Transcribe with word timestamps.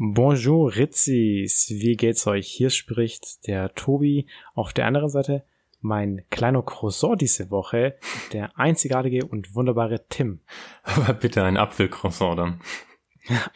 Bonjour 0.00 0.76
Ritzis, 0.76 1.70
wie 1.70 1.96
geht's 1.96 2.24
euch? 2.28 2.46
Hier 2.46 2.70
spricht 2.70 3.48
der 3.48 3.74
Tobi. 3.74 4.28
Auf 4.54 4.72
der 4.72 4.86
anderen 4.86 5.08
Seite 5.08 5.42
mein 5.80 6.22
kleiner 6.30 6.62
Croissant 6.62 7.20
diese 7.20 7.50
Woche, 7.50 7.98
der 8.32 8.56
einzigartige 8.56 9.26
und 9.26 9.56
wunderbare 9.56 10.06
Tim. 10.08 10.38
Aber 10.84 11.14
bitte 11.14 11.42
ein 11.42 11.56
Apfelcroissant 11.56 12.38
dann. 12.38 12.60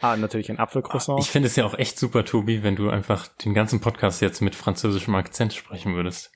ah, 0.01 0.17
natürlich 0.17 0.51
ein 0.51 0.59
Apfelcroissant. 0.59 1.21
Ich 1.21 1.29
finde 1.29 1.47
es 1.47 1.55
ja 1.55 1.65
auch 1.65 1.75
echt 1.75 1.97
super, 1.97 2.25
Tobi, 2.25 2.61
wenn 2.61 2.75
du 2.75 2.89
einfach 2.89 3.29
den 3.29 3.53
ganzen 3.53 3.79
Podcast 3.79 4.21
jetzt 4.21 4.41
mit 4.41 4.53
französischem 4.53 5.15
Akzent 5.15 5.53
sprechen 5.53 5.95
würdest. 5.95 6.33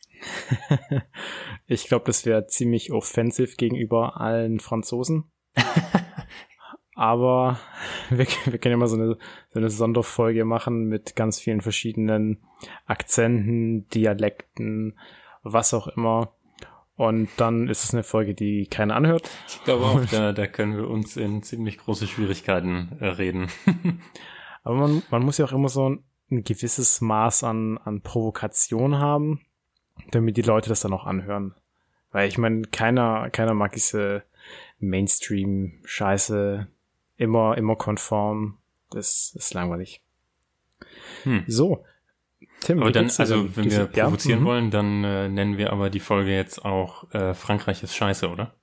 ich 1.68 1.86
glaube, 1.90 2.06
das 2.06 2.26
wäre 2.26 2.48
ziemlich 2.48 2.94
offensiv 2.94 3.58
gegenüber 3.58 4.22
allen 4.22 4.62
Franzosen. 4.62 5.26
Aber 6.98 7.60
wir, 8.10 8.26
wir 8.46 8.58
können 8.58 8.72
ja 8.72 8.78
mal 8.78 8.88
so 8.88 8.96
eine, 8.96 9.18
so 9.54 9.60
eine 9.60 9.70
Sonderfolge 9.70 10.44
machen 10.44 10.86
mit 10.86 11.16
ganz 11.16 11.40
vielen 11.40 11.62
verschiedenen 11.62 12.40
Akzenten, 12.88 13.88
Dialekten, 13.90 14.98
was 15.44 15.76
auch 15.76 15.88
immer. 15.88 16.34
Und 16.96 17.30
dann 17.38 17.68
ist 17.68 17.84
es 17.84 17.94
eine 17.94 18.02
Folge, 18.02 18.34
die 18.34 18.66
keiner 18.66 18.96
anhört. 18.96 19.30
Ich 19.48 19.64
glaube 19.64 19.86
auch, 19.86 20.04
da, 20.06 20.34
da 20.34 20.48
können 20.48 20.76
wir 20.76 20.90
uns 20.90 21.16
in 21.16 21.44
ziemlich 21.44 21.78
große 21.78 22.08
Schwierigkeiten 22.08 22.98
äh, 23.00 23.06
reden. 23.06 23.50
Aber 24.64 24.76
man, 24.76 25.04
man 25.12 25.22
muss 25.24 25.38
ja 25.38 25.46
auch 25.46 25.54
immer 25.54 25.70
so 25.70 25.92
ein, 25.92 26.04
ein 26.32 26.44
gewisses 26.44 27.00
Maß 27.00 27.44
an, 27.44 27.78
an 27.78 28.02
Provokation 28.02 28.98
haben, 28.98 29.42
damit 30.10 30.36
die 30.36 30.42
Leute 30.42 30.70
das 30.70 30.80
dann 30.80 30.94
auch 30.94 31.06
anhören. 31.06 31.54
Weil 32.12 32.28
ich 32.28 32.40
meine, 32.40 32.64
keiner, 32.64 33.30
keiner 33.30 33.54
mag 33.54 33.74
diese 33.74 34.24
Mainstream-Scheiße, 34.80 36.68
immer, 37.18 37.58
immer 37.58 37.76
konform. 37.76 38.58
Das 38.90 39.34
ist 39.36 39.54
langweilig. 39.54 40.02
Hm. 41.24 41.44
So. 41.48 41.84
Tim, 42.62 42.82
aber 42.82 42.92
dann, 42.92 43.12
also 43.18 43.56
wenn 43.56 43.70
wir 43.70 43.86
provozieren 43.86 44.40
ja? 44.40 44.42
Mhm. 44.42 44.46
wollen, 44.46 44.72
dann 44.72 45.04
äh, 45.04 45.30
nennen 45.30 45.58
wir 45.58 45.72
aber 45.72 45.90
die 45.90 46.00
Folge 46.00 46.34
jetzt 46.34 46.64
auch 46.64 47.12
äh, 47.14 47.34
Frankreich 47.34 47.84
ist 47.84 47.96
scheiße, 47.96 48.30
oder? 48.30 48.56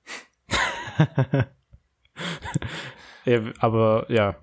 ja, 3.25 3.41
aber 3.59 4.05
ja. 4.09 4.35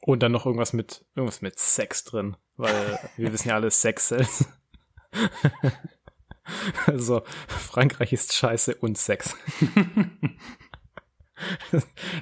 Und 0.00 0.22
dann 0.22 0.32
noch 0.32 0.46
irgendwas 0.46 0.72
mit 0.72 1.04
irgendwas 1.14 1.42
mit 1.42 1.58
Sex 1.58 2.04
drin, 2.04 2.36
weil 2.56 2.98
wir 3.16 3.32
wissen 3.32 3.48
ja 3.48 3.54
alle 3.54 3.70
Sex 3.70 4.08
sells. 4.08 4.48
also 6.86 7.22
Frankreich 7.48 8.12
ist 8.12 8.34
scheiße 8.34 8.74
und 8.76 8.98
Sex. 8.98 9.34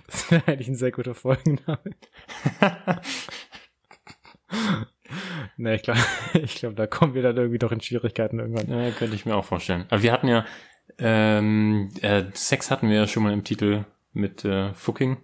Das 0.06 0.30
wäre 0.30 0.46
eigentlich 0.48 0.68
ein 0.68 0.74
sehr 0.74 0.92
guter 0.92 1.14
Folgenname. 1.14 1.78
ne, 5.56 5.76
ich 5.76 5.82
glaube, 5.82 6.00
ich 6.34 6.56
glaub, 6.56 6.76
da 6.76 6.86
kommen 6.86 7.14
wir 7.14 7.22
dann 7.22 7.36
irgendwie 7.36 7.58
doch 7.58 7.72
in 7.72 7.80
Schwierigkeiten 7.80 8.38
irgendwann. 8.38 8.68
Ja, 8.68 8.90
könnte 8.90 9.14
ich 9.14 9.26
mir 9.26 9.36
auch 9.36 9.44
vorstellen. 9.44 9.86
Aber 9.90 10.02
wir 10.02 10.12
hatten 10.12 10.28
ja, 10.28 10.44
ähm, 10.98 11.90
äh, 12.02 12.24
Sex 12.34 12.70
hatten 12.70 12.88
wir 12.88 12.96
ja 12.96 13.06
schon 13.06 13.22
mal 13.22 13.32
im 13.32 13.44
Titel 13.44 13.84
mit 14.12 14.44
äh, 14.44 14.74
Fucking. 14.74 15.18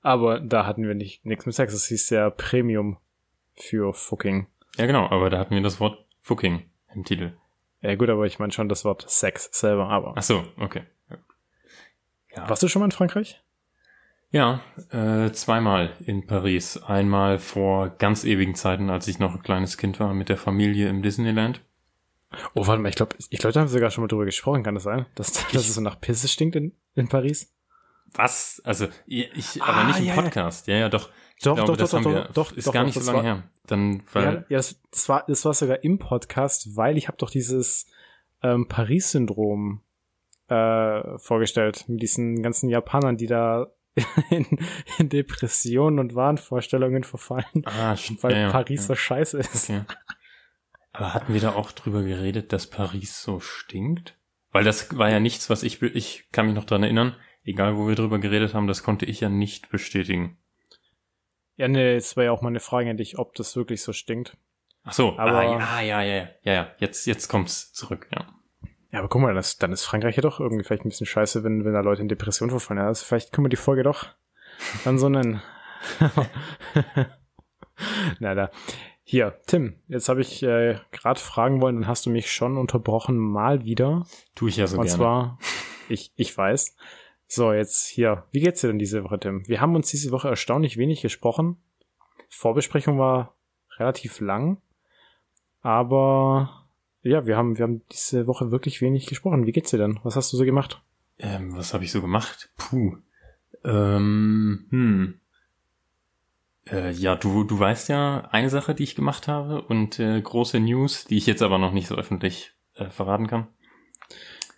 Aber 0.00 0.40
da 0.40 0.66
hatten 0.66 0.86
wir 0.86 0.94
nicht 0.94 1.24
nichts 1.24 1.46
mit 1.46 1.54
Sex. 1.54 1.72
Es 1.72 1.86
hieß 1.86 2.10
ja 2.10 2.30
Premium 2.30 2.98
für 3.54 3.94
Fucking. 3.94 4.48
Ja, 4.76 4.86
genau, 4.86 5.08
aber 5.08 5.30
da 5.30 5.38
hatten 5.38 5.54
wir 5.54 5.62
das 5.62 5.80
Wort 5.80 6.04
Fucking 6.22 6.68
im 6.94 7.04
Titel. 7.04 7.32
Ja, 7.82 7.94
gut, 7.96 8.10
aber 8.10 8.26
ich 8.26 8.38
meine 8.38 8.52
schon 8.52 8.68
das 8.68 8.84
Wort 8.84 9.08
Sex 9.08 9.48
selber, 9.52 9.88
aber. 9.88 10.14
Ach 10.16 10.22
so, 10.22 10.44
okay. 10.58 10.82
Ja. 12.36 12.48
Warst 12.48 12.62
du 12.62 12.68
schon 12.68 12.80
mal 12.80 12.86
in 12.86 12.92
Frankreich? 12.92 13.42
Ja, 14.30 14.62
äh, 14.90 15.30
zweimal 15.32 15.92
in 16.06 16.26
Paris. 16.26 16.82
Einmal 16.82 17.38
vor 17.38 17.90
ganz 17.90 18.24
ewigen 18.24 18.54
Zeiten, 18.54 18.88
als 18.88 19.06
ich 19.06 19.18
noch 19.18 19.34
ein 19.34 19.42
kleines 19.42 19.76
Kind 19.76 20.00
war, 20.00 20.14
mit 20.14 20.30
der 20.30 20.38
Familie 20.38 20.88
im 20.88 21.02
Disneyland. 21.02 21.60
Oh, 22.54 22.66
warte 22.66 22.80
mal, 22.80 22.88
ich 22.88 22.96
glaube, 22.96 23.14
ich 23.18 23.38
glaube, 23.38 23.52
da 23.52 23.60
haben 23.60 23.66
wir 23.66 23.72
sogar 23.72 23.90
schon 23.90 24.02
mal 24.02 24.08
drüber 24.08 24.24
gesprochen, 24.24 24.62
kann 24.62 24.74
das 24.74 24.84
sein? 24.84 25.04
Dass, 25.14 25.32
dass 25.32 25.68
es 25.68 25.74
so 25.74 25.82
nach 25.82 26.00
Pisse 26.00 26.28
stinkt 26.28 26.56
in, 26.56 26.72
in 26.94 27.08
Paris? 27.08 27.52
Was? 28.14 28.62
Also, 28.64 28.88
ich, 29.06 29.62
ah, 29.62 29.66
aber 29.66 29.84
nicht 29.84 30.00
im 30.00 30.06
ja, 30.06 30.14
Podcast. 30.14 30.66
Ja, 30.66 30.76
ja, 30.76 30.88
doch. 30.88 31.10
Doch, 31.42 31.56
glaube, 31.56 31.76
doch, 31.76 31.76
doch, 31.76 32.02
doch, 32.02 32.10
wir, 32.10 32.28
doch, 32.32 32.52
ist 32.52 32.66
doch, 32.68 32.72
gar 32.72 32.84
nicht 32.84 32.94
so 32.94 33.00
lange 33.00 33.16
war, 33.18 33.24
her. 33.24 33.42
Dann, 33.66 34.02
weil, 34.12 34.24
ja, 34.24 34.32
ja 34.48 34.56
das, 34.58 34.80
das, 34.90 35.08
war, 35.08 35.24
das 35.26 35.44
war 35.44 35.52
sogar 35.52 35.82
im 35.82 35.98
Podcast, 35.98 36.76
weil 36.76 36.96
ich 36.96 37.08
habe 37.08 37.18
doch 37.18 37.30
dieses 37.30 37.86
ähm, 38.42 38.68
Paris-Syndrom 38.68 39.82
äh, 40.52 41.18
vorgestellt 41.18 41.88
mit 41.88 42.02
diesen 42.02 42.42
ganzen 42.42 42.68
Japanern, 42.68 43.16
die 43.16 43.26
da 43.26 43.68
in, 44.30 44.46
in 44.98 45.08
Depressionen 45.08 45.98
und 45.98 46.14
Wahnvorstellungen 46.14 47.04
verfallen, 47.04 47.64
ah, 47.64 47.96
stimmt, 47.96 48.22
weil 48.22 48.36
ja, 48.36 48.50
Paris 48.50 48.82
ja. 48.82 48.86
so 48.88 48.94
scheiße 48.94 49.38
ist. 49.38 49.70
Okay. 49.70 49.82
Aber 50.92 51.14
hatten 51.14 51.32
wir 51.32 51.40
da 51.40 51.54
auch 51.54 51.72
drüber 51.72 52.02
geredet, 52.02 52.52
dass 52.52 52.66
Paris 52.66 53.22
so 53.22 53.40
stinkt? 53.40 54.18
Weil 54.50 54.64
das 54.64 54.96
war 54.96 55.10
ja 55.10 55.20
nichts, 55.20 55.48
was 55.48 55.62
ich, 55.62 55.80
ich 55.80 56.28
kann 56.32 56.46
mich 56.46 56.54
noch 56.54 56.64
dran 56.64 56.82
erinnern, 56.82 57.16
egal 57.44 57.76
wo 57.76 57.88
wir 57.88 57.94
drüber 57.94 58.18
geredet 58.18 58.52
haben, 58.52 58.66
das 58.66 58.82
konnte 58.82 59.06
ich 59.06 59.20
ja 59.20 59.30
nicht 59.30 59.70
bestätigen. 59.70 60.38
Ja, 61.56 61.68
nee, 61.68 61.94
jetzt 61.94 62.16
war 62.16 62.24
ja 62.24 62.32
auch 62.32 62.42
meine 62.42 62.60
Frage 62.60 62.90
an 62.90 62.96
dich, 62.96 63.18
ob 63.18 63.34
das 63.34 63.56
wirklich 63.56 63.82
so 63.82 63.92
stinkt. 63.92 64.36
Ach 64.84 64.92
so, 64.92 65.18
aber 65.18 65.38
ah, 65.38 65.80
ja, 65.80 65.80
ja, 65.80 66.02
ja, 66.02 66.28
ja, 66.42 66.52
ja, 66.52 66.70
jetzt, 66.78 67.06
jetzt 67.06 67.28
kommt's 67.28 67.72
zurück, 67.72 68.08
ja. 68.12 68.26
Ja, 68.92 68.98
aber 68.98 69.08
guck 69.08 69.22
mal, 69.22 69.34
das, 69.34 69.56
dann 69.56 69.72
ist 69.72 69.84
Frankreich 69.84 70.16
ja 70.16 70.22
doch 70.22 70.38
irgendwie 70.38 70.64
vielleicht 70.64 70.84
ein 70.84 70.90
bisschen 70.90 71.06
scheiße, 71.06 71.42
wenn, 71.44 71.64
wenn 71.64 71.72
da 71.72 71.80
Leute 71.80 72.02
in 72.02 72.08
Depression 72.08 72.50
verfallen. 72.50 72.78
Ja, 72.78 72.86
also 72.86 73.04
vielleicht 73.04 73.32
können 73.32 73.46
wir 73.46 73.50
die 73.50 73.56
Folge 73.56 73.82
doch 73.82 74.06
dann 74.84 74.98
so 74.98 75.08
nennen. 75.08 75.42
Na 78.20 78.34
da. 78.34 78.50
Hier, 79.02 79.40
Tim, 79.46 79.76
jetzt 79.88 80.08
habe 80.08 80.20
ich 80.20 80.42
äh, 80.42 80.78
gerade 80.92 81.20
fragen 81.20 81.60
wollen, 81.60 81.76
dann 81.76 81.88
hast 81.88 82.06
du 82.06 82.10
mich 82.10 82.30
schon 82.30 82.56
unterbrochen, 82.56 83.18
mal 83.18 83.64
wieder. 83.64 84.06
Tu 84.34 84.48
ich 84.48 84.56
ja 84.56 84.66
so 84.66 84.78
Und 84.78 84.84
gerne. 84.84 84.92
Und 84.92 84.98
zwar, 84.98 85.38
ich, 85.88 86.12
ich 86.16 86.36
weiß. 86.36 86.76
So, 87.26 87.52
jetzt 87.52 87.86
hier, 87.86 88.26
wie 88.30 88.40
geht's 88.40 88.60
dir 88.60 88.68
denn 88.68 88.78
diese 88.78 89.04
Woche, 89.04 89.18
Tim? 89.18 89.46
Wir 89.48 89.60
haben 89.60 89.74
uns 89.74 89.90
diese 89.90 90.12
Woche 90.12 90.28
erstaunlich 90.28 90.76
wenig 90.76 91.00
gesprochen. 91.00 91.56
Vorbesprechung 92.28 92.98
war 92.98 93.36
relativ 93.78 94.20
lang, 94.20 94.60
aber 95.62 96.61
ja, 97.02 97.26
wir 97.26 97.36
haben, 97.36 97.58
wir 97.58 97.64
haben 97.64 97.82
diese 97.90 98.26
Woche 98.26 98.50
wirklich 98.50 98.80
wenig 98.80 99.06
gesprochen. 99.06 99.46
Wie 99.46 99.52
geht's 99.52 99.70
dir 99.70 99.78
denn? 99.78 100.00
Was 100.02 100.16
hast 100.16 100.32
du 100.32 100.36
so 100.36 100.44
gemacht? 100.44 100.82
Ähm, 101.18 101.56
was 101.56 101.74
habe 101.74 101.84
ich 101.84 101.92
so 101.92 102.00
gemacht? 102.00 102.50
Puh. 102.56 102.96
Ähm, 103.64 104.66
hm. 104.70 105.14
Äh, 106.70 106.92
ja, 106.92 107.16
du, 107.16 107.44
du 107.44 107.58
weißt 107.58 107.88
ja 107.88 108.28
eine 108.30 108.50
Sache, 108.50 108.74
die 108.74 108.84
ich 108.84 108.94
gemacht 108.94 109.28
habe 109.28 109.62
und 109.62 109.98
äh, 109.98 110.20
große 110.20 110.60
News, 110.60 111.04
die 111.04 111.16
ich 111.16 111.26
jetzt 111.26 111.42
aber 111.42 111.58
noch 111.58 111.72
nicht 111.72 111.88
so 111.88 111.96
öffentlich 111.96 112.52
äh, 112.74 112.88
verraten 112.88 113.26
kann. 113.26 113.48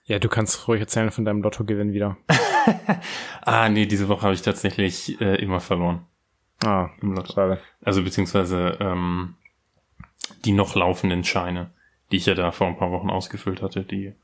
Ja, 0.05 0.19
du 0.19 0.29
kannst 0.29 0.69
ruhig 0.69 0.81
erzählen 0.81 1.11
von 1.11 1.25
deinem 1.25 1.43
Lottogewinn 1.43 1.95
wieder. 1.95 2.19
ah, 3.43 3.71
nee, 3.71 3.87
diese 3.87 4.09
Woche 4.09 4.23
habe 4.23 4.35
ich 4.35 4.43
tatsächlich 4.43 5.19
äh, 5.21 5.37
immer 5.37 5.61
verloren. 5.61 6.05
Ah, 6.63 6.91
im 7.01 7.13
Lotto. 7.13 7.57
Also 7.83 8.03
beziehungsweise 8.03 8.77
ähm, 8.81 9.35
die 10.45 10.53
noch 10.53 10.75
laufenden 10.75 11.25
Scheine 11.25 11.73
die 12.15 12.19
ich 12.19 12.27
ja 12.27 12.35
da 12.37 12.53
vor 12.53 12.69
ein 12.69 12.77
paar 12.77 12.93
Wochen 12.93 13.11
ausgefüllt 13.11 13.61
hatte, 13.61 13.83
die 13.83 14.15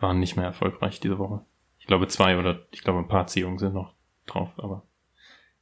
waren 0.00 0.18
nicht 0.18 0.34
mehr 0.34 0.46
erfolgreich 0.46 0.98
diese 0.98 1.18
Woche. 1.18 1.44
Ich 1.78 1.86
glaube 1.86 2.08
zwei 2.08 2.36
oder 2.36 2.66
ich 2.72 2.82
glaube 2.82 2.98
ein 2.98 3.06
paar 3.06 3.28
Ziehungen 3.28 3.58
sind 3.58 3.74
noch 3.74 3.94
drauf, 4.26 4.54
aber 4.56 4.82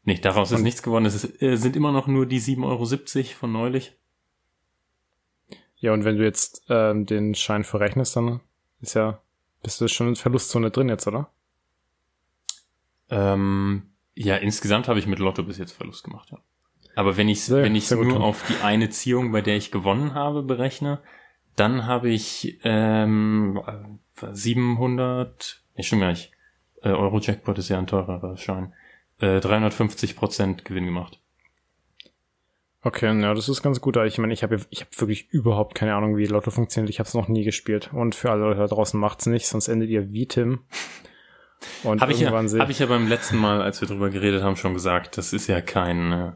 nicht, 0.02 0.24
daraus 0.24 0.52
ist 0.52 0.62
nichts 0.62 0.82
geworden. 0.82 1.04
Es 1.04 1.22
ist, 1.22 1.42
äh, 1.42 1.56
sind 1.56 1.76
immer 1.76 1.92
noch 1.92 2.06
nur 2.06 2.24
die 2.24 2.40
7,70 2.40 3.18
Euro 3.18 3.36
von 3.38 3.52
neulich. 3.52 3.94
Ja, 5.76 5.92
und 5.92 6.06
wenn 6.06 6.16
du 6.16 6.24
jetzt 6.24 6.64
ähm, 6.70 7.04
den 7.04 7.34
Schein 7.34 7.62
verrechnest, 7.62 8.16
dann 8.16 8.40
ist 8.80 8.94
ja, 8.94 9.20
bist 9.62 9.78
du 9.78 9.86
schon 9.86 10.08
in 10.08 10.16
Verlustzone 10.16 10.70
drin 10.70 10.88
jetzt, 10.88 11.06
oder? 11.06 11.30
Ähm, 13.10 13.90
ja, 14.14 14.36
insgesamt 14.36 14.88
habe 14.88 14.98
ich 14.98 15.06
mit 15.06 15.18
Lotto 15.18 15.42
bis 15.42 15.58
jetzt 15.58 15.72
Verlust 15.72 16.04
gemacht, 16.04 16.30
ja. 16.32 16.38
Aber 16.94 17.18
wenn 17.18 17.28
ich 17.28 17.50
wenn 17.50 17.74
ich 17.74 17.90
nur 17.90 18.22
auf 18.22 18.46
die 18.48 18.64
eine 18.64 18.88
Ziehung, 18.88 19.30
bei 19.30 19.42
der 19.42 19.58
ich 19.58 19.70
gewonnen 19.70 20.14
habe, 20.14 20.42
berechne, 20.42 21.02
dann 21.56 21.86
habe 21.86 22.10
ich 22.10 22.58
ähm, 22.64 23.60
700, 24.14 25.62
nee, 25.76 25.82
stimmt 25.82 26.02
gar 26.02 26.10
nicht, 26.10 26.30
äh, 26.82 26.90
Euro-Jackpot 26.90 27.58
ist 27.58 27.68
ja 27.68 27.78
ein 27.78 27.86
teurerer 27.86 28.36
Schein, 28.36 28.72
äh, 29.18 29.40
350 29.40 30.16
Prozent 30.16 30.64
Gewinn 30.64 30.84
gemacht. 30.84 31.20
Okay, 32.82 33.20
ja, 33.20 33.34
das 33.34 33.48
ist 33.48 33.62
ganz 33.62 33.80
gut. 33.80 33.96
Ich 33.96 34.18
meine, 34.18 34.32
ich 34.32 34.44
habe 34.44 34.60
ich 34.70 34.82
hab 34.82 35.00
wirklich 35.00 35.28
überhaupt 35.30 35.74
keine 35.74 35.96
Ahnung, 35.96 36.16
wie 36.16 36.26
Lotto 36.26 36.52
funktioniert. 36.52 36.88
Ich 36.88 37.00
habe 37.00 37.08
es 37.08 37.14
noch 37.14 37.26
nie 37.26 37.42
gespielt. 37.42 37.90
Und 37.92 38.14
für 38.14 38.30
alle 38.30 38.42
Leute 38.42 38.60
da 38.60 38.66
draußen 38.68 39.00
macht's 39.00 39.26
nicht, 39.26 39.48
sonst 39.48 39.66
endet 39.66 39.90
ihr 39.90 40.12
wie 40.12 40.28
Tim. 40.28 40.60
Und 41.82 42.00
habe 42.00 42.12
ich, 42.12 42.20
ja, 42.20 42.30
hab 42.30 42.70
ich 42.70 42.78
ja 42.78 42.86
beim 42.86 43.08
letzten 43.08 43.38
Mal, 43.38 43.60
als 43.60 43.80
wir 43.80 43.88
drüber 43.88 44.10
geredet 44.10 44.44
haben, 44.44 44.54
schon 44.54 44.72
gesagt, 44.74 45.18
das 45.18 45.32
ist 45.32 45.48
ja 45.48 45.60
kein 45.60 46.12
äh, 46.12 46.32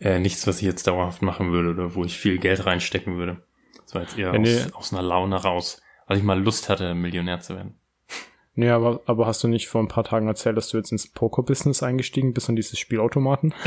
äh 0.00 0.18
nichts, 0.18 0.46
was 0.48 0.56
ich 0.56 0.64
jetzt 0.64 0.88
dauerhaft 0.88 1.22
machen 1.22 1.52
würde 1.52 1.70
oder 1.70 1.94
wo 1.94 2.02
ich 2.02 2.18
viel 2.18 2.38
Geld 2.38 2.66
reinstecken 2.66 3.16
würde. 3.16 3.44
War 3.94 4.02
jetzt 4.02 4.18
eher 4.18 4.34
ja, 4.34 4.64
aus, 4.66 4.72
aus 4.74 4.92
einer 4.92 5.02
Laune 5.02 5.36
raus, 5.36 5.80
weil 6.06 6.18
ich 6.18 6.22
mal 6.24 6.40
Lust 6.40 6.68
hatte, 6.68 6.94
Millionär 6.94 7.40
zu 7.40 7.54
werden. 7.56 7.78
Nee, 8.56 8.70
aber, 8.70 9.00
aber 9.06 9.26
hast 9.26 9.42
du 9.42 9.48
nicht 9.48 9.66
vor 9.68 9.82
ein 9.82 9.88
paar 9.88 10.04
Tagen 10.04 10.28
erzählt, 10.28 10.56
dass 10.56 10.68
du 10.68 10.76
jetzt 10.76 10.92
ins 10.92 11.08
Poker-Business 11.08 11.82
eingestiegen 11.82 12.34
bist 12.34 12.48
und 12.48 12.54
dieses 12.56 12.78
Spielautomaten? 12.78 13.52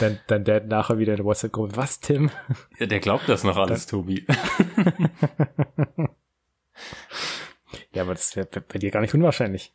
dann, 0.00 0.18
dann 0.26 0.44
Dad 0.44 0.66
nachher 0.66 0.98
wieder 0.98 1.12
in 1.12 1.18
der 1.18 1.24
WhatsApp-Gruppe. 1.26 1.76
Was, 1.76 2.00
Tim? 2.00 2.30
Ja, 2.78 2.86
der 2.86 2.98
glaubt 2.98 3.28
das 3.28 3.44
noch 3.44 3.56
alles, 3.56 3.86
Tobi. 3.86 4.26
ja, 7.94 8.02
aber 8.02 8.14
das 8.14 8.34
wäre 8.34 8.46
bei 8.46 8.78
dir 8.80 8.90
gar 8.90 9.00
nicht 9.00 9.14
unwahrscheinlich. 9.14 9.72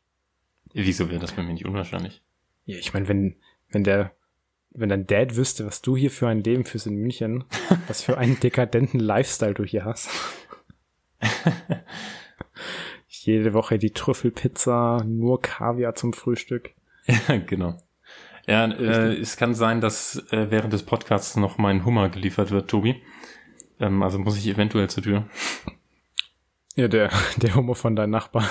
Wieso 0.73 1.09
wäre 1.09 1.19
das 1.19 1.31
bei 1.31 1.43
mir 1.43 1.53
nicht 1.53 1.65
unwahrscheinlich? 1.65 2.21
Ja, 2.65 2.77
ich 2.77 2.93
meine, 2.93 3.07
wenn, 3.07 3.37
wenn 3.69 3.85
der, 3.85 4.11
wenn 4.77 4.89
dein 4.89 5.07
Dad 5.07 5.35
wüsste, 5.35 5.65
was 5.65 5.81
du 5.81 5.97
hier 5.97 6.11
für 6.11 6.27
ein 6.27 6.43
Leben 6.43 6.63
führst 6.63 6.87
in 6.87 6.95
München, 6.95 7.43
was 7.87 8.03
für 8.03 8.17
einen 8.17 8.39
dekadenten 8.39 8.99
Lifestyle 8.99 9.53
du 9.53 9.63
hier 9.63 9.85
hast. 9.85 10.09
Jede 13.07 13.53
Woche 13.53 13.77
die 13.79 13.91
Trüffelpizza, 13.91 15.03
nur 15.05 15.41
Kaviar 15.41 15.95
zum 15.95 16.13
Frühstück. 16.13 16.71
Ja, 17.07 17.37
genau. 17.37 17.77
Ja, 18.45 18.65
äh, 18.65 19.13
es 19.15 19.35
kann 19.35 19.53
sein, 19.55 19.81
dass 19.81 20.23
äh, 20.31 20.49
während 20.49 20.71
des 20.71 20.83
Podcasts 20.83 21.35
noch 21.35 21.57
mein 21.57 21.83
Hummer 21.83 22.07
geliefert 22.07 22.51
wird, 22.51 22.69
Tobi. 22.69 23.01
Ähm, 23.79 24.03
also 24.03 24.19
muss 24.19 24.37
ich 24.37 24.47
eventuell 24.47 24.89
zur 24.89 25.03
Tür. 25.03 25.25
Ja, 26.75 26.87
der, 26.87 27.09
der 27.37 27.55
Hummer 27.55 27.75
von 27.75 27.95
deinen 27.95 28.11
Nachbarn. 28.11 28.47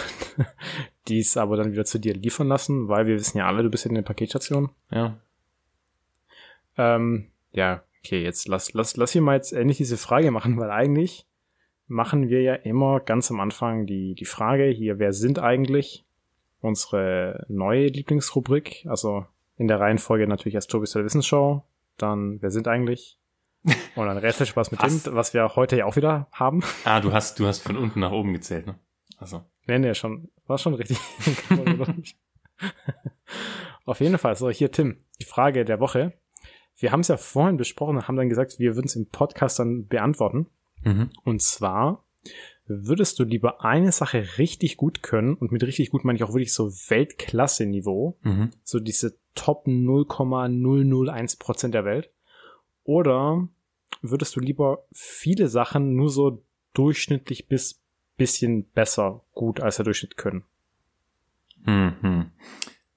Die 1.09 1.21
ist 1.21 1.37
aber 1.39 1.57
dann 1.57 1.73
wieder 1.73 1.85
zu 1.85 1.99
dir 1.99 2.13
liefern 2.13 2.49
lassen, 2.49 2.89
weil 2.89 3.07
wir 3.07 3.15
wissen 3.15 3.39
ja 3.39 3.47
alle, 3.47 3.63
du 3.63 3.71
bist 3.71 3.87
in 3.87 3.95
der 3.95 4.03
Paketstation. 4.03 4.71
Ja. 4.91 5.19
Ähm, 6.77 7.31
ja, 7.53 7.83
okay, 8.03 8.23
jetzt 8.23 8.49
lass, 8.49 8.73
lass, 8.73 8.97
lass 8.97 9.13
hier 9.13 9.23
mal 9.23 9.37
jetzt 9.37 9.53
endlich 9.53 9.79
diese 9.79 9.97
Frage 9.97 10.31
machen, 10.31 10.59
weil 10.59 10.71
eigentlich 10.71 11.27
machen 11.89 12.29
wir 12.29 12.43
ja 12.43 12.55
immer 12.55 13.01
ganz 13.01 13.31
am 13.31 13.41
Anfang 13.41 13.87
die, 13.87 14.15
die 14.15 14.25
Frage 14.25 14.65
hier, 14.65 14.99
wer 14.99 15.13
sind 15.13 15.39
eigentlich 15.39 16.05
unsere 16.61 17.47
neue 17.49 17.87
Lieblingsrubrik? 17.87 18.85
Also 18.89 19.27
in 19.57 19.69
der 19.69 19.81
Reihenfolge 19.81 20.27
natürlich 20.27 20.55
erst 20.55 20.71
Tobis 20.71 20.93
der 20.93 21.05
Wissensshow, 21.05 21.63
dann 21.97 22.41
wer 22.43 22.51
sind 22.51 22.69
eigentlich? 22.69 23.19
Und 23.97 24.07
dann 24.07 24.19
Rätselspaß 24.19 24.71
mit 24.71 24.83
dem, 24.83 25.01
was 25.15 25.35
wir 25.35 25.57
heute 25.57 25.77
ja 25.77 25.87
auch 25.87 25.97
wieder 25.97 26.29
haben. 26.31 26.63
Ah, 26.85 27.01
du 27.01 27.13
hast, 27.13 27.41
du 27.41 27.47
hast 27.47 27.61
von 27.61 27.77
unten 27.77 28.01
nach 28.01 28.13
oben 28.13 28.33
gezählt, 28.33 28.67
ne? 28.67 28.79
Also. 29.19 29.45
Nee, 29.67 29.79
nee, 29.79 29.95
schon, 29.95 30.29
war 30.47 30.59
schon 30.59 30.75
richtig. 30.75 30.99
Auf 33.85 34.01
jeden 34.01 34.19
Fall, 34.19 34.37
so 34.37 34.51
hier 34.51 34.71
Tim, 34.71 34.99
die 35.21 35.25
Frage 35.25 35.65
der 35.65 35.81
Woche. 35.81 36.13
Wir 36.77 36.93
haben 36.93 37.01
es 37.01 37.09
ja 37.09 37.17
vorhin 37.17 37.57
besprochen 37.57 37.97
und 37.97 38.09
haben 38.09 38.17
dann 38.17 38.29
gesagt, 38.29 38.59
wir 38.59 38.77
würden 38.77 38.87
es 38.87 38.97
im 38.97 39.07
Podcast 39.07 39.59
dann 39.59 39.87
beantworten. 39.87 40.47
Mhm. 40.85 41.11
Und 41.25 41.43
zwar, 41.43 42.05
würdest 42.67 43.19
du 43.19 43.25
lieber 43.25 43.65
eine 43.65 43.93
Sache 43.93 44.39
richtig 44.39 44.77
gut 44.77 45.03
können, 45.03 45.35
und 45.35 45.53
mit 45.53 45.63
richtig 45.63 45.91
gut 45.91 46.05
meine 46.05 46.17
ich 46.17 46.25
auch 46.25 46.33
wirklich 46.33 46.53
so 46.53 46.71
Weltklasse-Niveau, 46.71 48.19
mhm. 48.23 48.51
so 48.63 48.81
diese 48.81 49.17
Top 49.35 49.67
0,001 49.67 51.37
Prozent 51.37 51.75
der 51.75 51.85
Welt, 51.85 52.11
oder 52.85 53.49
würdest 54.03 54.37
du 54.37 54.41
lieber 54.41 54.85
viele 54.93 55.49
Sachen 55.49 55.95
nur 55.95 56.11
so 56.11 56.43
durchschnittlich 56.75 57.49
bis 57.49 57.81
bisschen 58.17 58.65
besser 58.71 59.23
gut 59.33 59.61
als 59.61 59.77
der 59.77 59.85
Durchschnitt 59.85 60.17
können? 60.17 60.45
Mhm. 61.65 62.31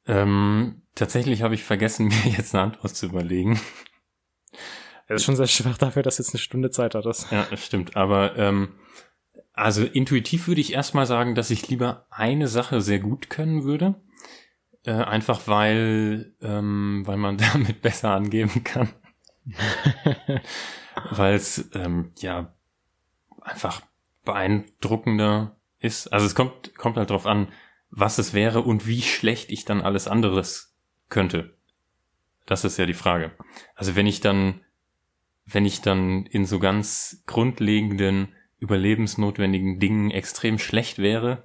Ähm, 0.09 0.81
tatsächlich 0.95 1.41
habe 1.41 1.55
ich 1.55 1.63
vergessen, 1.63 2.07
mir 2.25 2.31
jetzt 2.31 2.53
eine 2.53 2.63
Antwort 2.63 2.95
zu 2.95 3.05
überlegen. 3.05 3.59
Das 5.07 5.21
ist 5.21 5.25
schon 5.25 5.35
sehr 5.35 5.47
schwach 5.47 5.77
dafür, 5.77 6.03
dass 6.03 6.17
jetzt 6.17 6.33
eine 6.33 6.39
Stunde 6.39 6.71
Zeit 6.71 6.95
hat. 6.95 7.05
Das. 7.05 7.29
Ja, 7.31 7.47
das 7.49 7.65
stimmt. 7.65 7.95
Aber 7.95 8.37
ähm, 8.37 8.75
also 9.53 9.83
intuitiv 9.83 10.47
würde 10.47 10.61
ich 10.61 10.73
erstmal 10.73 11.05
sagen, 11.05 11.35
dass 11.35 11.49
ich 11.49 11.67
lieber 11.67 12.05
eine 12.09 12.47
Sache 12.47 12.81
sehr 12.81 12.99
gut 12.99 13.29
können 13.29 13.63
würde. 13.63 13.95
Äh, 14.85 14.91
einfach 14.91 15.47
weil, 15.47 16.33
ähm, 16.41 17.03
weil 17.05 17.17
man 17.17 17.37
damit 17.53 17.81
besser 17.81 18.11
angeben 18.11 18.63
kann. 18.63 18.89
weil 21.11 21.33
es 21.33 21.69
ähm, 21.73 22.11
ja 22.19 22.53
einfach 23.41 23.81
beeindruckender 24.25 25.57
ist. 25.79 26.07
Also 26.13 26.25
es 26.25 26.35
kommt, 26.35 26.75
kommt 26.75 26.97
halt 26.97 27.09
drauf 27.09 27.25
an, 27.25 27.47
was 27.89 28.17
es 28.17 28.33
wäre 28.33 28.61
und 28.61 28.87
wie 28.87 29.01
schlecht 29.01 29.51
ich 29.51 29.65
dann 29.65 29.81
alles 29.81 30.07
anderes 30.07 30.75
könnte. 31.09 31.55
Das 32.45 32.63
ist 32.63 32.77
ja 32.77 32.85
die 32.85 32.93
Frage. 32.93 33.31
Also 33.75 33.95
wenn 33.95 34.07
ich 34.07 34.21
dann, 34.21 34.61
wenn 35.45 35.65
ich 35.65 35.81
dann 35.81 36.25
in 36.25 36.45
so 36.45 36.59
ganz 36.59 37.23
grundlegenden, 37.25 38.35
überlebensnotwendigen 38.59 39.79
Dingen 39.79 40.11
extrem 40.11 40.59
schlecht 40.59 40.97
wäre, 40.99 41.43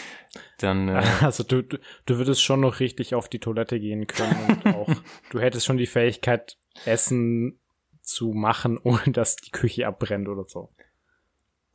dann. 0.58 0.88
Äh, 0.88 1.02
also 1.20 1.42
du, 1.42 1.62
du, 1.62 1.78
du 2.06 2.18
würdest 2.18 2.42
schon 2.42 2.60
noch 2.60 2.80
richtig 2.80 3.14
auf 3.14 3.28
die 3.28 3.40
Toilette 3.40 3.80
gehen 3.80 4.06
können 4.06 4.60
und 4.64 4.66
auch, 4.74 4.88
du 5.30 5.40
hättest 5.40 5.66
schon 5.66 5.78
die 5.78 5.86
Fähigkeit, 5.86 6.56
Essen 6.84 7.60
zu 8.02 8.32
machen, 8.32 8.78
ohne 8.78 9.12
dass 9.12 9.36
die 9.36 9.50
Küche 9.50 9.86
abbrennt 9.86 10.28
oder 10.28 10.44
so. 10.44 10.70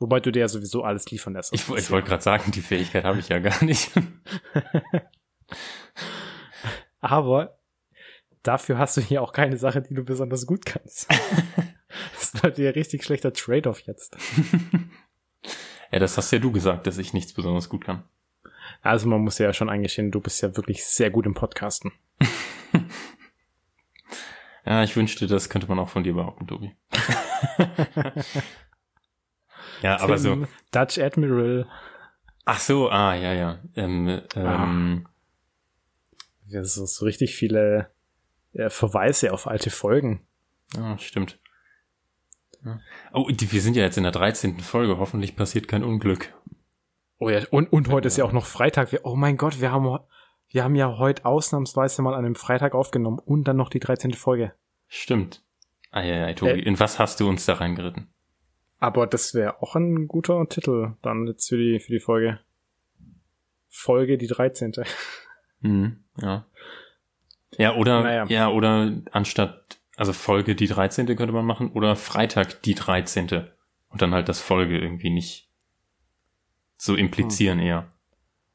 Wobei 0.01 0.19
du 0.19 0.31
dir 0.31 0.39
ja 0.39 0.47
sowieso 0.47 0.83
alles 0.83 1.09
liefern 1.11 1.33
lässt. 1.33 1.53
Ich, 1.53 1.69
ich 1.69 1.91
wollte 1.91 2.09
gerade 2.09 2.23
sagen, 2.23 2.51
die 2.51 2.61
Fähigkeit 2.61 3.03
habe 3.03 3.19
ich 3.19 3.29
ja 3.29 3.37
gar 3.37 3.63
nicht. 3.63 3.91
Aber 7.01 7.59
dafür 8.41 8.79
hast 8.79 8.97
du 8.97 9.01
hier 9.01 9.21
auch 9.21 9.31
keine 9.31 9.57
Sache, 9.57 9.83
die 9.83 9.93
du 9.93 10.03
besonders 10.03 10.47
gut 10.47 10.65
kannst. 10.65 11.07
das 12.13 12.41
war 12.41 12.49
dir 12.49 12.75
richtig 12.75 13.03
schlechter 13.03 13.31
Trade-off 13.31 13.81
jetzt. 13.81 14.17
ja, 15.91 15.99
das 15.99 16.17
hast 16.17 16.31
ja 16.31 16.39
du 16.39 16.51
gesagt, 16.51 16.87
dass 16.87 16.97
ich 16.97 17.13
nichts 17.13 17.33
besonders 17.33 17.69
gut 17.69 17.85
kann. 17.85 18.03
Also 18.81 19.07
man 19.07 19.21
muss 19.21 19.37
ja 19.37 19.53
schon 19.53 19.69
eingestehen, 19.69 20.09
du 20.09 20.19
bist 20.19 20.41
ja 20.41 20.57
wirklich 20.57 20.83
sehr 20.83 21.11
gut 21.11 21.27
im 21.27 21.35
Podcasten. 21.35 21.91
ja, 24.65 24.81
ich 24.81 24.95
wünschte, 24.95 25.27
das 25.27 25.49
könnte 25.49 25.67
man 25.67 25.77
auch 25.77 25.89
von 25.89 26.03
dir 26.03 26.15
behaupten, 26.15 26.47
Tobi. 26.47 26.75
Ja, 29.81 29.95
Tim, 29.97 30.05
aber 30.05 30.17
so. 30.17 30.47
Dutch 30.71 30.99
Admiral. 30.99 31.67
Ach 32.45 32.59
so, 32.59 32.89
ah, 32.89 33.13
ja, 33.13 33.33
ja. 33.33 33.59
Ähm, 33.75 34.21
ähm, 34.35 35.05
ah. 35.05 35.09
Ja, 36.47 36.63
so, 36.63 36.85
so 36.85 37.05
richtig 37.05 37.35
viele 37.35 37.89
äh, 38.53 38.69
Verweise 38.69 39.33
auf 39.33 39.47
alte 39.47 39.69
Folgen. 39.69 40.21
Ja, 40.75 40.97
stimmt. 40.97 41.39
Ja. 42.65 42.79
Oh, 43.13 43.27
die, 43.29 43.51
wir 43.51 43.61
sind 43.61 43.75
ja 43.75 43.83
jetzt 43.83 43.97
in 43.97 44.03
der 44.03 44.11
13. 44.11 44.59
Folge. 44.59 44.97
Hoffentlich 44.97 45.35
passiert 45.35 45.67
kein 45.67 45.83
Unglück. 45.83 46.33
Oh 47.17 47.29
ja, 47.29 47.41
und, 47.51 47.71
und 47.71 47.89
heute 47.89 48.07
ist 48.07 48.17
ja 48.17 48.25
auch 48.25 48.31
noch 48.31 48.45
Freitag. 48.45 48.89
oh 49.03 49.15
mein 49.15 49.37
Gott, 49.37 49.61
wir 49.61 49.71
haben, 49.71 49.99
wir 50.49 50.63
haben 50.63 50.75
ja 50.75 50.97
heute 50.97 51.25
ausnahmsweise 51.25 52.01
mal 52.01 52.13
an 52.13 52.25
einem 52.25 52.35
Freitag 52.35 52.73
aufgenommen 52.73 53.19
und 53.19 53.43
dann 53.43 53.57
noch 53.57 53.69
die 53.69 53.79
13. 53.79 54.13
Folge. 54.13 54.53
Stimmt. 54.87 55.43
Ah 55.91 56.01
ja, 56.01 56.27
ja, 56.27 56.33
Tobi, 56.33 56.51
äh, 56.51 56.59
in 56.63 56.79
was 56.79 56.99
hast 56.99 57.19
du 57.19 57.29
uns 57.29 57.45
da 57.45 57.53
reingeritten? 57.53 58.07
Aber 58.81 59.05
das 59.05 59.35
wäre 59.35 59.61
auch 59.61 59.75
ein 59.75 60.07
guter 60.07 60.43
Titel 60.49 60.95
dann 61.03 61.27
jetzt 61.27 61.47
für 61.47 61.57
die, 61.57 61.79
für 61.79 61.93
die 61.93 61.99
Folge. 61.99 62.39
Folge 63.69 64.17
die 64.17 64.27
13. 64.27 64.73
Mhm, 65.63 66.03
ja. 66.19 66.47
Ja, 67.55 67.75
oder, 67.75 68.01
naja. 68.01 68.25
ja, 68.29 68.49
oder 68.49 68.93
anstatt, 69.11 69.79
also 69.95 70.11
Folge 70.11 70.55
die 70.55 70.65
13. 70.65 71.05
könnte 71.15 71.31
man 71.31 71.45
machen, 71.45 71.71
oder 71.73 71.95
Freitag 71.95 72.63
die 72.63 72.73
13. 72.73 73.47
Und 73.89 74.01
dann 74.01 74.15
halt 74.15 74.27
das 74.27 74.39
Folge 74.39 74.79
irgendwie 74.79 75.11
nicht 75.11 75.47
so 76.77 76.95
implizieren 76.95 77.59
hm. 77.59 77.67
eher. 77.67 77.91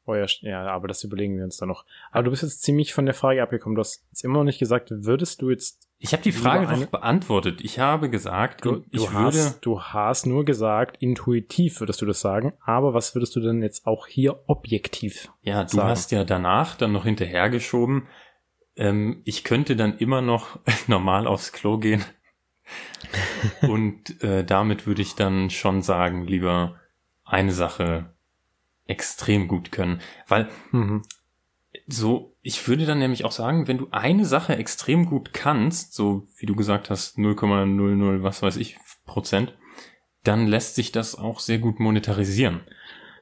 Oh 0.05 0.15
ja, 0.15 0.25
ja, 0.41 0.67
aber 0.67 0.89
das 0.89 1.01
überlegen 1.05 1.37
wir 1.37 1.45
uns 1.45 1.55
dann 1.55 1.69
noch. 1.69 1.85
Aber 2.11 2.23
du 2.23 2.31
bist 2.31 2.43
jetzt 2.43 2.61
ziemlich 2.61 2.93
von 2.93 3.05
der 3.05 3.15
Frage 3.15 3.41
abgekommen. 3.41 3.77
Du 3.77 3.79
hast 3.79 4.05
jetzt 4.09 4.25
immer 4.25 4.39
noch 4.39 4.43
nicht 4.43 4.59
gesagt, 4.59 4.91
würdest 4.91 5.41
du 5.41 5.49
jetzt 5.49 5.86
ich 5.99 6.13
habe 6.13 6.21
die 6.21 6.31
Frage 6.31 6.67
eine... 6.67 6.85
beantwortet. 6.85 7.61
Ich 7.61 7.79
habe 7.79 8.09
gesagt, 8.09 8.63
du, 8.63 8.83
ich 8.91 9.05
du 9.05 9.13
würde. 9.13 9.37
Hast, 9.37 9.65
du 9.65 9.81
hast 9.81 10.25
nur 10.27 10.45
gesagt, 10.45 11.01
intuitiv 11.01 11.79
würdest 11.79 12.01
du 12.01 12.05
das 12.05 12.19
sagen. 12.19 12.53
Aber 12.63 12.93
was 12.93 13.15
würdest 13.15 13.35
du 13.35 13.39
denn 13.39 13.63
jetzt 13.63 13.87
auch 13.87 14.05
hier 14.05 14.43
objektiv 14.47 15.29
Ja, 15.41 15.63
du 15.63 15.77
sagen? 15.77 15.89
hast 15.89 16.11
ja 16.11 16.23
danach 16.23 16.75
dann 16.75 16.91
noch 16.91 17.03
hinterhergeschoben. 17.03 18.07
Ähm, 18.75 19.21
ich 19.25 19.43
könnte 19.43 19.75
dann 19.75 19.97
immer 19.97 20.21
noch 20.21 20.59
normal 20.87 21.25
aufs 21.25 21.51
Klo 21.51 21.79
gehen. 21.79 22.05
Und 23.61 24.21
äh, 24.21 24.43
damit 24.43 24.85
würde 24.85 25.01
ich 25.01 25.15
dann 25.15 25.49
schon 25.49 25.81
sagen, 25.81 26.27
lieber 26.27 26.75
eine 27.23 27.51
Sache 27.51 28.13
extrem 28.85 29.47
gut 29.47 29.71
können. 29.71 30.01
Weil 30.27 30.49
mhm 30.71 31.01
so, 31.87 32.35
ich 32.41 32.67
würde 32.67 32.85
dann 32.85 32.99
nämlich 32.99 33.25
auch 33.25 33.31
sagen, 33.31 33.67
wenn 33.67 33.77
du 33.77 33.87
eine 33.91 34.25
Sache 34.25 34.55
extrem 34.55 35.05
gut 35.05 35.33
kannst, 35.33 35.93
so 35.93 36.27
wie 36.37 36.45
du 36.45 36.55
gesagt 36.55 36.89
hast, 36.89 37.17
0,00 37.17 38.23
was 38.23 38.41
weiß 38.41 38.57
ich 38.57 38.77
Prozent, 39.05 39.57
dann 40.23 40.47
lässt 40.47 40.75
sich 40.75 40.91
das 40.91 41.15
auch 41.15 41.39
sehr 41.39 41.59
gut 41.59 41.79
monetarisieren. 41.79 42.61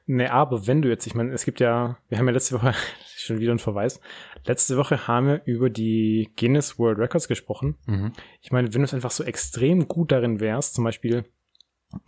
Ne, 0.08 0.32
aber 0.32 0.68
wenn 0.68 0.82
du 0.82 0.88
jetzt, 0.88 1.06
ich 1.06 1.14
meine, 1.14 1.32
es 1.32 1.44
gibt 1.44 1.58
ja, 1.58 1.98
wir 2.08 2.18
haben 2.18 2.26
ja 2.26 2.32
letzte 2.32 2.54
Woche 2.54 2.74
schon 3.16 3.40
wieder 3.40 3.50
einen 3.50 3.58
Verweis. 3.58 4.00
Letzte 4.44 4.76
Woche 4.76 5.08
haben 5.08 5.26
wir 5.26 5.42
über 5.44 5.68
die 5.68 6.30
Guinness 6.36 6.78
World 6.78 6.98
Records 6.98 7.26
gesprochen. 7.26 7.76
Mhm. 7.86 8.12
Ich 8.40 8.52
meine, 8.52 8.72
wenn 8.72 8.82
du 8.82 8.84
es 8.84 8.94
einfach 8.94 9.10
so 9.10 9.24
extrem 9.24 9.88
gut 9.88 10.12
darin 10.12 10.38
wärst, 10.38 10.74
zum 10.74 10.84
Beispiel 10.84 11.24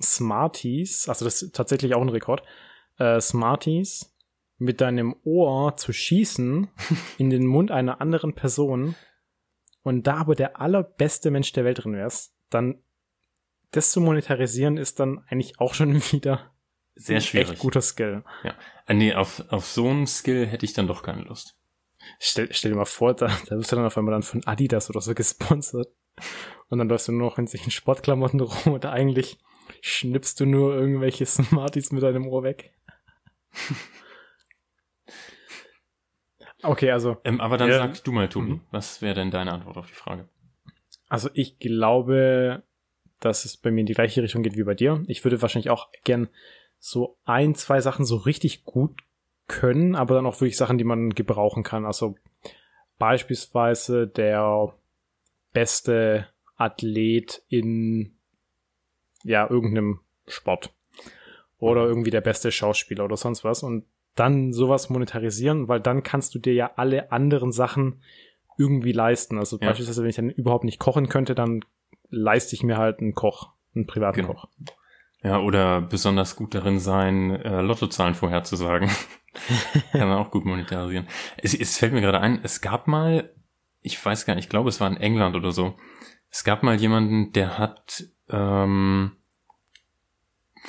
Smarties, 0.01 1.09
also 1.09 1.25
das 1.25 1.43
ist 1.43 1.55
tatsächlich 1.55 1.95
auch 1.95 2.03
ein 2.03 2.09
Rekord, 2.09 2.43
äh, 2.99 3.21
Smarties 3.21 4.15
mit 4.59 4.81
deinem 4.81 5.15
Ohr 5.25 5.77
zu 5.77 5.93
schießen 5.93 6.69
in 7.19 7.31
den 7.31 7.47
Mund 7.47 7.71
einer 7.71 8.01
anderen 8.01 8.35
Person 8.35 8.95
und 9.83 10.07
da 10.07 10.17
aber 10.19 10.35
der 10.35 10.61
allerbeste 10.61 11.31
Mensch 11.31 11.53
der 11.53 11.65
Welt 11.65 11.85
drin 11.85 11.95
wärst, 11.95 12.35
dann 12.51 12.83
das 13.71 13.93
zu 13.93 14.01
monetarisieren 14.01 14.77
ist 14.77 14.99
dann 14.99 15.25
eigentlich 15.29 15.61
auch 15.61 15.75
schon 15.75 15.95
wieder 16.13 16.53
sehr 16.95 17.21
schwierig. 17.21 17.51
Echt 17.51 17.61
guter 17.61 17.81
Skill. 17.81 18.25
Ja. 18.43 18.55
Äh, 18.87 18.95
nee, 18.95 19.15
auf, 19.15 19.45
auf 19.51 19.67
so 19.67 19.89
einen 19.89 20.07
Skill 20.07 20.47
hätte 20.47 20.65
ich 20.65 20.73
dann 20.73 20.89
doch 20.89 21.03
keine 21.03 21.23
Lust. 21.23 21.57
Stell, 22.19 22.49
stell 22.53 22.73
dir 22.73 22.77
mal 22.77 22.87
vor, 22.87 23.15
da, 23.15 23.29
da 23.47 23.57
wirst 23.57 23.71
du 23.71 23.77
dann 23.77 23.85
auf 23.85 23.97
einmal 23.97 24.13
dann 24.13 24.23
von 24.23 24.45
Adidas 24.47 24.91
oder 24.91 25.01
so 25.01 25.15
gesponsert. 25.15 25.89
Und 26.69 26.79
dann 26.79 26.89
läufst 26.89 27.07
du 27.07 27.13
nur 27.13 27.31
noch 27.31 27.39
in 27.39 27.47
solchen 27.47 27.71
Sportklamotten 27.71 28.41
rum 28.41 28.73
und 28.73 28.85
eigentlich 28.85 29.39
schnippst 29.81 30.41
du 30.41 30.47
nur 30.47 30.75
irgendwelche 30.75 31.25
Smarties 31.25 31.93
mit 31.93 32.03
deinem 32.03 32.27
Ohr 32.27 32.43
weg. 32.43 32.73
Okay, 36.63 36.91
also. 36.91 37.17
Ähm, 37.25 37.41
aber 37.41 37.57
dann 37.57 37.69
ja, 37.69 37.79
sag 37.79 38.03
du 38.05 38.13
mal, 38.13 38.29
Tobi, 38.29 38.53
mhm. 38.53 38.61
was 38.71 39.03
wäre 39.03 39.15
denn 39.15 39.31
deine 39.31 39.53
Antwort 39.53 39.77
auf 39.77 39.89
die 39.89 39.95
Frage? 39.95 40.29
Also 41.09 41.31
ich 41.35 41.59
glaube, 41.59 42.63
dass 43.21 43.45
es 43.45 43.57
bei 43.57 43.71
mir 43.71 43.81
in 43.81 43.87
die 43.87 43.95
gleiche 43.95 44.23
Richtung 44.23 44.43
geht 44.43 44.57
wie 44.57 44.65
bei 44.65 44.75
dir. 44.75 45.03
Ich 45.07 45.25
würde 45.25 45.43
wahrscheinlich 45.43 45.71
auch 45.71 45.89
gern 46.05 46.29
so 46.79 47.19
ein, 47.25 47.55
zwei 47.55 47.81
Sachen 47.81 48.05
so 48.05 48.17
richtig 48.17 48.65
gut 48.65 49.03
können, 49.49 49.97
aber 49.97 50.15
dann 50.15 50.27
auch 50.27 50.41
wirklich 50.41 50.57
Sachen, 50.57 50.79
die 50.79 50.85
man 50.85 51.11
gebrauchen 51.11 51.63
kann. 51.63 51.85
Also 51.85 52.17
beispielsweise 52.99 54.07
der 54.07 54.75
beste 55.53 56.29
Athlet 56.57 57.43
in 57.49 58.17
ja 59.25 59.49
irgendeinem 59.49 60.01
Sport 60.27 60.73
oder 61.59 61.87
irgendwie 61.87 62.11
der 62.11 62.21
beste 62.21 62.53
Schauspieler 62.53 63.05
oder 63.05 63.17
sonst 63.17 63.43
was 63.43 63.63
und 63.63 63.85
dann 64.19 64.53
sowas 64.53 64.91
monetarisieren, 64.91 65.69
weil 65.69 65.81
dann 65.81 66.03
kannst 66.03 66.35
du 66.35 66.39
dir 66.39 66.55
ja 66.55 66.73
alle 66.77 67.13
anderen 67.13 67.53
Sachen 67.53 68.03
irgendwie 68.59 68.93
leisten. 68.93 69.39
Also 69.39 69.59
ja. 69.61 69.69
beispielsweise, 69.69 70.03
wenn 70.03 70.11
ich 70.11 70.17
dann 70.17 70.31
überhaupt 70.31 70.65
nicht 70.65 70.79
kochen 70.79 71.09
könnte, 71.09 71.35
dann 71.35 71.65
leiste 72.11 72.55
ich 72.55 72.63
mir 72.63 72.77
halt 72.77 73.01
einen 73.01 73.15
Koch, 73.15 73.53
einen 73.75 73.87
privaten 73.87 74.23
genau. 74.23 74.35
Koch. 74.35 74.49
Ja, 75.23 75.41
oder 75.41 75.81
besonders 75.81 76.37
gut 76.37 76.55
darin 76.55 76.79
sein, 76.79 77.31
äh, 77.31 77.61
Lottozahlen 77.61 78.15
vorherzusagen. 78.15 78.91
Kann 79.93 80.09
man 80.09 80.19
auch 80.19 80.31
gut 80.31 80.45
monetarisieren. 80.45 81.09
Es, 81.37 81.55
es 81.55 81.77
fällt 81.77 81.93
mir 81.93 82.01
gerade 82.01 82.21
ein, 82.21 82.41
es 82.43 82.61
gab 82.61 82.87
mal, 82.87 83.33
ich 83.83 84.05
weiß 84.05 84.27
gar 84.27 84.35
nicht, 84.35 84.45
ich 84.45 84.51
glaube, 84.51 84.69
es 84.69 84.81
war 84.81 84.89
in 84.89 84.97
England 84.97 85.37
oder 85.37 85.51
so. 85.51 85.75
Es 86.31 86.45
gab 86.45 86.63
mal 86.63 86.77
jemanden, 86.77 87.33
der 87.33 87.59
hat, 87.59 88.05
ähm, 88.29 89.17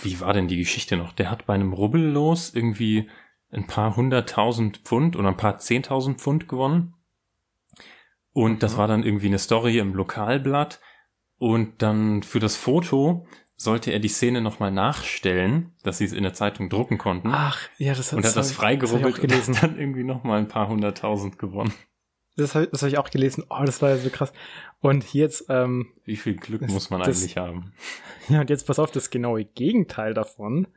wie 0.01 0.19
war 0.19 0.33
denn 0.33 0.47
die 0.47 0.57
Geschichte 0.57 0.97
noch? 0.97 1.13
Der 1.13 1.29
hat 1.29 1.45
bei 1.45 1.53
einem 1.53 1.73
Rubbellos 1.73 2.53
irgendwie 2.53 3.09
ein 3.51 3.67
paar 3.67 3.95
hunderttausend 3.95 4.79
Pfund 4.79 5.15
oder 5.15 5.29
ein 5.29 5.37
paar 5.37 5.57
zehntausend 5.57 6.19
Pfund 6.19 6.47
gewonnen. 6.47 6.93
Und 8.31 8.63
das 8.63 8.77
war 8.77 8.87
dann 8.87 9.03
irgendwie 9.03 9.27
eine 9.27 9.39
Story 9.39 9.79
im 9.79 9.93
Lokalblatt. 9.93 10.79
Und 11.37 11.81
dann 11.81 12.21
für 12.21 12.39
das 12.39 12.55
Foto 12.55 13.25
sollte 13.55 13.91
er 13.91 13.99
die 13.99 14.07
Szene 14.07 14.41
nochmal 14.41 14.71
nachstellen, 14.71 15.73
dass 15.83 15.97
sie 15.97 16.05
es 16.05 16.13
in 16.13 16.23
der 16.23 16.33
Zeitung 16.33 16.69
drucken 16.69 16.97
konnten. 16.97 17.29
Ach, 17.31 17.59
ja, 17.77 17.93
das 17.93 18.11
hat 18.11 18.17
Und 18.17 18.25
hat 18.25 18.35
das 18.35 18.51
freigerubbelt 18.51 19.19
und 19.19 19.33
hat 19.33 19.63
dann 19.63 19.77
irgendwie 19.77 20.03
nochmal 20.03 20.39
ein 20.39 20.47
paar 20.47 20.69
hunderttausend 20.69 21.39
gewonnen. 21.39 21.73
Das 22.37 22.55
habe 22.55 22.67
das 22.67 22.83
hab 22.83 22.89
ich 22.89 22.97
auch 22.97 23.09
gelesen. 23.09 23.43
Oh, 23.49 23.63
das 23.65 23.81
war 23.81 23.89
ja 23.89 23.97
so 23.97 24.09
krass. 24.09 24.31
Und 24.79 25.13
jetzt, 25.13 25.45
ähm, 25.49 25.87
Wie 26.05 26.15
viel 26.15 26.35
Glück 26.35 26.61
das, 26.61 26.71
muss 26.71 26.89
man 26.89 27.01
das, 27.01 27.19
eigentlich 27.19 27.37
haben? 27.37 27.73
Ja, 28.29 28.41
und 28.41 28.49
jetzt 28.51 28.67
pass 28.67 28.77
auf, 28.77 28.91
das 28.91 29.09
genaue 29.09 29.43
Gegenteil 29.43 30.13
davon 30.13 30.67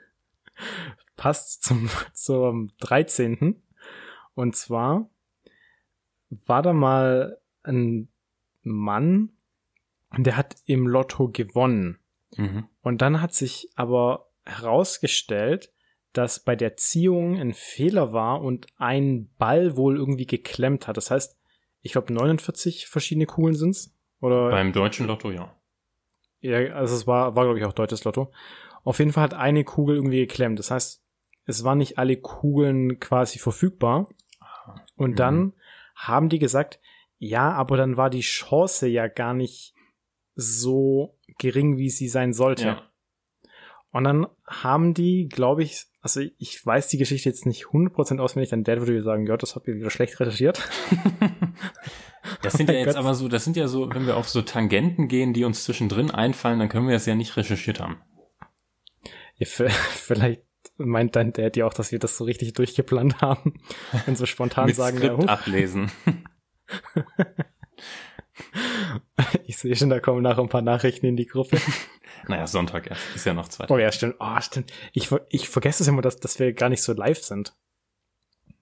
passt 1.22 1.62
zum, 1.62 1.88
zum 2.14 2.70
13. 2.80 3.62
Und 4.34 4.56
zwar 4.56 5.08
war 6.46 6.62
da 6.62 6.72
mal 6.72 7.38
ein 7.62 8.08
Mann, 8.62 9.30
der 10.16 10.36
hat 10.36 10.56
im 10.66 10.88
Lotto 10.88 11.28
gewonnen. 11.28 12.00
Mhm. 12.36 12.66
Und 12.82 13.02
dann 13.02 13.22
hat 13.22 13.34
sich 13.34 13.70
aber 13.76 14.30
herausgestellt, 14.44 15.72
dass 16.12 16.40
bei 16.40 16.56
der 16.56 16.76
Ziehung 16.76 17.38
ein 17.38 17.54
Fehler 17.54 18.12
war 18.12 18.42
und 18.42 18.66
ein 18.76 19.30
Ball 19.38 19.76
wohl 19.76 19.96
irgendwie 19.96 20.26
geklemmt 20.26 20.88
hat. 20.88 20.96
Das 20.96 21.12
heißt, 21.12 21.38
ich 21.82 21.92
glaube 21.92 22.12
49 22.12 22.88
verschiedene 22.88 23.26
Kugeln 23.26 23.54
sind's 23.54 23.94
oder 24.20 24.50
beim 24.50 24.72
deutschen 24.72 25.06
Lotto 25.06 25.30
ja. 25.30 25.54
Ja, 26.40 26.58
also 26.74 26.96
es 26.96 27.06
war 27.06 27.36
war 27.36 27.44
glaube 27.44 27.60
ich 27.60 27.64
auch 27.64 27.72
deutsches 27.72 28.02
Lotto. 28.02 28.32
Auf 28.82 28.98
jeden 28.98 29.12
Fall 29.12 29.22
hat 29.22 29.34
eine 29.34 29.62
Kugel 29.62 29.94
irgendwie 29.96 30.18
geklemmt. 30.18 30.58
Das 30.58 30.72
heißt, 30.72 31.01
es 31.44 31.64
waren 31.64 31.78
nicht 31.78 31.98
alle 31.98 32.16
Kugeln 32.16 33.00
quasi 33.00 33.38
verfügbar. 33.38 34.08
Und 34.96 35.12
mhm. 35.12 35.16
dann 35.16 35.52
haben 35.94 36.28
die 36.28 36.38
gesagt, 36.38 36.80
ja, 37.18 37.52
aber 37.52 37.76
dann 37.76 37.96
war 37.96 38.10
die 38.10 38.20
Chance 38.20 38.88
ja 38.88 39.08
gar 39.08 39.34
nicht 39.34 39.74
so 40.34 41.18
gering, 41.38 41.78
wie 41.78 41.90
sie 41.90 42.08
sein 42.08 42.32
sollte. 42.32 42.66
Ja. 42.66 42.82
Und 43.90 44.04
dann 44.04 44.26
haben 44.46 44.94
die, 44.94 45.28
glaube 45.28 45.62
ich, 45.62 45.84
also 46.00 46.22
ich 46.38 46.64
weiß 46.64 46.88
die 46.88 46.96
Geschichte 46.96 47.28
jetzt 47.28 47.44
nicht 47.44 47.66
100% 47.66 48.18
auswendig, 48.20 48.50
dann 48.50 48.64
der 48.64 48.80
würde 48.80 49.02
sagen, 49.02 49.26
ja, 49.26 49.36
das 49.36 49.54
habt 49.54 49.68
ihr 49.68 49.74
wieder 49.74 49.90
schlecht 49.90 50.18
recherchiert. 50.18 50.66
das 52.42 52.54
sind 52.54 52.70
ja 52.70 52.74
jetzt 52.78 52.96
aber 52.96 53.14
so, 53.14 53.28
das 53.28 53.44
sind 53.44 53.56
ja 53.56 53.68
so, 53.68 53.92
wenn 53.94 54.06
wir 54.06 54.16
auf 54.16 54.28
so 54.28 54.40
Tangenten 54.40 55.08
gehen, 55.08 55.34
die 55.34 55.44
uns 55.44 55.64
zwischendrin 55.64 56.10
einfallen, 56.10 56.58
dann 56.58 56.70
können 56.70 56.88
wir 56.88 56.96
es 56.96 57.06
ja 57.06 57.14
nicht 57.14 57.36
recherchiert 57.36 57.80
haben. 57.80 58.00
Ja, 59.36 59.46
vielleicht 59.46 60.42
meint 60.76 61.16
dein 61.16 61.32
Dad 61.32 61.56
ja 61.56 61.66
auch, 61.66 61.74
dass 61.74 61.92
wir 61.92 61.98
das 61.98 62.16
so 62.16 62.24
richtig 62.24 62.54
durchgeplant 62.54 63.20
haben 63.20 63.54
und 64.06 64.16
so 64.16 64.26
spontan 64.26 64.72
sagen, 64.72 64.98
Skript 64.98 65.22
ja, 65.22 65.28
ablesen. 65.28 65.90
Ich 69.44 69.58
sehe 69.58 69.76
schon, 69.76 69.90
da 69.90 70.00
kommen 70.00 70.22
nachher 70.22 70.42
ein 70.42 70.48
paar 70.48 70.62
Nachrichten 70.62 71.06
in 71.06 71.16
die 71.16 71.26
Gruppe. 71.26 71.58
naja, 72.28 72.46
Sonntag 72.46 72.88
erst. 72.88 73.02
Ist 73.14 73.26
ja 73.26 73.34
noch 73.34 73.48
zwei. 73.48 73.66
Oh 73.68 73.78
ja, 73.78 73.92
stimmt. 73.92 74.16
Oh, 74.18 74.40
stimmt. 74.40 74.72
Ich, 74.92 75.10
ich 75.28 75.48
vergesse 75.48 75.82
es 75.82 75.88
immer, 75.88 76.02
dass, 76.02 76.16
dass 76.16 76.38
wir 76.38 76.52
gar 76.52 76.68
nicht 76.68 76.82
so 76.82 76.92
live 76.92 77.22
sind. 77.22 77.54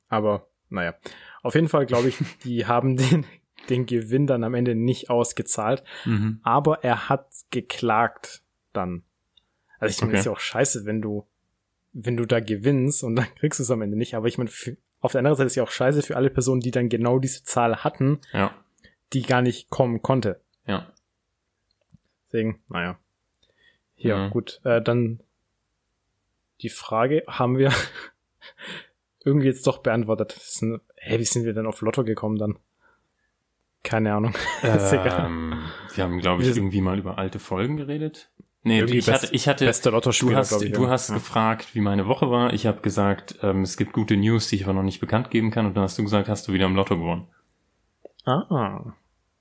Aber, 0.09 0.49
naja. 0.69 0.95
Auf 1.43 1.55
jeden 1.55 1.69
Fall 1.69 1.87
glaube 1.87 2.09
ich, 2.09 2.19
die 2.45 2.67
haben 2.67 2.97
den, 2.97 3.25
den 3.69 3.87
Gewinn 3.87 4.27
dann 4.27 4.45
am 4.45 4.55
Ende 4.55 4.75
nicht 4.75 5.11
ausgezahlt. 5.11 5.85
Mhm. 6.05 6.41
Aber 6.43 6.85
er 6.85 7.09
hat 7.09 7.29
geklagt 7.51 8.43
dann. 8.73 9.05
Also 9.79 9.95
ich 9.95 10.01
meine, 10.01 10.13
okay. 10.13 10.19
ist 10.21 10.27
ja 10.27 10.33
auch 10.33 10.41
scheiße, 10.41 10.85
wenn 10.85 11.01
du, 11.01 11.27
wenn 11.93 12.17
du 12.17 12.27
da 12.27 12.41
gewinnst 12.41 13.05
und 13.05 13.17
dann 13.17 13.35
kriegst 13.37 13.59
du 13.59 13.63
es 13.63 13.71
am 13.71 13.83
Ende 13.83 13.97
nicht. 13.97 14.15
Aber 14.15 14.29
ich 14.29 14.39
meine, 14.39 14.51
auf 15.01 15.13
der 15.13 15.21
anderen 15.21 15.37
Seite 15.37 15.47
ist 15.47 15.57
ja 15.57 15.63
auch 15.63 15.71
scheiße 15.71 16.03
für 16.03 16.17
alle 16.17 16.31
Personen, 16.31 16.61
die 16.61 16.71
dann 16.71 16.89
genau 16.89 17.19
diese 17.19 17.45
Zahl 17.45 17.77
hatten. 17.85 18.21
Ja 18.33 18.55
die 19.13 19.23
gar 19.23 19.43
nicht 19.43 19.71
kommen 19.71 20.03
konnte. 20.03 20.41
Ja. 20.67 20.87
Deswegen, 22.27 22.63
naja. 22.69 22.99
Hier, 23.95 24.17
mhm. 24.17 24.31
gut. 24.31 24.61
Äh, 24.65 24.81
dann 24.81 25.21
die 26.61 26.69
Frage 26.69 27.25
haben 27.27 27.59
wir 27.59 27.73
irgendwie 29.25 29.47
jetzt 29.47 29.67
doch 29.67 29.79
beantwortet. 29.79 30.33
Sind, 30.33 30.81
hey, 30.97 31.19
wie 31.19 31.25
sind 31.25 31.45
wir 31.45 31.53
denn 31.53 31.67
auf 31.67 31.81
Lotto 31.81 32.05
gekommen 32.05 32.39
dann? 32.39 32.59
Keine 33.83 34.15
Ahnung. 34.15 34.35
Ähm, 34.63 35.59
wir 35.95 36.05
haben, 36.05 36.21
glaube 36.21 36.43
ich, 36.43 36.49
irgendwie 36.49 36.81
mal 36.81 36.99
über 36.99 37.19
alte 37.19 37.39
Folgen 37.39 37.77
geredet. 37.77 38.31
Nee, 38.63 38.83
ich 38.83 39.07
best, 39.07 39.23
hatte, 39.23 39.35
ich 39.35 39.49
hatte, 39.49 39.65
beste 39.65 39.89
Lotto 39.89 40.11
du 40.11 40.37
hast, 40.37 40.63
ich, 40.63 40.73
du 40.73 40.89
hast 40.89 41.09
ja. 41.09 41.15
gefragt, 41.15 41.75
wie 41.75 41.81
meine 41.81 42.07
Woche 42.07 42.31
war. 42.31 42.53
Ich 42.53 42.67
habe 42.67 42.83
gesagt, 42.83 43.39
ähm, 43.43 43.63
es 43.63 43.79
gibt 43.79 43.93
gute 43.95 44.19
News, 44.19 44.49
die 44.49 44.57
ich 44.57 44.65
aber 44.65 44.75
noch 44.75 44.83
nicht 44.83 45.01
bekannt 45.01 45.31
geben 45.31 45.51
kann. 45.51 45.65
Und 45.65 45.77
dann 45.77 45.85
hast 45.85 45.99
du 45.99 46.03
gesagt, 46.03 46.29
hast 46.29 46.47
du 46.47 46.53
wieder 46.53 46.67
im 46.67 46.77
Lotto 46.77 46.99
gewonnen. 46.99 47.29
Ah. 48.27 48.93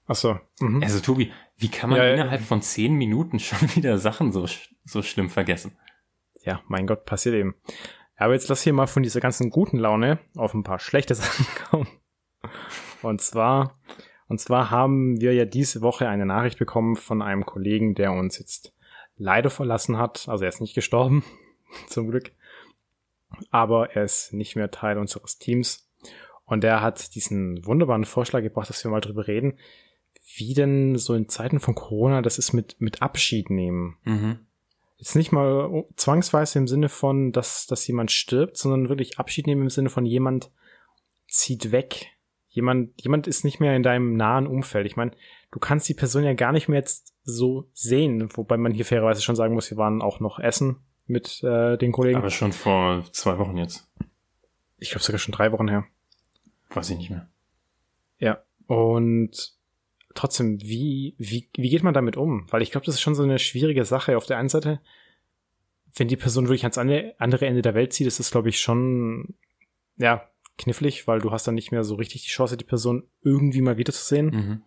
Ach 0.07 0.15
so. 0.15 0.39
Mhm. 0.61 0.81
Also 0.81 1.01
Tobi, 1.01 1.33
wie 1.57 1.69
kann 1.69 1.89
man 1.89 1.99
ja, 1.99 2.13
innerhalb 2.13 2.39
ja. 2.39 2.47
von 2.47 2.61
zehn 2.61 2.93
Minuten 2.93 3.39
schon 3.39 3.75
wieder 3.75 3.97
Sachen 3.97 4.31
so, 4.31 4.47
so 4.85 5.01
schlimm 5.01 5.29
vergessen? 5.29 5.77
Ja, 6.43 6.61
mein 6.67 6.87
Gott, 6.87 7.05
passiert 7.05 7.35
eben. 7.35 7.55
Aber 8.15 8.33
jetzt 8.33 8.47
lass 8.47 8.63
hier 8.63 8.73
mal 8.73 8.87
von 8.87 9.03
dieser 9.03 9.19
ganzen 9.19 9.49
guten 9.49 9.77
Laune 9.77 10.19
auf 10.35 10.53
ein 10.53 10.63
paar 10.63 10.79
schlechte 10.79 11.15
Sachen 11.15 11.45
kommen. 11.69 11.87
Und 13.01 13.19
zwar, 13.21 13.77
und 14.27 14.39
zwar 14.39 14.71
haben 14.71 15.19
wir 15.19 15.33
ja 15.33 15.43
diese 15.43 15.81
Woche 15.81 16.07
eine 16.07 16.25
Nachricht 16.25 16.57
bekommen 16.57 16.95
von 16.95 17.21
einem 17.21 17.45
Kollegen, 17.45 17.95
der 17.95 18.13
uns 18.13 18.39
jetzt 18.39 18.73
leider 19.19 19.51
verlassen 19.51 19.97
hat. 19.97 20.27
Also 20.27 20.45
er 20.45 20.49
ist 20.49 20.61
nicht 20.61 20.73
gestorben, 20.73 21.23
zum 21.87 22.09
Glück. 22.09 22.31
Aber 23.51 23.91
er 23.91 24.03
ist 24.03 24.33
nicht 24.33 24.55
mehr 24.55 24.71
Teil 24.71 24.97
unseres 24.97 25.37
Teams. 25.37 25.87
Und 26.45 26.63
er 26.63 26.81
hat 26.81 27.13
diesen 27.13 27.63
wunderbaren 27.65 28.05
Vorschlag 28.05 28.41
gebracht, 28.41 28.69
dass 28.69 28.83
wir 28.83 28.89
mal 28.89 29.01
drüber 29.01 29.27
reden, 29.27 29.59
wie 30.35 30.55
denn 30.55 30.97
so 30.97 31.13
in 31.13 31.29
Zeiten 31.29 31.59
von 31.59 31.75
Corona 31.75 32.23
das 32.23 32.39
ist 32.39 32.53
mit, 32.53 32.79
mit 32.79 33.03
Abschied 33.03 33.51
nehmen. 33.51 33.97
Mhm. 34.03 34.39
Jetzt 34.97 35.15
nicht 35.15 35.31
mal 35.31 35.85
zwangsweise 35.95 36.59
im 36.59 36.67
Sinne 36.67 36.89
von, 36.89 37.31
dass, 37.31 37.67
dass 37.67 37.87
jemand 37.87 38.11
stirbt, 38.11 38.57
sondern 38.57 38.89
wirklich 38.89 39.19
Abschied 39.19 39.47
nehmen 39.47 39.63
im 39.63 39.69
Sinne 39.69 39.89
von 39.89 40.05
jemand 40.05 40.51
zieht 41.27 41.71
weg. 41.71 42.07
Jemand, 42.49 42.99
jemand 43.01 43.27
ist 43.27 43.43
nicht 43.43 43.59
mehr 43.59 43.75
in 43.75 43.83
deinem 43.83 44.15
nahen 44.15 44.47
Umfeld. 44.47 44.85
Ich 44.87 44.95
meine, 44.95 45.11
du 45.51 45.59
kannst 45.59 45.87
die 45.87 45.93
Person 45.93 46.23
ja 46.23 46.33
gar 46.33 46.51
nicht 46.51 46.67
mehr 46.67 46.79
jetzt 46.79 47.13
so 47.23 47.69
sehen, 47.73 48.29
wobei 48.35 48.57
man 48.57 48.73
hier 48.73 48.85
fairerweise 48.85 49.21
schon 49.21 49.35
sagen 49.35 49.53
muss, 49.53 49.69
wir 49.69 49.77
waren 49.77 50.01
auch 50.01 50.19
noch 50.19 50.39
essen 50.39 50.77
mit 51.05 51.43
äh, 51.43 51.77
den 51.77 51.91
Kollegen. 51.91 52.17
Aber 52.17 52.29
schon 52.29 52.53
vor 52.53 53.03
zwei 53.11 53.37
Wochen 53.37 53.57
jetzt. 53.57 53.89
ich 54.77 54.89
glaube 54.89 55.03
sogar 55.03 55.19
schon 55.19 55.33
drei 55.33 55.51
Wochen 55.51 55.67
her. 55.67 55.85
Weiß 56.69 56.89
ich 56.89 56.97
nicht 56.97 57.09
mehr. 57.09 57.29
Ja, 58.17 58.43
und 58.67 59.53
trotzdem, 60.13 60.61
wie, 60.61 61.15
wie, 61.17 61.49
wie 61.55 61.69
geht 61.69 61.83
man 61.83 61.93
damit 61.93 62.17
um? 62.17 62.45
Weil 62.51 62.61
ich 62.61 62.71
glaube, 62.71 62.85
das 62.85 62.95
ist 62.95 63.01
schon 63.01 63.15
so 63.15 63.23
eine 63.23 63.39
schwierige 63.39 63.85
Sache. 63.85 64.17
Auf 64.17 64.25
der 64.25 64.37
einen 64.37 64.49
Seite, 64.49 64.81
wenn 65.95 66.07
die 66.07 66.17
Person 66.17 66.47
wirklich 66.47 66.63
ans 66.63 66.77
andere 66.77 67.45
Ende 67.45 67.61
der 67.61 67.73
Welt 67.73 67.93
zieht, 67.93 68.07
ist 68.07 68.19
das, 68.19 68.31
glaube 68.31 68.49
ich, 68.49 68.59
schon, 68.59 69.35
ja, 69.97 70.28
knifflig, 70.59 71.07
weil 71.07 71.19
du 71.19 71.31
hast 71.31 71.47
dann 71.47 71.55
nicht 71.55 71.71
mehr 71.71 71.83
so 71.83 71.95
richtig 71.95 72.23
die 72.23 72.29
Chance, 72.29 72.57
die 72.57 72.65
Person 72.65 73.07
irgendwie 73.23 73.61
mal 73.61 73.77
wiederzusehen. 73.77 74.25
Mhm. 74.27 74.63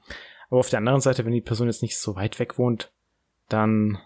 Aber 0.51 0.61
auf 0.61 0.71
der 0.71 0.81
anderen 0.81 1.01
Seite, 1.01 1.25
wenn 1.25 1.33
die 1.33 1.41
Person 1.41 1.69
jetzt 1.69 1.83
nicht 1.83 1.99
so 1.99 2.17
weit 2.17 2.39
weg 2.39 2.59
wohnt, 2.59 2.93
dann 3.49 3.99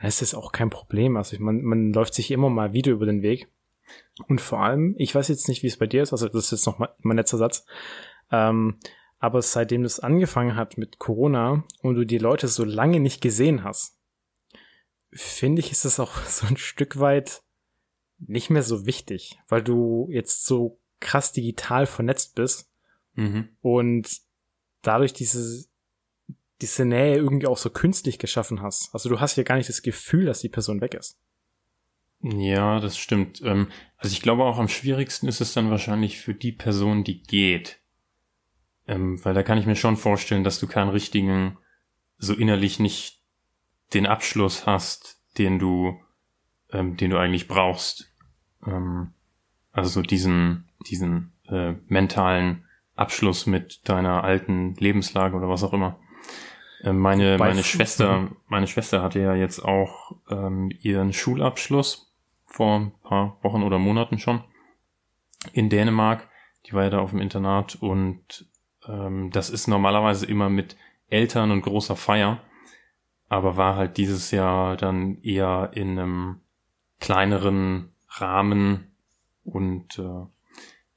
ist 0.00 0.22
es 0.22 0.34
auch 0.34 0.52
kein 0.52 0.70
Problem. 0.70 1.16
Also 1.16 1.36
man, 1.38 1.62
man 1.62 1.92
läuft 1.92 2.14
sich 2.14 2.30
immer 2.30 2.50
mal 2.50 2.72
wieder 2.72 2.92
über 2.92 3.06
den 3.06 3.22
Weg. 3.22 3.48
Und 4.28 4.40
vor 4.40 4.60
allem, 4.60 4.94
ich 4.98 5.14
weiß 5.14 5.28
jetzt 5.28 5.48
nicht, 5.48 5.62
wie 5.62 5.68
es 5.68 5.76
bei 5.76 5.86
dir 5.86 6.02
ist, 6.02 6.12
also 6.12 6.28
das 6.28 6.46
ist 6.46 6.50
jetzt 6.52 6.66
noch 6.66 6.78
mal 6.78 6.94
mein 7.00 7.16
letzter 7.16 7.38
Satz, 7.38 7.66
ähm, 8.30 8.78
aber 9.18 9.42
seitdem 9.42 9.82
das 9.82 10.00
angefangen 10.00 10.56
hat 10.56 10.78
mit 10.78 10.98
Corona 10.98 11.64
und 11.82 11.94
du 11.94 12.04
die 12.04 12.18
Leute 12.18 12.48
so 12.48 12.64
lange 12.64 13.00
nicht 13.00 13.20
gesehen 13.20 13.62
hast, 13.64 13.98
finde 15.12 15.60
ich, 15.60 15.70
ist 15.70 15.84
es 15.84 16.00
auch 16.00 16.16
so 16.26 16.46
ein 16.46 16.56
Stück 16.56 16.98
weit 16.98 17.42
nicht 18.18 18.50
mehr 18.50 18.62
so 18.62 18.86
wichtig, 18.86 19.38
weil 19.48 19.62
du 19.62 20.08
jetzt 20.10 20.44
so 20.44 20.78
krass 21.02 21.32
digital 21.32 21.86
vernetzt 21.86 22.34
bist 22.34 22.70
mhm. 23.14 23.50
und 23.60 24.08
dadurch 24.80 25.12
diese, 25.12 25.66
diese 26.60 26.84
Nähe 26.84 27.16
irgendwie 27.16 27.46
auch 27.46 27.58
so 27.58 27.70
künstlich 27.70 28.18
geschaffen 28.18 28.62
hast. 28.62 28.90
Also 28.94 29.08
du 29.08 29.20
hast 29.20 29.36
ja 29.36 29.42
gar 29.42 29.56
nicht 29.56 29.68
das 29.68 29.82
Gefühl, 29.82 30.24
dass 30.24 30.40
die 30.40 30.48
Person 30.48 30.80
weg 30.80 30.94
ist. 30.94 31.18
Ja, 32.22 32.78
das 32.78 32.96
stimmt. 32.96 33.42
Ähm, 33.42 33.68
also 33.96 34.12
ich 34.12 34.22
glaube 34.22 34.44
auch 34.44 34.58
am 34.58 34.68
schwierigsten 34.68 35.26
ist 35.28 35.40
es 35.40 35.54
dann 35.54 35.70
wahrscheinlich 35.70 36.20
für 36.20 36.34
die 36.34 36.52
Person, 36.52 37.04
die 37.04 37.22
geht. 37.22 37.80
Ähm, 38.86 39.24
weil 39.24 39.34
da 39.34 39.42
kann 39.42 39.58
ich 39.58 39.66
mir 39.66 39.76
schon 39.76 39.96
vorstellen, 39.96 40.44
dass 40.44 40.60
du 40.60 40.66
keinen 40.66 40.90
richtigen, 40.90 41.58
so 42.18 42.34
innerlich 42.34 42.78
nicht 42.78 43.22
den 43.94 44.06
Abschluss 44.06 44.66
hast, 44.66 45.20
den 45.38 45.58
du, 45.58 46.00
ähm, 46.70 46.96
den 46.96 47.10
du 47.10 47.18
eigentlich 47.18 47.48
brauchst. 47.48 48.08
also 49.72 49.90
so 49.90 50.02
diesen, 50.02 50.70
diesen 50.88 51.32
äh, 51.48 51.74
mentalen 51.88 52.64
Abschluss 52.94 53.46
mit 53.46 53.88
deiner 53.88 54.24
alten 54.24 54.74
Lebenslage 54.74 55.36
oder 55.36 55.48
was 55.48 55.64
auch 55.64 55.72
immer. 55.72 55.98
Äh, 56.82 56.92
meine, 56.92 57.36
meine 57.38 57.64
Schwester, 57.64 58.28
meine 58.48 58.66
Schwester 58.66 59.02
hatte 59.02 59.20
ja 59.20 59.34
jetzt 59.34 59.60
auch 59.60 60.16
ähm, 60.30 60.70
ihren 60.80 61.12
Schulabschluss 61.12 62.12
vor 62.46 62.80
ein 62.80 62.92
paar 63.02 63.38
Wochen 63.42 63.62
oder 63.62 63.78
Monaten 63.78 64.18
schon 64.18 64.42
in 65.52 65.68
Dänemark. 65.68 66.28
Die 66.66 66.72
war 66.72 66.84
ja 66.84 66.90
da 66.90 66.98
auf 67.00 67.10
dem 67.10 67.20
Internat 67.20 67.76
und 67.76 68.46
ähm, 68.86 69.30
das 69.30 69.50
ist 69.50 69.66
normalerweise 69.68 70.26
immer 70.26 70.48
mit 70.48 70.76
Eltern 71.08 71.50
und 71.50 71.62
großer 71.62 71.96
Feier, 71.96 72.40
aber 73.28 73.56
war 73.56 73.76
halt 73.76 73.96
dieses 73.96 74.30
Jahr 74.30 74.76
dann 74.76 75.20
eher 75.22 75.70
in 75.74 75.98
einem 75.98 76.40
kleineren 77.00 77.92
Rahmen 78.08 78.92
und 79.44 79.98
äh, 79.98 80.26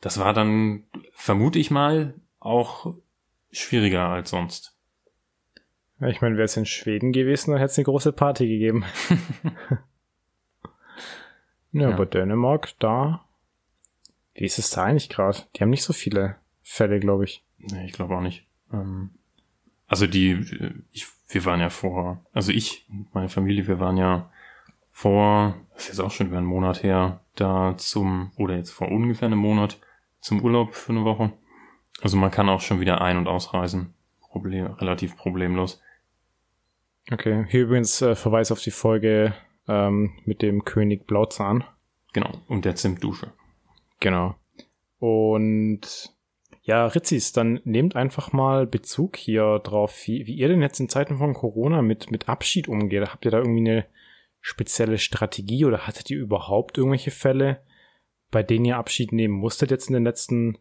das 0.05 0.19
war 0.19 0.33
dann, 0.33 0.83
vermute 1.13 1.57
ich 1.57 1.71
mal, 1.71 2.13
auch 2.39 2.93
schwieriger 3.51 4.07
als 4.09 4.29
sonst. 4.29 4.77
Ich 5.99 6.21
meine, 6.21 6.35
wäre 6.35 6.45
es 6.45 6.55
in 6.55 6.67
Schweden 6.67 7.11
gewesen, 7.11 7.49
dann 7.49 7.59
hätte 7.59 7.71
es 7.71 7.77
eine 7.79 7.85
große 7.85 8.11
Party 8.13 8.47
gegeben. 8.47 8.85
ja, 11.71 11.81
ja, 11.81 11.89
aber 11.89 12.05
Dänemark, 12.05 12.77
da. 12.77 13.25
Wie 14.35 14.45
ist 14.45 14.59
es 14.59 14.69
da 14.69 14.83
eigentlich 14.83 15.09
gerade? 15.09 15.39
Die 15.55 15.61
haben 15.61 15.71
nicht 15.71 15.81
so 15.81 15.91
viele 15.91 16.35
Fälle, 16.61 16.99
glaube 16.99 17.23
ich. 17.23 17.43
Nee, 17.57 17.87
ich 17.87 17.93
glaube 17.93 18.15
auch 18.15 18.21
nicht. 18.21 18.45
Ähm, 18.71 19.09
also 19.87 20.05
die, 20.05 20.77
ich, 20.91 21.07
wir 21.29 21.45
waren 21.45 21.61
ja 21.61 21.71
vor, 21.71 22.23
also 22.31 22.51
ich, 22.51 22.85
meine 23.11 23.29
Familie, 23.29 23.65
wir 23.65 23.79
waren 23.79 23.97
ja 23.97 24.29
vor, 24.91 25.55
das 25.73 25.85
ist 25.85 25.97
jetzt 25.97 25.99
auch 26.01 26.11
schon 26.11 26.27
über 26.27 26.37
einen 26.37 26.45
Monat 26.45 26.83
her, 26.83 27.21
da 27.33 27.75
zum, 27.75 28.33
oder 28.35 28.55
jetzt 28.55 28.69
vor 28.69 28.91
ungefähr 28.91 29.25
einem 29.25 29.39
Monat, 29.39 29.79
zum 30.25 30.43
Urlaub 30.43 30.73
für 30.73 30.91
eine 30.91 31.05
Woche. 31.05 31.31
Also 32.01 32.17
man 32.17 32.31
kann 32.31 32.49
auch 32.49 32.59
schon 32.59 32.79
wieder 32.79 32.99
ein- 32.99 33.17
und 33.17 33.27
ausreisen. 33.27 33.93
Problem, 34.19 34.65
relativ 34.65 35.15
problemlos. 35.15 35.81
Okay, 37.11 37.45
hier 37.49 37.61
übrigens 37.61 38.01
äh, 38.01 38.15
Verweis 38.15 38.51
auf 38.51 38.59
die 38.59 38.71
Folge 38.71 39.35
ähm, 39.67 40.13
mit 40.25 40.41
dem 40.41 40.65
König 40.65 41.05
Blauzahn. 41.05 41.63
Genau, 42.11 42.31
und 42.47 42.65
der 42.65 42.75
Zimtdusche. 42.75 43.33
Genau. 43.99 44.35
Und 44.97 46.11
ja, 46.63 46.87
Ritzis, 46.87 47.31
dann 47.31 47.61
nehmt 47.63 47.95
einfach 47.95 48.33
mal 48.33 48.65
Bezug 48.65 49.17
hier 49.17 49.59
drauf, 49.59 49.95
wie, 50.07 50.25
wie 50.25 50.33
ihr 50.33 50.47
denn 50.47 50.61
jetzt 50.63 50.79
in 50.79 50.89
Zeiten 50.89 51.19
von 51.19 51.35
Corona 51.35 51.83
mit, 51.83 52.09
mit 52.09 52.27
Abschied 52.27 52.67
umgeht. 52.67 53.07
Habt 53.11 53.25
ihr 53.25 53.31
da 53.31 53.37
irgendwie 53.37 53.69
eine 53.69 53.85
spezielle 54.41 54.97
Strategie 54.97 55.65
oder 55.65 55.85
hattet 55.85 56.09
ihr 56.09 56.17
überhaupt 56.17 56.79
irgendwelche 56.79 57.11
Fälle, 57.11 57.61
bei 58.35 58.43
denen 58.43 58.65
ihr 58.65 58.75
Abschied 58.75 59.13
nehmen 59.13 59.33
musstet 59.33 59.71
jetzt 59.71 59.87
in 59.87 59.93
den 59.93 60.03
letzten 60.03 60.57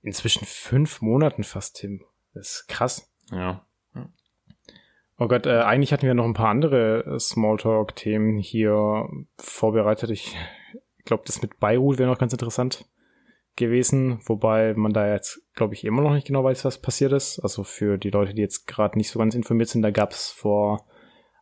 inzwischen 0.00 0.44
fünf 0.44 1.02
Monaten 1.02 1.44
fast, 1.44 1.76
Tim. 1.76 2.02
Das 2.34 2.48
ist 2.48 2.66
krass. 2.66 3.14
Ja. 3.30 3.64
Oh 5.18 5.28
Gott, 5.28 5.46
äh, 5.46 5.60
eigentlich 5.60 5.92
hatten 5.92 6.08
wir 6.08 6.14
noch 6.14 6.24
ein 6.24 6.34
paar 6.34 6.48
andere 6.48 7.04
äh, 7.04 7.20
Smalltalk-Themen 7.20 8.38
hier 8.38 9.08
vorbereitet. 9.36 10.10
Ich 10.10 10.34
glaube, 11.04 11.22
das 11.24 11.42
mit 11.42 11.60
Beirut 11.60 11.98
wäre 11.98 12.10
noch 12.10 12.18
ganz 12.18 12.32
interessant 12.32 12.86
gewesen, 13.54 14.18
wobei 14.26 14.74
man 14.74 14.92
da 14.92 15.06
jetzt, 15.06 15.46
glaube 15.54 15.74
ich, 15.74 15.84
immer 15.84 16.02
noch 16.02 16.14
nicht 16.14 16.26
genau 16.26 16.42
weiß, 16.42 16.64
was 16.64 16.82
passiert 16.82 17.12
ist. 17.12 17.38
Also 17.38 17.62
für 17.62 17.98
die 17.98 18.10
Leute, 18.10 18.34
die 18.34 18.42
jetzt 18.42 18.66
gerade 18.66 18.98
nicht 18.98 19.10
so 19.10 19.20
ganz 19.20 19.36
informiert 19.36 19.68
sind, 19.68 19.82
da 19.82 19.92
gab 19.92 20.10
es 20.10 20.28
vor 20.28 20.88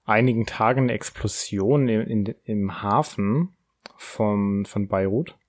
einigen 0.05 0.45
Tagen 0.45 0.83
eine 0.83 0.93
Explosion 0.93 1.89
in, 1.89 2.03
in, 2.03 2.35
im 2.45 2.83
Hafen 2.83 3.57
von, 3.97 4.67
von 4.67 4.87
Beirut. 4.87 5.40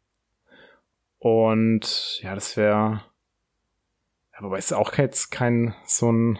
Und 1.23 2.19
ja, 2.23 2.33
das 2.33 2.57
wäre, 2.57 3.03
aber 4.33 4.57
ist 4.57 4.73
auch 4.73 4.97
jetzt 4.97 5.29
kein 5.29 5.75
so 5.85 6.11
ein 6.11 6.39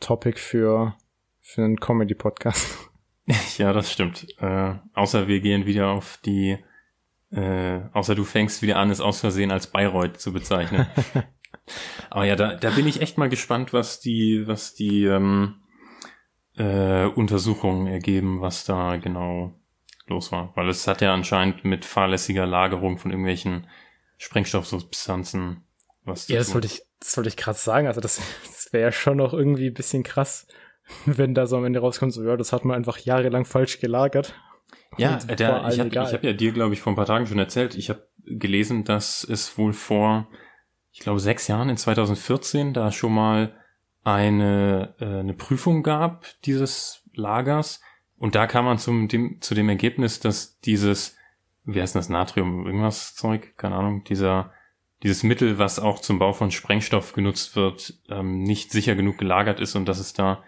Topic 0.00 0.36
für, 0.36 0.96
für 1.40 1.62
einen 1.62 1.78
Comedy-Podcast. 1.78 2.90
Ja, 3.58 3.72
das 3.72 3.92
stimmt. 3.92 4.26
Äh, 4.40 4.74
außer 4.92 5.28
wir 5.28 5.40
gehen 5.40 5.64
wieder 5.64 5.90
auf 5.90 6.18
die, 6.24 6.58
äh, 7.30 7.80
außer 7.92 8.16
du 8.16 8.24
fängst 8.24 8.60
wieder 8.60 8.76
an, 8.76 8.90
es 8.90 9.00
aus 9.00 9.20
Versehen 9.20 9.52
als 9.52 9.68
Bayreuth 9.68 10.18
zu 10.18 10.32
bezeichnen. 10.32 10.88
Aber 12.10 12.24
ja, 12.24 12.34
da, 12.34 12.56
da 12.56 12.70
bin 12.70 12.88
ich 12.88 13.00
echt 13.00 13.18
mal 13.18 13.28
gespannt, 13.28 13.72
was 13.72 14.00
die, 14.00 14.48
was 14.48 14.74
die 14.74 15.04
ähm, 15.04 15.60
äh, 16.56 17.04
Untersuchungen 17.04 17.86
ergeben, 17.86 18.40
was 18.40 18.64
da 18.64 18.96
genau 18.96 19.54
los 20.08 20.32
war. 20.32 20.50
Weil 20.56 20.68
es 20.68 20.88
hat 20.88 21.00
ja 21.00 21.14
anscheinend 21.14 21.64
mit 21.64 21.84
fahrlässiger 21.84 22.46
Lagerung 22.46 22.98
von 22.98 23.12
irgendwelchen 23.12 23.68
Sprengstoffsubstanzen 24.20 25.64
was. 26.04 26.28
Ja, 26.28 26.38
das 26.38 26.52
wollte 26.54 26.66
ich, 26.66 26.82
das 27.00 27.16
wollte 27.16 27.28
ich 27.28 27.38
krass 27.38 27.64
sagen. 27.64 27.86
Also 27.86 28.02
das, 28.02 28.20
das 28.46 28.70
wäre 28.72 28.84
ja 28.84 28.92
schon 28.92 29.16
noch 29.16 29.32
irgendwie 29.32 29.68
ein 29.68 29.74
bisschen 29.74 30.02
krass, 30.02 30.46
wenn 31.06 31.34
da 31.34 31.46
so 31.46 31.56
am 31.56 31.64
Ende 31.64 31.80
rauskommt, 31.80 32.12
so, 32.12 32.22
ja, 32.22 32.36
das 32.36 32.52
hat 32.52 32.66
man 32.66 32.76
einfach 32.76 32.98
jahrelang 32.98 33.46
falsch 33.46 33.80
gelagert. 33.80 34.34
Ja, 34.98 35.16
der, 35.16 35.66
ich 35.68 35.80
habe 35.80 35.90
hab 35.90 36.24
ja 36.24 36.32
dir, 36.32 36.52
glaube 36.52 36.74
ich, 36.74 36.80
vor 36.80 36.92
ein 36.92 36.96
paar 36.96 37.06
Tagen 37.06 37.26
schon 37.26 37.38
erzählt, 37.38 37.76
ich 37.76 37.88
habe 37.88 38.08
gelesen, 38.26 38.84
dass 38.84 39.24
es 39.24 39.56
wohl 39.56 39.72
vor, 39.72 40.28
ich 40.92 41.00
glaube, 41.00 41.20
sechs 41.20 41.48
Jahren, 41.48 41.70
in 41.70 41.76
2014, 41.76 42.74
da 42.74 42.92
schon 42.92 43.14
mal 43.14 43.54
eine, 44.04 44.94
äh, 45.00 45.04
eine 45.04 45.34
Prüfung 45.34 45.82
gab 45.82 46.26
dieses 46.44 47.04
Lagers. 47.14 47.80
Und 48.18 48.34
da 48.34 48.46
kam 48.46 48.66
man 48.66 48.78
zum, 48.78 49.08
dem, 49.08 49.40
zu 49.40 49.54
dem 49.54 49.68
Ergebnis, 49.68 50.20
dass 50.20 50.58
dieses 50.60 51.16
wie 51.64 51.80
heißt 51.80 51.94
das, 51.94 52.08
Natrium, 52.08 52.66
irgendwas 52.66 53.14
Zeug, 53.14 53.56
keine 53.56 53.76
Ahnung, 53.76 54.04
dieser, 54.04 54.52
dieses 55.02 55.22
Mittel, 55.22 55.58
was 55.58 55.78
auch 55.78 56.00
zum 56.00 56.18
Bau 56.18 56.32
von 56.32 56.50
Sprengstoff 56.50 57.12
genutzt 57.12 57.56
wird, 57.56 58.00
ähm, 58.08 58.42
nicht 58.42 58.72
sicher 58.72 58.94
genug 58.94 59.18
gelagert 59.18 59.60
ist 59.60 59.74
und 59.76 59.86
dass 59.86 59.98
es 59.98 60.12
da 60.12 60.42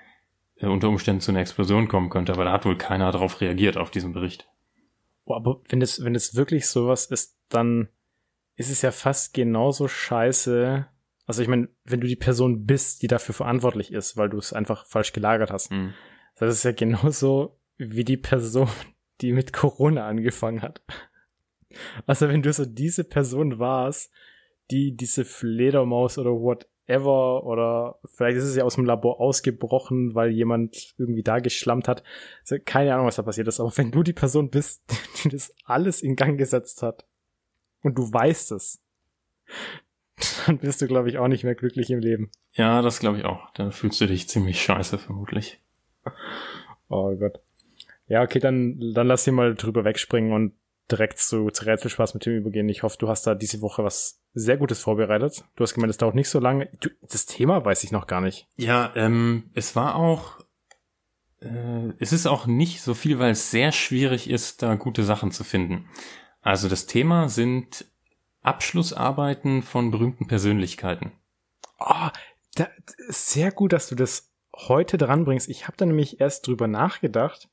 äh, 0.57 0.67
unter 0.67 0.89
Umständen 0.89 1.21
zu 1.21 1.31
einer 1.31 1.41
Explosion 1.41 1.89
kommen 1.89 2.11
könnte. 2.11 2.33
Aber 2.33 2.45
da 2.45 2.53
hat 2.53 2.65
wohl 2.65 2.77
keiner 2.77 3.11
darauf 3.13 3.41
reagiert, 3.41 3.77
auf 3.77 3.91
diesen 3.91 4.13
Bericht. 4.13 4.49
Oh, 5.25 5.35
aber 5.35 5.61
wenn 5.69 5.83
es, 5.83 6.05
wenn 6.05 6.15
es 6.15 6.35
wirklich 6.35 6.67
sowas 6.67 7.07
ist, 7.07 7.37
dann 7.49 7.89
ist 8.57 8.71
es 8.71 8.83
ja 8.83 8.91
fast 8.91 9.35
genauso 9.35 9.89
scheiße. 9.89 10.87
Also 11.27 11.43
ich 11.43 11.49
meine, 11.49 11.69
wenn 11.85 12.01
du 12.01 12.07
die 12.07 12.17
Person 12.17 12.67
bist, 12.67 13.03
die 13.03 13.07
dafür 13.07 13.35
verantwortlich 13.35 13.93
ist, 13.93 14.17
weil 14.17 14.29
du 14.29 14.39
es 14.39 14.53
einfach 14.53 14.87
falsch 14.87 15.13
gelagert 15.13 15.51
hast. 15.51 15.71
Mhm. 15.71 15.95
Das 16.37 16.55
ist 16.55 16.65
ja 16.65 16.73
genauso 16.73 17.59
wie 17.79 18.05
die 18.05 18.17
Person, 18.17 18.69
die 19.23 19.33
mit 19.33 19.53
Corona 19.53 20.07
angefangen 20.07 20.63
hat. 20.63 20.83
Also 22.07 22.29
wenn 22.29 22.43
du 22.43 22.53
so 22.53 22.67
diese 22.67 23.05
Person 23.05 23.59
warst, 23.59 24.13
die 24.71 24.97
diese 24.97 25.25
Fledermaus 25.25 26.19
oder 26.19 26.33
whatever 26.33 27.45
oder 27.45 27.99
vielleicht 28.05 28.37
ist 28.37 28.45
es 28.45 28.57
ja 28.57 28.65
aus 28.65 28.75
dem 28.75 28.85
Labor 28.85 29.21
ausgebrochen, 29.21 30.15
weil 30.15 30.31
jemand 30.31 30.95
irgendwie 30.99 31.23
da 31.23 31.39
geschlammt 31.39 31.89
hat. 31.89 32.03
Also 32.41 32.57
keine 32.65 32.93
Ahnung, 32.93 33.07
was 33.07 33.17
da 33.17 33.23
passiert 33.23 33.49
ist. 33.49 33.61
Aber 33.61 33.77
wenn 33.77 33.91
du 33.91 34.03
die 34.03 34.13
Person 34.13 34.51
bist, 34.51 34.83
die 35.25 35.31
das 35.31 35.55
alles 35.65 36.03
in 36.03 36.17
Gang 36.17 36.39
gesetzt 36.39 36.83
hat, 36.83 37.07
und 37.85 37.99
du 37.99 38.13
weißt 38.13 38.53
es, 38.53 38.81
dann 40.47 40.59
bist 40.59 40.81
du, 40.81 40.87
glaube 40.87 41.09
ich, 41.09 41.19
auch 41.19 41.27
nicht 41.27 41.43
mehr 41.43 41.57
glücklich 41.57 41.91
im 41.91 41.99
Leben. 41.99 42.31
Ja, 42.53 42.81
das 42.81 43.01
glaube 43.01 43.19
ich 43.19 43.25
auch. 43.25 43.51
Dann 43.55 43.73
fühlst 43.73 44.01
du 44.01 44.07
dich 44.07 44.29
ziemlich 44.29 44.63
scheiße, 44.63 44.99
vermutlich. 44.99 45.61
Oh 46.89 47.15
Gott. 47.17 47.41
Ja, 48.13 48.21
okay, 48.21 48.41
dann, 48.41 48.93
dann 48.93 49.07
lass 49.07 49.25
dir 49.25 49.33
mal 49.33 49.55
drüber 49.55 49.87
wegspringen 49.87 50.35
und 50.35 50.53
direkt 50.91 51.19
zu, 51.19 51.49
zu 51.49 51.65
Rätselspaß 51.65 52.13
mit 52.13 52.27
dem 52.27 52.37
übergehen. 52.37 52.69
Ich 52.69 52.83
hoffe, 52.83 52.99
du 52.99 53.09
hast 53.09 53.27
da 53.27 53.35
diese 53.35 53.63
Woche 53.63 53.85
was 53.85 54.21
sehr 54.35 54.59
Gutes 54.59 54.81
vorbereitet. 54.81 55.43
Du 55.57 55.65
hast 55.65 55.73
gemeint, 55.73 55.93
es 55.93 55.97
dauert 55.97 56.15
nicht 56.15 56.29
so 56.29 56.39
lange. 56.39 56.69
Du, 56.79 56.91
das 57.11 57.25
Thema 57.25 57.65
weiß 57.65 57.85
ich 57.85 57.91
noch 57.91 58.07
gar 58.07 58.21
nicht. 58.21 58.49
Ja, 58.57 58.93
ähm, 58.97 59.51
es 59.55 59.77
war 59.77 59.97
auch, 59.97 60.41
äh, 61.41 61.95
es 62.01 62.13
ist 62.13 62.27
auch 62.27 62.45
nicht 62.45 62.83
so 62.83 62.93
viel, 62.93 63.19
weil 63.19 63.31
es 63.31 63.51
sehr 63.51 63.73
schwierig 63.73 64.29
ist, 64.29 64.63
da 64.63 64.75
gute 64.75 65.05
Sachen 65.05 65.31
zu 65.31 65.43
finden. 65.43 65.89
Also 66.43 66.69
das 66.69 66.85
Thema 66.85 67.31
sind 67.31 67.87
Abschlussarbeiten 68.43 69.63
von 69.63 69.91
berühmten 69.91 70.27
Persönlichkeiten. 70.27 71.13
Oh, 71.79 72.09
da, 72.57 72.69
sehr 73.09 73.53
gut, 73.53 73.73
dass 73.73 73.89
du 73.89 73.95
das 73.95 74.31
heute 74.55 74.99
dran 74.99 75.25
bringst. 75.25 75.49
Ich 75.49 75.67
habe 75.67 75.79
da 75.79 75.87
nämlich 75.87 76.21
erst 76.21 76.47
drüber 76.47 76.69
nachgedacht, 76.69 77.49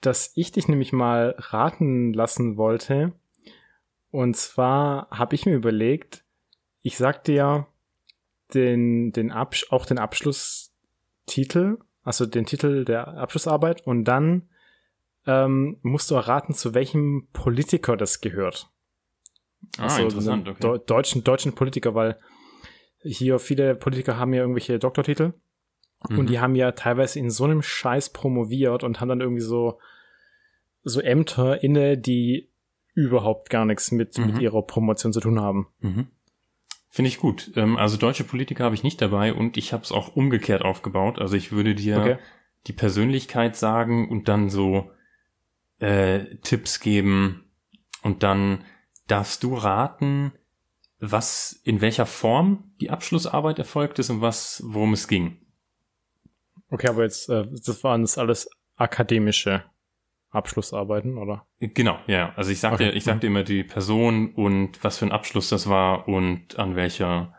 dass 0.00 0.32
ich 0.34 0.52
dich 0.52 0.68
nämlich 0.68 0.92
mal 0.92 1.34
raten 1.38 2.12
lassen 2.12 2.56
wollte. 2.56 3.12
Und 4.10 4.36
zwar 4.36 5.08
habe 5.10 5.34
ich 5.34 5.46
mir 5.46 5.54
überlegt, 5.54 6.24
ich 6.82 6.96
sagte 6.96 7.32
ja 7.32 7.66
den, 8.54 9.12
den 9.12 9.30
Absch 9.30 9.66
auch 9.70 9.86
den 9.86 9.98
Abschlusstitel, 9.98 11.78
also 12.02 12.24
den 12.24 12.46
Titel 12.46 12.84
der 12.84 13.08
Abschlussarbeit 13.08 13.86
und 13.86 14.04
dann 14.04 14.48
ähm, 15.26 15.78
musst 15.82 16.10
du 16.10 16.14
erraten, 16.14 16.54
zu 16.54 16.72
welchem 16.74 17.28
Politiker 17.32 17.96
das 17.96 18.20
gehört. 18.20 18.70
Ah, 19.76 19.84
also 19.84 20.02
interessant, 20.04 20.48
okay. 20.48 20.80
deutschen, 20.86 21.24
deutschen 21.24 21.54
Politiker, 21.54 21.94
weil 21.94 22.18
hier 23.02 23.38
viele 23.38 23.74
Politiker 23.74 24.16
haben 24.16 24.32
ja 24.32 24.40
irgendwelche 24.40 24.78
Doktortitel 24.78 25.34
mhm. 26.08 26.18
und 26.18 26.30
die 26.30 26.40
haben 26.40 26.54
ja 26.54 26.72
teilweise 26.72 27.18
in 27.18 27.30
so 27.30 27.44
einem 27.44 27.62
Scheiß 27.62 28.10
promoviert 28.10 28.84
und 28.84 29.00
haben 29.00 29.08
dann 29.08 29.20
irgendwie 29.20 29.42
so, 29.42 29.78
so 30.82 31.00
Ämter 31.00 31.62
inne, 31.62 31.98
die 31.98 32.50
überhaupt 32.94 33.50
gar 33.50 33.64
nichts 33.64 33.92
mit, 33.92 34.18
mhm. 34.18 34.26
mit 34.26 34.38
ihrer 34.40 34.62
Promotion 34.62 35.12
zu 35.12 35.20
tun 35.20 35.40
haben. 35.40 35.68
Mhm. 35.80 36.08
Finde 36.90 37.10
ich 37.10 37.18
gut. 37.18 37.52
Ähm, 37.54 37.76
also 37.76 37.96
deutsche 37.96 38.24
Politiker 38.24 38.64
habe 38.64 38.74
ich 38.74 38.82
nicht 38.82 39.00
dabei 39.00 39.32
und 39.32 39.56
ich 39.56 39.72
habe 39.72 39.84
es 39.84 39.92
auch 39.92 40.16
umgekehrt 40.16 40.62
aufgebaut. 40.62 41.18
Also 41.18 41.36
ich 41.36 41.52
würde 41.52 41.74
dir 41.74 41.98
okay. 41.98 42.18
die 42.66 42.72
Persönlichkeit 42.72 43.56
sagen 43.56 44.08
und 44.08 44.28
dann 44.28 44.48
so 44.48 44.90
äh, 45.78 46.36
Tipps 46.42 46.80
geben 46.80 47.44
und 48.02 48.22
dann 48.22 48.64
darfst 49.06 49.42
du 49.44 49.54
raten, 49.54 50.32
was 50.98 51.52
in 51.64 51.80
welcher 51.80 52.06
Form 52.06 52.72
die 52.80 52.90
Abschlussarbeit 52.90 53.58
erfolgt 53.58 53.98
ist 53.98 54.10
und 54.10 54.20
was 54.20 54.62
worum 54.66 54.92
es 54.92 55.08
ging. 55.08 55.38
Okay, 56.70 56.88
aber 56.88 57.04
jetzt 57.04 57.28
äh, 57.28 57.46
das 57.50 57.82
waren 57.84 58.02
das 58.02 58.18
alles 58.18 58.50
akademische 58.76 59.64
Abschlussarbeiten, 60.30 61.16
oder? 61.16 61.46
Genau, 61.58 61.98
ja. 62.06 62.32
Also 62.36 62.50
ich 62.50 62.60
sagte, 62.60 62.88
okay. 62.88 62.96
ich 62.96 63.04
sagte 63.04 63.26
immer 63.26 63.42
die 63.42 63.64
Person 63.64 64.34
und 64.34 64.82
was 64.84 64.98
für 64.98 65.06
ein 65.06 65.12
Abschluss 65.12 65.48
das 65.48 65.68
war 65.68 66.06
und 66.06 66.58
an 66.58 66.76
welcher 66.76 67.34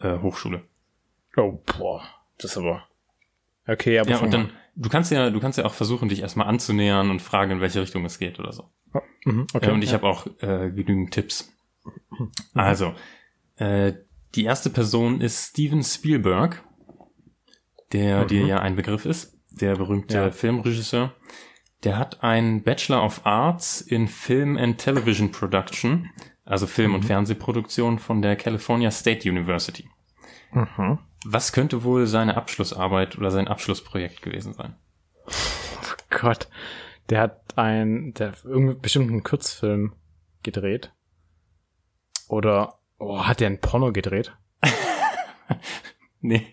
äh, 0.00 0.18
Hochschule. 0.18 0.62
Oh, 1.36 1.62
boah, 1.78 2.02
das 2.38 2.52
ist 2.52 2.58
aber. 2.58 2.88
Okay, 3.66 3.98
aber 3.98 4.10
ja, 4.10 4.18
und 4.18 4.32
dann 4.32 4.50
du 4.74 4.88
kannst 4.88 5.10
ja, 5.10 5.30
du 5.30 5.40
kannst 5.40 5.58
ja 5.58 5.64
auch 5.64 5.74
versuchen, 5.74 6.08
dich 6.08 6.20
erstmal 6.20 6.48
anzunähern 6.48 7.10
und 7.10 7.20
fragen, 7.20 7.52
in 7.52 7.60
welche 7.60 7.80
Richtung 7.80 8.04
es 8.04 8.18
geht 8.18 8.38
oder 8.38 8.52
so. 8.52 8.70
Oh, 8.94 9.00
mhm, 9.24 9.46
okay, 9.52 9.66
ja, 9.66 9.72
und 9.72 9.82
ich 9.82 9.90
ja. 9.90 9.98
habe 9.98 10.08
auch 10.08 10.26
äh, 10.40 10.70
genügend 10.70 11.12
Tipps. 11.12 11.52
Mhm. 11.84 12.32
Also, 12.54 12.94
äh, 13.56 13.92
die 14.34 14.44
erste 14.44 14.70
Person 14.70 15.20
ist 15.20 15.50
Steven 15.50 15.82
Spielberg, 15.82 16.64
der 17.92 18.22
mhm. 18.22 18.28
dir 18.28 18.46
ja 18.46 18.58
ein 18.60 18.76
Begriff 18.76 19.04
ist, 19.04 19.38
der 19.50 19.76
berühmte 19.76 20.16
ja. 20.16 20.30
Filmregisseur. 20.30 21.14
Der 21.84 21.96
hat 21.96 22.22
einen 22.22 22.62
Bachelor 22.62 23.02
of 23.04 23.22
Arts 23.24 23.80
in 23.80 24.06
Film 24.06 24.58
and 24.58 24.78
Television 24.78 25.32
Production, 25.32 26.10
also 26.44 26.66
Film- 26.66 26.94
und 26.94 27.04
mhm. 27.04 27.08
Fernsehproduktion 27.08 27.98
von 27.98 28.20
der 28.20 28.36
California 28.36 28.90
State 28.90 29.28
University. 29.28 29.88
Mhm. 30.52 30.98
Was 31.24 31.52
könnte 31.52 31.84
wohl 31.84 32.06
seine 32.06 32.36
Abschlussarbeit 32.36 33.18
oder 33.18 33.30
sein 33.30 33.48
Abschlussprojekt 33.48 34.22
gewesen 34.22 34.52
sein? 34.52 34.76
Oh 35.26 35.94
Gott, 36.10 36.48
der 37.08 37.20
hat 37.20 37.58
ein, 37.58 38.14
der 38.14 38.34
irgendwie 38.44 38.74
bestimmt 38.74 39.10
einen 39.10 39.22
Kurzfilm 39.22 39.94
gedreht. 40.42 40.92
Oder, 42.28 42.78
oh, 42.98 43.24
hat 43.24 43.40
der 43.40 43.48
ein 43.48 43.60
Porno 43.60 43.92
gedreht? 43.92 44.32
nee. 46.20 46.46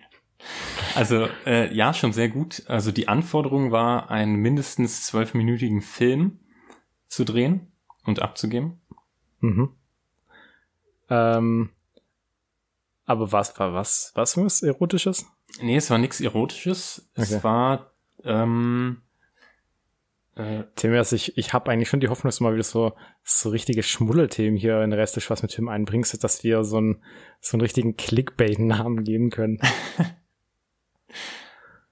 Also 0.97 1.27
äh, 1.45 1.71
ja, 1.73 1.93
schon 1.93 2.11
sehr 2.11 2.27
gut. 2.27 2.63
Also 2.67 2.91
die 2.91 3.07
Anforderung 3.07 3.71
war, 3.71 4.09
einen 4.09 4.35
mindestens 4.37 5.05
zwölfminütigen 5.05 5.81
Film 5.83 6.39
zu 7.07 7.23
drehen 7.23 7.71
und 8.03 8.19
abzugeben. 8.19 8.81
Mhm. 9.41 9.69
Ähm, 11.09 11.69
aber 13.05 13.31
was 13.31 13.57
war 13.59 13.73
was? 13.73 14.11
Was 14.15 14.37
was 14.37 14.63
Erotisches? 14.63 15.27
Nee, 15.61 15.77
es 15.77 15.91
war 15.91 15.99
nichts 15.99 16.19
Erotisches. 16.19 17.07
Es 17.13 17.31
okay. 17.31 17.43
war 17.43 17.91
ähm, 18.23 19.03
äh, 20.33 20.63
Thema 20.75 20.99
ist, 20.99 21.11
ich, 21.11 21.37
ich 21.37 21.53
habe 21.53 21.69
eigentlich 21.69 21.89
schon 21.89 21.99
die 21.99 22.09
Hoffnung, 22.09 22.29
dass 22.29 22.37
du 22.37 22.43
mal 22.43 22.53
wieder 22.53 22.63
so, 22.63 22.93
so 23.23 23.49
richtige 23.49 23.83
Schmuddelthemen 23.83 24.57
hier 24.57 24.81
in 24.81 24.89
der 24.89 24.99
Rest 24.99 25.15
des 25.15 25.23
Spaß 25.23 25.43
mit 25.43 25.53
Film 25.53 25.69
einbringst, 25.69 26.23
dass 26.23 26.43
wir 26.43 26.63
so, 26.63 26.81
ein, 26.81 27.03
so 27.39 27.53
einen 27.53 27.61
richtigen 27.61 27.97
Clickbait-Namen 27.97 29.03
geben 29.03 29.29
können. 29.29 29.59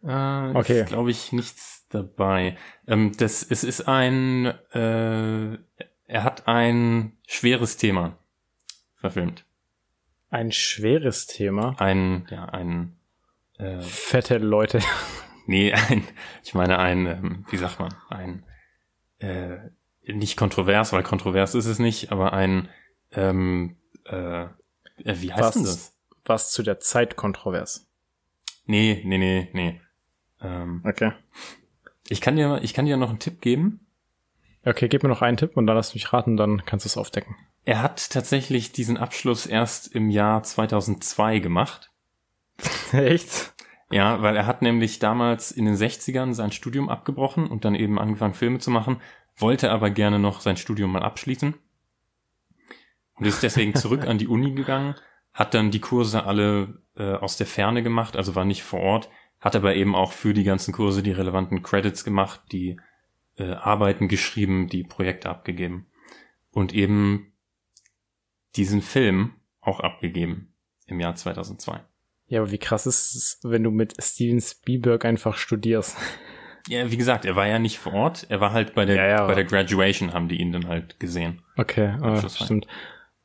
Äh, 0.03 0.51
okay. 0.55 0.85
glaube 0.85 1.11
ich, 1.11 1.31
nichts 1.31 1.87
dabei. 1.89 2.57
Ähm, 2.87 3.13
das, 3.17 3.43
es 3.43 3.63
ist 3.63 3.87
ein, 3.87 4.45
äh, 4.73 5.57
er 6.07 6.23
hat 6.23 6.47
ein 6.47 7.17
schweres 7.27 7.77
Thema 7.77 8.17
verfilmt. 8.95 9.45
Ein 10.29 10.51
schweres 10.51 11.27
Thema? 11.27 11.75
Ein, 11.79 12.27
ja, 12.29 12.45
ein, 12.45 12.97
äh, 13.57 13.79
Fette 13.81 14.37
Leute. 14.37 14.79
Nee, 15.47 15.73
ein, 15.73 16.03
ich 16.43 16.55
meine 16.55 16.79
ein, 16.79 17.05
ähm, 17.05 17.45
wie 17.51 17.57
sagt 17.57 17.79
man, 17.79 17.93
ein, 18.09 18.43
äh, 19.19 19.59
nicht 20.11 20.37
kontrovers, 20.37 20.91
weil 20.91 21.03
kontrovers 21.03 21.53
ist 21.53 21.67
es 21.67 21.77
nicht, 21.77 22.11
aber 22.11 22.33
ein, 22.33 22.67
ähm, 23.11 23.77
äh, 24.05 24.47
wie 24.97 25.31
heißt 25.31 25.43
was, 25.43 25.53
denn 25.53 25.63
das? 25.63 25.97
Was 26.25 26.51
zu 26.51 26.63
der 26.63 26.79
Zeit 26.79 27.15
kontrovers? 27.15 27.84
Nee, 28.65 29.01
nee, 29.05 29.17
nee, 29.17 29.49
nee. 29.53 29.81
Ähm, 30.41 30.81
okay. 30.85 31.11
Ich 32.07 32.21
kann 32.21 32.35
dir, 32.35 32.59
ich 32.61 32.73
kann 32.73 32.85
dir 32.85 32.97
noch 32.97 33.09
einen 33.09 33.19
Tipp 33.19 33.41
geben. 33.41 33.87
Okay, 34.65 34.87
gib 34.87 35.03
mir 35.03 35.09
noch 35.09 35.21
einen 35.21 35.37
Tipp 35.37 35.55
und 35.55 35.67
dann 35.67 35.75
lass 35.75 35.93
mich 35.93 36.11
raten, 36.11 36.37
dann 36.37 36.65
kannst 36.65 36.85
du 36.85 36.87
es 36.87 36.97
aufdecken. 36.97 37.35
Er 37.65 37.81
hat 37.81 38.09
tatsächlich 38.09 38.71
diesen 38.71 38.97
Abschluss 38.97 39.45
erst 39.45 39.93
im 39.93 40.09
Jahr 40.09 40.43
2002 40.43 41.39
gemacht. 41.39 41.91
Echt? 42.91 43.53
Ja, 43.91 44.21
weil 44.21 44.35
er 44.35 44.47
hat 44.47 44.61
nämlich 44.61 44.97
damals 44.99 45.51
in 45.51 45.65
den 45.65 45.75
60ern 45.75 46.33
sein 46.33 46.51
Studium 46.51 46.89
abgebrochen 46.89 47.47
und 47.47 47.65
dann 47.65 47.75
eben 47.75 47.99
angefangen 47.99 48.33
Filme 48.33 48.59
zu 48.59 48.71
machen, 48.71 49.01
wollte 49.37 49.71
aber 49.71 49.91
gerne 49.91 50.17
noch 50.17 50.41
sein 50.41 50.57
Studium 50.57 50.91
mal 50.91 51.03
abschließen 51.03 51.53
und 53.15 53.25
ist 53.25 53.43
deswegen 53.43 53.75
zurück 53.75 54.05
an 54.07 54.17
die 54.17 54.27
Uni 54.27 54.53
gegangen, 54.53 54.95
hat 55.33 55.53
dann 55.53 55.71
die 55.71 55.81
Kurse 55.81 56.23
alle 56.25 56.81
äh, 56.97 57.13
aus 57.13 57.37
der 57.37 57.47
Ferne 57.47 57.83
gemacht, 57.83 58.15
also 58.15 58.35
war 58.35 58.45
nicht 58.45 58.63
vor 58.63 58.79
Ort, 58.79 59.09
hat 59.39 59.55
aber 59.55 59.75
eben 59.75 59.95
auch 59.95 60.11
für 60.11 60.33
die 60.33 60.43
ganzen 60.43 60.73
Kurse 60.73 61.03
die 61.03 61.11
relevanten 61.11 61.61
Credits 61.61 62.03
gemacht, 62.03 62.41
die 62.51 62.79
äh, 63.37 63.51
Arbeiten 63.51 64.07
geschrieben, 64.07 64.67
die 64.67 64.83
Projekte 64.83 65.29
abgegeben 65.29 65.87
und 66.51 66.73
eben 66.73 67.33
diesen 68.55 68.81
Film 68.81 69.33
auch 69.61 69.79
abgegeben 69.79 70.53
im 70.87 70.99
Jahr 70.99 71.15
2002. 71.15 71.81
Ja, 72.27 72.41
aber 72.41 72.51
wie 72.51 72.57
krass 72.57 72.87
ist 72.87 73.15
es, 73.15 73.39
wenn 73.43 73.63
du 73.63 73.71
mit 73.71 73.93
Steven 74.01 74.41
Spielberg 74.41 75.05
einfach 75.05 75.37
studierst? 75.37 75.97
Ja, 76.67 76.89
wie 76.89 76.97
gesagt, 76.97 77.25
er 77.25 77.35
war 77.35 77.47
ja 77.47 77.59
nicht 77.59 77.77
vor 77.77 77.93
Ort, 77.93 78.25
er 78.29 78.41
war 78.41 78.51
halt 78.51 78.73
bei 78.73 78.85
der, 78.85 78.95
ja, 78.95 79.07
ja, 79.07 79.27
bei 79.27 79.35
der 79.35 79.43
Graduation, 79.43 80.13
haben 80.13 80.27
die 80.27 80.39
ihn 80.39 80.51
dann 80.51 80.67
halt 80.67 80.99
gesehen. 80.99 81.43
Okay, 81.57 81.95
oh, 82.01 82.27
stimmt. 82.27 82.65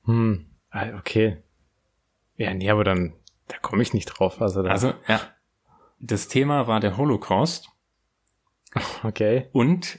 Hm, 0.05 0.45
ah, 0.71 0.99
okay. 0.99 1.39
Ja, 2.37 2.53
nee, 2.53 2.69
aber 2.69 2.85
dann, 2.85 3.15
da 3.51 3.59
komme 3.59 3.83
ich 3.83 3.93
nicht 3.93 4.07
drauf. 4.07 4.41
Also, 4.41 4.63
da 4.63 4.71
also, 4.71 4.95
ja. 5.07 5.21
Das 5.99 6.29
Thema 6.29 6.67
war 6.67 6.81
der 6.81 6.97
Holocaust. 6.97 7.69
Okay. 9.03 9.49
Und 9.53 9.99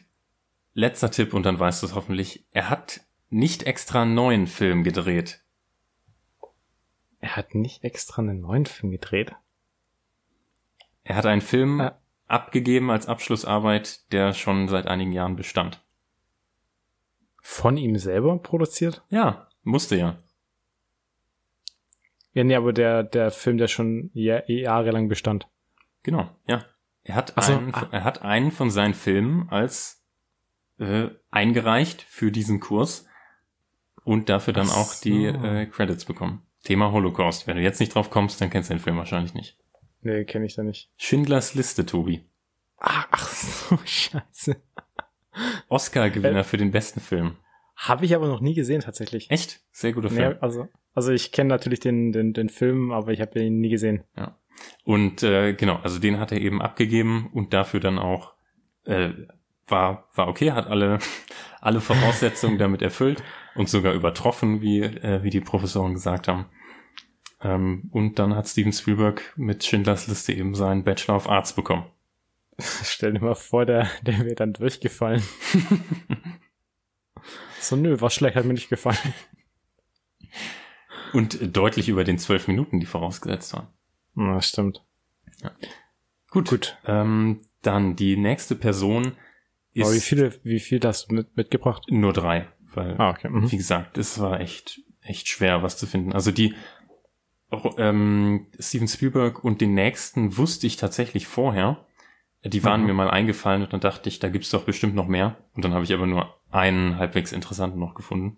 letzter 0.74 1.12
Tipp, 1.12 1.34
und 1.34 1.46
dann 1.46 1.60
weißt 1.60 1.82
du 1.82 1.88
es 1.88 1.96
hoffentlich, 1.96 2.46
er 2.52 2.70
hat 2.70 3.02
nicht 3.30 3.64
extra 3.64 4.02
einen 4.02 4.16
neuen 4.16 4.48
Film 4.48 4.84
gedreht. 4.84 5.44
Er 7.20 7.36
hat 7.36 7.54
nicht 7.54 7.84
extra 7.84 8.22
einen 8.22 8.42
neuen 8.42 8.66
Film 8.66 8.92
gedreht. 8.92 9.36
Er 11.04 11.16
hat 11.16 11.26
einen 11.26 11.42
Film 11.42 11.82
ah. 11.82 12.00
abgegeben 12.28 12.90
als 12.90 13.08
Abschlussarbeit, 13.08 14.12
der 14.12 14.34
schon 14.34 14.68
seit 14.68 14.88
einigen 14.88 15.12
Jahren 15.12 15.36
bestand. 15.36 15.84
Von 17.42 17.78
ihm 17.78 17.98
selber 17.98 18.38
produziert? 18.38 19.04
Ja, 19.10 19.48
Musste 19.64 19.96
ja. 19.96 20.18
Ja, 22.34 22.44
nee, 22.44 22.56
aber 22.56 22.74
der, 22.74 23.04
der 23.04 23.32
Film, 23.32 23.58
der 23.58 23.68
schon 23.68 24.10
Jahr, 24.14 24.50
jahrelang 24.50 25.10
bestand. 25.10 25.48
Genau, 26.04 26.30
ja. 26.48 26.66
Er 27.04 27.16
hat, 27.16 27.34
so, 27.42 27.54
einen, 27.54 27.74
ah. 27.74 27.88
er 27.92 28.04
hat 28.04 28.22
einen 28.22 28.52
von 28.52 28.70
seinen 28.70 28.94
Filmen 28.94 29.50
als 29.50 30.04
äh, 30.80 31.10
eingereicht 31.32 32.04
für 32.04 32.32
diesen 32.32 32.60
Kurs 32.60 33.08
und 34.04 34.30
dafür 34.30 34.54
dann 34.54 34.70
auch 34.70 34.94
so. 34.94 35.04
die 35.04 35.26
äh, 35.26 35.66
Credits 35.66 36.06
bekommen. 36.06 36.44
Thema 36.64 36.92
Holocaust. 36.92 37.48
Wenn 37.48 37.58
du 37.58 37.64
jetzt 37.64 37.80
nicht 37.80 37.96
drauf 37.96 38.12
kommst, 38.12 38.40
dann 38.40 38.50
kennst 38.50 38.70
du 38.70 38.76
den 38.76 38.80
Film 38.80 38.98
wahrscheinlich 38.98 39.34
nicht. 39.34 39.58
Nee, 40.02 40.26
kenne 40.26 40.46
ich 40.46 40.56
da 40.56 40.64
nicht. 40.64 40.92
Schindlers 40.98 41.56
Liste, 41.56 41.86
Tobi. 41.86 42.24
Ach, 42.78 43.08
ach 43.12 43.28
so, 43.30 43.78
scheiße. 43.86 44.62
Oscar-Gewinner 45.70 46.42
äh, 46.42 46.44
für 46.44 46.58
den 46.58 46.72
besten 46.72 47.00
Film. 47.00 47.38
Habe 47.76 48.06
ich 48.06 48.16
aber 48.16 48.28
noch 48.28 48.42
nie 48.42 48.54
gesehen, 48.54 48.82
tatsächlich. 48.82 49.30
Echt? 49.32 49.62
Sehr 49.72 49.94
guter 49.94 50.10
Film. 50.10 50.34
Nee, 50.34 50.38
also, 50.40 50.68
also 50.94 51.12
ich 51.12 51.32
kenne 51.32 51.50
natürlich 51.50 51.80
den, 51.80 52.12
den, 52.12 52.34
den 52.34 52.50
Film, 52.50 52.92
aber 52.92 53.12
ich 53.12 53.22
habe 53.22 53.40
ihn 53.40 53.60
nie 53.60 53.70
gesehen. 53.70 54.04
Ja. 54.18 54.38
Und 54.84 55.24
äh, 55.24 55.54
genau, 55.54 55.78
also 55.78 56.00
den 56.00 56.20
hat 56.20 56.32
er 56.32 56.40
eben 56.40 56.62
abgegeben 56.62 57.30
und 57.34 57.54
dafür 57.54 57.80
dann 57.80 57.98
auch 57.98 58.34
äh, 58.86 59.10
war 59.68 60.10
war 60.14 60.28
okay, 60.28 60.52
hat 60.52 60.68
alle 60.68 61.00
alle 61.62 61.82
Voraussetzungen 61.82 62.58
damit 62.58 62.82
erfüllt 62.82 63.24
und 63.56 63.70
sogar 63.70 63.94
übertroffen, 63.94 64.62
wie 64.62 64.82
äh, 64.82 65.24
wie 65.24 65.30
die 65.30 65.42
Professoren 65.42 65.94
gesagt 65.94 66.28
haben. 66.28 66.46
Ähm, 67.42 67.90
und 67.92 68.20
dann 68.20 68.36
hat 68.36 68.48
Steven 68.48 68.74
Spielberg 68.74 69.34
mit 69.36 69.64
Schindlers 69.64 70.08
Liste 70.08 70.34
eben 70.34 70.54
seinen 70.54 70.84
Bachelor 70.84 71.16
of 71.16 71.30
Arts 71.30 71.54
bekommen. 71.54 71.86
Stell 72.60 73.14
dir 73.14 73.22
mal 73.22 73.36
vor, 73.36 73.66
der 73.66 73.90
der 74.02 74.20
wäre 74.20 74.36
dann 74.36 74.54
durchgefallen. 74.54 75.24
so 77.60 77.76
nö, 77.76 78.00
war 78.02 78.10
schlecht, 78.10 78.36
hat 78.36 78.46
mir 78.46 78.54
nicht 78.54 78.70
gefallen. 78.70 78.98
Und 81.14 81.56
deutlich 81.56 81.90
über 81.90 82.04
den 82.04 82.18
zwölf 82.18 82.48
Minuten, 82.48 82.80
die 82.80 82.86
vorausgesetzt 82.86 83.54
waren. 83.54 83.68
Na, 84.16 84.42
stimmt. 84.42 84.84
Ja. 85.42 85.52
Gut. 86.30 86.50
Gut. 86.50 86.78
Ähm, 86.86 87.42
dann 87.62 87.96
die 87.96 88.18
nächste 88.18 88.56
Person 88.56 89.14
ist. 89.74 89.86
Aber 89.86 89.96
wie 89.96 90.00
viele, 90.00 90.40
wie 90.44 90.60
viel 90.60 90.80
hast 90.84 91.10
du 91.10 91.16
mit, 91.16 91.36
mitgebracht? 91.36 91.84
Nur 91.90 92.14
drei. 92.14 92.48
Weil, 92.74 92.96
ah, 93.00 93.10
okay. 93.10 93.30
Mhm. 93.30 93.52
wie 93.52 93.58
gesagt, 93.58 93.98
es 93.98 94.20
war 94.20 94.40
echt, 94.40 94.82
echt 95.02 95.28
schwer, 95.28 95.62
was 95.64 95.78
zu 95.78 95.86
finden. 95.86 96.14
Also 96.14 96.32
die, 96.32 96.56
ähm, 97.78 98.48
Steven 98.60 98.88
Spielberg 98.88 99.44
und 99.44 99.62
den 99.62 99.74
nächsten 99.74 100.38
wusste 100.38 100.68
ich 100.68 100.78
tatsächlich 100.78 101.28
vorher. 101.28 101.86
Die 102.44 102.64
waren 102.64 102.82
mhm. 102.82 102.88
mir 102.88 102.94
mal 102.94 103.10
eingefallen 103.10 103.62
und 103.62 103.74
dann 103.74 103.82
dachte 103.82 104.10
ich, 104.10 104.20
da 104.20 104.30
gibt's 104.30 104.50
doch 104.50 104.64
bestimmt 104.64 104.96
noch 104.96 105.08
mehr. 105.08 105.38
Und 105.54 105.66
dann 105.66 105.74
habe 105.74 105.84
ich 105.84 105.94
aber 105.94 106.08
nur 106.08 106.34
einen 106.50 106.98
halbwegs 106.98 107.34
interessanten 107.34 107.80
noch 107.80 107.94
gefunden. 107.94 108.38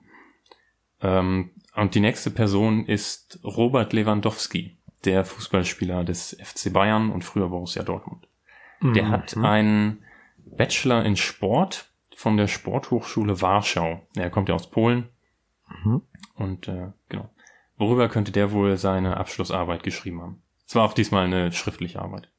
Ähm, 1.01 1.51
und 1.75 1.95
die 1.95 1.99
nächste 1.99 2.31
Person 2.31 2.85
ist 2.85 3.39
Robert 3.43 3.93
Lewandowski 3.93 4.77
der 5.05 5.25
Fußballspieler 5.25 6.03
des 6.03 6.37
FC 6.41 6.71
Bayern 6.71 7.11
und 7.11 7.23
früher 7.23 7.49
Borussia 7.49 7.83
Dortmund. 7.83 8.27
Mhm. 8.79 8.93
Der 8.93 9.09
hat 9.09 9.35
einen 9.37 10.03
Bachelor 10.45 11.03
in 11.03 11.15
Sport 11.15 11.89
von 12.15 12.37
der 12.37 12.47
Sporthochschule 12.47 13.41
Warschau. 13.41 14.05
Er 14.15 14.29
kommt 14.29 14.49
ja 14.49 14.55
aus 14.55 14.69
Polen. 14.69 15.09
Mhm. 15.83 16.01
Und 16.35 16.67
äh, 16.67 16.91
genau. 17.09 17.29
Worüber 17.77 18.07
könnte 18.07 18.31
der 18.31 18.51
wohl 18.51 18.77
seine 18.77 19.17
Abschlussarbeit 19.17 19.83
geschrieben 19.83 20.21
haben? 20.21 20.41
Es 20.67 20.75
war 20.75 20.85
auch 20.85 20.93
diesmal 20.93 21.25
eine 21.25 21.51
schriftliche 21.51 21.99
Arbeit. 22.01 22.29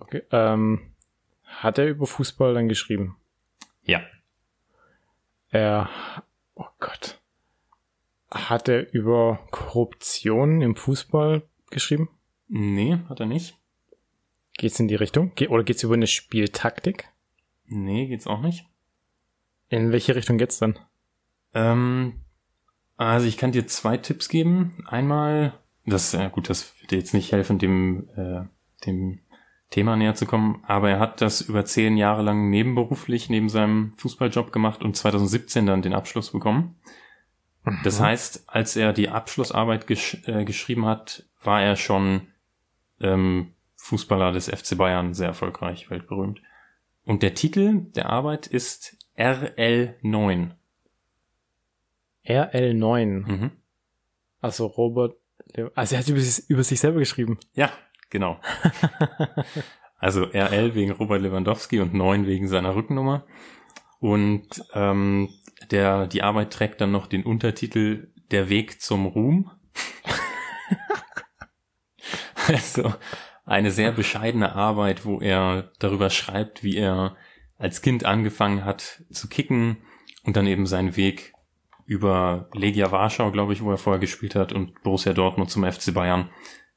Okay. 0.00 0.22
Ähm, 0.30 0.94
hat 1.44 1.78
er 1.78 1.88
über 1.88 2.06
Fußball 2.06 2.54
dann 2.54 2.68
geschrieben? 2.68 3.16
Ja. 3.82 4.00
Er, 5.50 5.90
oh 6.54 6.66
Gott. 6.80 7.20
Hat 8.34 8.68
er 8.68 8.92
über 8.92 9.38
Korruption 9.52 10.60
im 10.60 10.74
Fußball 10.74 11.42
geschrieben? 11.70 12.08
Nee, 12.48 12.98
hat 13.08 13.20
er 13.20 13.26
nicht. 13.26 13.56
Geht's 14.56 14.80
in 14.80 14.88
die 14.88 14.96
Richtung? 14.96 15.32
Oder 15.48 15.62
geht's 15.62 15.84
über 15.84 15.94
eine 15.94 16.08
Spieltaktik? 16.08 17.08
Nee, 17.66 18.06
geht's 18.06 18.26
auch 18.26 18.40
nicht. 18.40 18.66
In 19.68 19.92
welche 19.92 20.16
Richtung 20.16 20.36
geht's 20.36 20.58
dann? 20.58 20.78
Ähm, 21.54 22.20
also 22.96 23.26
ich 23.26 23.36
kann 23.36 23.52
dir 23.52 23.66
zwei 23.68 23.96
Tipps 23.96 24.28
geben. 24.28 24.84
Einmal, 24.86 25.54
das 25.86 26.12
ja 26.12 26.28
gut, 26.28 26.50
das 26.50 26.80
wird 26.80 26.90
dir 26.90 26.98
jetzt 26.98 27.14
nicht 27.14 27.32
helfen, 27.32 27.58
dem, 27.58 28.08
äh, 28.16 28.42
dem 28.84 29.20
Thema 29.70 29.96
näher 29.96 30.14
zu 30.14 30.26
kommen, 30.26 30.62
aber 30.66 30.90
er 30.90 31.00
hat 31.00 31.20
das 31.20 31.40
über 31.40 31.64
zehn 31.64 31.96
Jahre 31.96 32.22
lang 32.22 32.50
nebenberuflich 32.50 33.30
neben 33.30 33.48
seinem 33.48 33.92
Fußballjob 33.96 34.52
gemacht 34.52 34.82
und 34.82 34.96
2017 34.96 35.66
dann 35.66 35.82
den 35.82 35.94
Abschluss 35.94 36.30
bekommen. 36.30 36.76
Das 37.82 37.98
mhm. 37.98 38.04
heißt, 38.04 38.44
als 38.46 38.76
er 38.76 38.92
die 38.92 39.08
Abschlussarbeit 39.08 39.86
gesch 39.86 40.18
äh, 40.26 40.44
geschrieben 40.44 40.84
hat, 40.86 41.24
war 41.42 41.62
er 41.62 41.76
schon 41.76 42.28
ähm, 43.00 43.52
Fußballer 43.76 44.32
des 44.32 44.48
FC 44.48 44.76
Bayern, 44.76 45.14
sehr 45.14 45.28
erfolgreich, 45.28 45.90
weltberühmt. 45.90 46.40
Und 47.04 47.22
der 47.22 47.34
Titel 47.34 47.82
der 47.94 48.10
Arbeit 48.10 48.46
ist 48.46 48.96
RL9. 49.18 50.50
RL9. 52.26 53.06
Mhm. 53.06 53.50
Also 54.40 54.66
Robert, 54.66 55.16
also 55.74 55.94
er 55.94 56.00
hat 56.00 56.08
über 56.08 56.20
sich, 56.20 56.48
über 56.48 56.64
sich 56.64 56.80
selber 56.80 56.98
geschrieben. 56.98 57.38
Ja, 57.54 57.70
genau. 58.10 58.40
also 59.98 60.24
RL 60.24 60.74
wegen 60.74 60.92
Robert 60.92 61.20
Lewandowski 61.20 61.80
und 61.80 61.94
9 61.94 62.26
wegen 62.26 62.48
seiner 62.48 62.74
Rückennummer. 62.74 63.24
Und 64.00 64.64
ähm, 64.74 65.28
der, 65.70 66.06
die 66.06 66.22
Arbeit 66.22 66.52
trägt 66.52 66.80
dann 66.80 66.92
noch 66.92 67.06
den 67.06 67.24
Untertitel 67.24 68.12
Der 68.30 68.48
Weg 68.48 68.80
zum 68.80 69.06
Ruhm. 69.06 69.50
also 72.48 72.94
eine 73.44 73.70
sehr 73.70 73.92
bescheidene 73.92 74.54
Arbeit, 74.54 75.04
wo 75.04 75.20
er 75.20 75.72
darüber 75.78 76.10
schreibt, 76.10 76.62
wie 76.62 76.76
er 76.76 77.16
als 77.58 77.82
Kind 77.82 78.04
angefangen 78.04 78.64
hat 78.64 79.02
zu 79.10 79.28
kicken 79.28 79.78
und 80.24 80.36
dann 80.36 80.46
eben 80.46 80.66
seinen 80.66 80.96
Weg 80.96 81.34
über 81.86 82.48
Legia 82.54 82.90
Warschau, 82.90 83.30
glaube 83.30 83.52
ich, 83.52 83.62
wo 83.62 83.70
er 83.70 83.78
vorher 83.78 84.00
gespielt 84.00 84.34
hat, 84.34 84.52
und 84.52 84.82
Borussia 84.82 85.12
Dortmund 85.12 85.50
zum 85.50 85.70
FC 85.70 85.92
Bayern, 85.92 86.30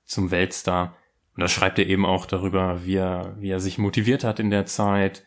zum 0.04 0.32
Weltstar. 0.32 0.98
Und 1.34 1.42
da 1.42 1.48
schreibt 1.48 1.80
er 1.80 1.88
eben 1.88 2.06
auch 2.06 2.26
darüber, 2.26 2.86
wie 2.86 2.96
er, 2.96 3.36
wie 3.40 3.50
er 3.50 3.60
sich 3.60 3.78
motiviert 3.78 4.24
hat 4.24 4.40
in 4.40 4.50
der 4.50 4.66
Zeit, 4.66 5.26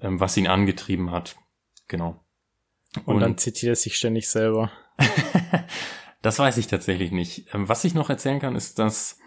ähm, 0.00 0.20
was 0.20 0.36
ihn 0.36 0.46
angetrieben 0.46 1.10
hat. 1.10 1.36
Genau. 1.88 2.24
Und, 2.96 3.14
und 3.14 3.20
dann 3.20 3.38
zitiert 3.38 3.70
er 3.70 3.76
sich 3.76 3.96
ständig 3.96 4.28
selber. 4.28 4.72
das 6.22 6.38
weiß 6.38 6.56
ich 6.56 6.66
tatsächlich 6.66 7.12
nicht. 7.12 7.54
Ähm, 7.54 7.68
was 7.68 7.84
ich 7.84 7.94
noch 7.94 8.10
erzählen 8.10 8.40
kann, 8.40 8.56
ist, 8.56 8.78
dass 8.78 9.18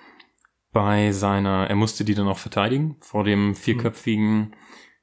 bei 0.72 1.12
seiner, 1.12 1.68
er 1.68 1.76
musste 1.76 2.06
die 2.06 2.16
dann 2.16 2.28
auch 2.28 2.38
verteidigen 2.38 2.98
vor 3.02 3.24
dem 3.24 3.56
vierköpfigen 3.56 4.56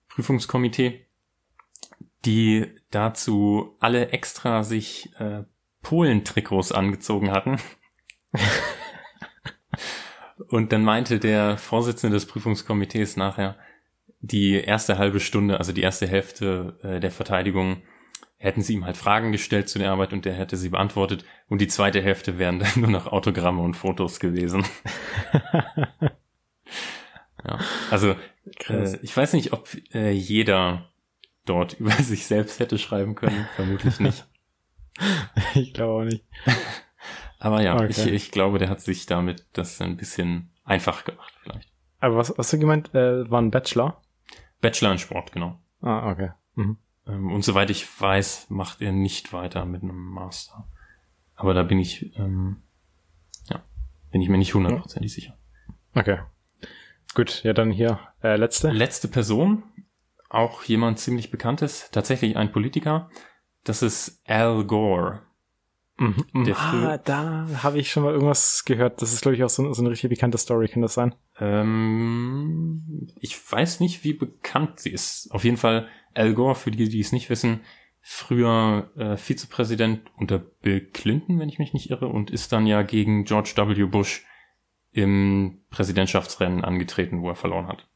Prüfungskomitee, 0.09 1.07
die 2.25 2.67
dazu 2.91 3.77
alle 3.79 4.09
extra 4.11 4.65
sich 4.65 5.11
äh, 5.19 5.45
Polen-Trikots 5.83 6.73
angezogen 6.73 7.31
hatten. 7.31 7.59
Und 10.49 10.73
dann 10.73 10.83
meinte 10.85 11.19
der 11.19 11.59
Vorsitzende 11.59 12.17
des 12.17 12.27
Prüfungskomitees 12.27 13.17
nachher, 13.17 13.57
die 14.21 14.55
erste 14.55 14.99
halbe 14.99 15.21
Stunde, 15.21 15.59
also 15.59 15.73
die 15.73 15.83
erste 15.83 16.07
Hälfte 16.07 16.79
äh, 16.83 17.01
der 17.01 17.11
Verteidigung, 17.11 17.83
hätten 18.39 18.63
sie 18.63 18.75
ihm 18.75 18.85
halt 18.85 18.97
Fragen 18.97 19.33
gestellt 19.33 19.69
zu 19.69 19.79
der 19.79 19.91
Arbeit 19.91 20.13
und 20.13 20.25
der 20.25 20.33
hätte 20.33 20.57
sie 20.57 20.69
beantwortet. 20.69 21.25
Und 21.49 21.61
die 21.61 21.69
zweite 21.69 22.01
Hälfte 22.01 22.39
wären 22.39 22.61
dann 22.61 22.71
nur 22.77 22.91
noch 22.91 23.09
Autogramme 23.09 23.61
und 23.63 23.75
Fotos 23.75 24.21
gewesen. 24.21 24.65
ja, 27.45 27.59
also 27.91 28.15
äh, 28.69 28.97
ich 29.03 29.17
weiß 29.17 29.33
nicht, 29.33 29.53
ob 29.53 29.69
äh, 29.93 30.13
jeder 30.13 30.89
dort 31.45 31.75
über 31.81 31.91
sich 31.91 32.27
selbst 32.27 32.61
hätte 32.61 32.79
schreiben 32.79 33.17
können. 33.17 33.49
Vermutlich 33.57 33.99
nicht. 34.01 34.27
ich 35.55 35.75
glaube 35.75 35.93
auch 35.93 36.05
nicht. 36.05 36.25
Aber 37.41 37.61
ja, 37.63 37.75
okay. 37.75 37.89
ich, 37.89 38.07
ich 38.07 38.31
glaube, 38.31 38.59
der 38.59 38.69
hat 38.69 38.81
sich 38.81 39.07
damit 39.07 39.47
das 39.53 39.81
ein 39.81 39.97
bisschen 39.97 40.51
einfach 40.65 41.05
gemacht 41.05 41.35
vielleicht. 41.43 41.73
Aber 42.01 42.17
was 42.17 42.35
hast 42.37 42.53
du 42.53 42.59
gemeint? 42.59 42.95
Äh, 42.95 43.29
war 43.31 43.41
ein 43.41 43.51
Bachelor? 43.51 44.01
Bachelor 44.61 44.93
in 44.93 44.99
Sport, 44.99 45.33
genau. 45.33 45.59
Ah, 45.81 46.11
okay. 46.11 46.31
Mhm. 46.55 46.79
Ähm, 47.09 47.33
und 47.33 47.45
soweit 47.45 47.71
ich 47.71 47.87
weiß, 48.01 48.51
macht 48.51 48.81
er 48.83 48.93
nicht 48.93 49.33
weiter 49.33 49.65
mit 49.65 49.83
einem 49.83 50.05
Master. 50.05 50.69
Aber 51.35 51.55
da 51.55 51.63
bin 51.63 51.79
ich, 51.79 52.17
ähm, 52.17 52.63
ja, 53.49 53.63
bin 54.11 54.21
ich 54.21 54.29
mir 54.29 54.39
nicht 54.39 54.55
hundertprozentig 54.55 55.13
sicher. 55.13 55.37
Okay. 55.95 56.19
Gut, 57.15 57.43
ja 57.43 57.53
dann 57.53 57.71
hier 57.71 57.99
äh, 58.23 58.37
letzte. 58.37 58.71
Letzte 58.71 59.09
Person, 59.09 59.63
auch 60.29 60.65
jemand 60.65 60.99
ziemlich 60.99 61.31
bekanntes, 61.31 61.91
tatsächlich 61.91 62.37
ein 62.37 62.53
Politiker. 62.53 63.11
Das 63.65 63.83
ist 63.83 64.23
Al 64.27 64.65
Gore. 64.65 65.23
Mhm. 65.99 66.25
mhm. 66.33 66.55
ah, 66.55 66.99
da 66.99 67.49
habe 67.63 67.79
ich 67.79 67.91
schon 67.91 68.05
mal 68.05 68.13
irgendwas 68.13 68.65
gehört. 68.65 69.03
Das 69.03 69.13
ist, 69.13 69.23
glaube 69.23 69.35
ich, 69.35 69.43
auch 69.43 69.49
so, 69.49 69.73
so 69.73 69.83
eine 69.83 69.91
richtig 69.91 70.11
bekannte 70.11 70.39
Story. 70.39 70.69
Kann 70.69 70.83
das 70.83 70.95
sein? 70.95 71.15
Ähm, 71.41 73.09
ich 73.21 73.37
weiß 73.51 73.81
nicht, 73.81 74.05
wie 74.05 74.13
bekannt 74.13 74.79
sie 74.79 74.91
ist. 74.91 75.29
Auf 75.33 75.45
jeden 75.45 75.57
Fall 75.57 75.89
Al 76.19 76.35
Gore, 76.35 76.55
für 76.55 76.71
die, 76.71 76.89
die 76.89 77.01
es 77.01 77.13
nicht 77.13 77.31
wissen, 77.31 77.61
früher 78.01 78.91
äh, 78.97 79.17
Vizepräsident 79.17 80.11
unter 80.17 80.39
Bill 80.39 80.81
Clinton, 80.81 81.39
wenn 81.39 81.49
ich 81.49 81.59
mich 81.59 81.73
nicht 81.73 81.91
irre, 81.91 82.09
und 82.09 82.31
ist 82.31 82.53
dann 82.53 82.67
ja 82.67 82.83
gegen 82.83 83.25
George 83.25 83.53
W. 83.57 83.85
Bush 83.85 84.25
im 84.93 85.63
Präsidentschaftsrennen 85.71 86.65
angetreten, 86.65 87.23
wo 87.23 87.29
er 87.29 87.37
verloren 87.37 87.69
hat. 87.69 87.87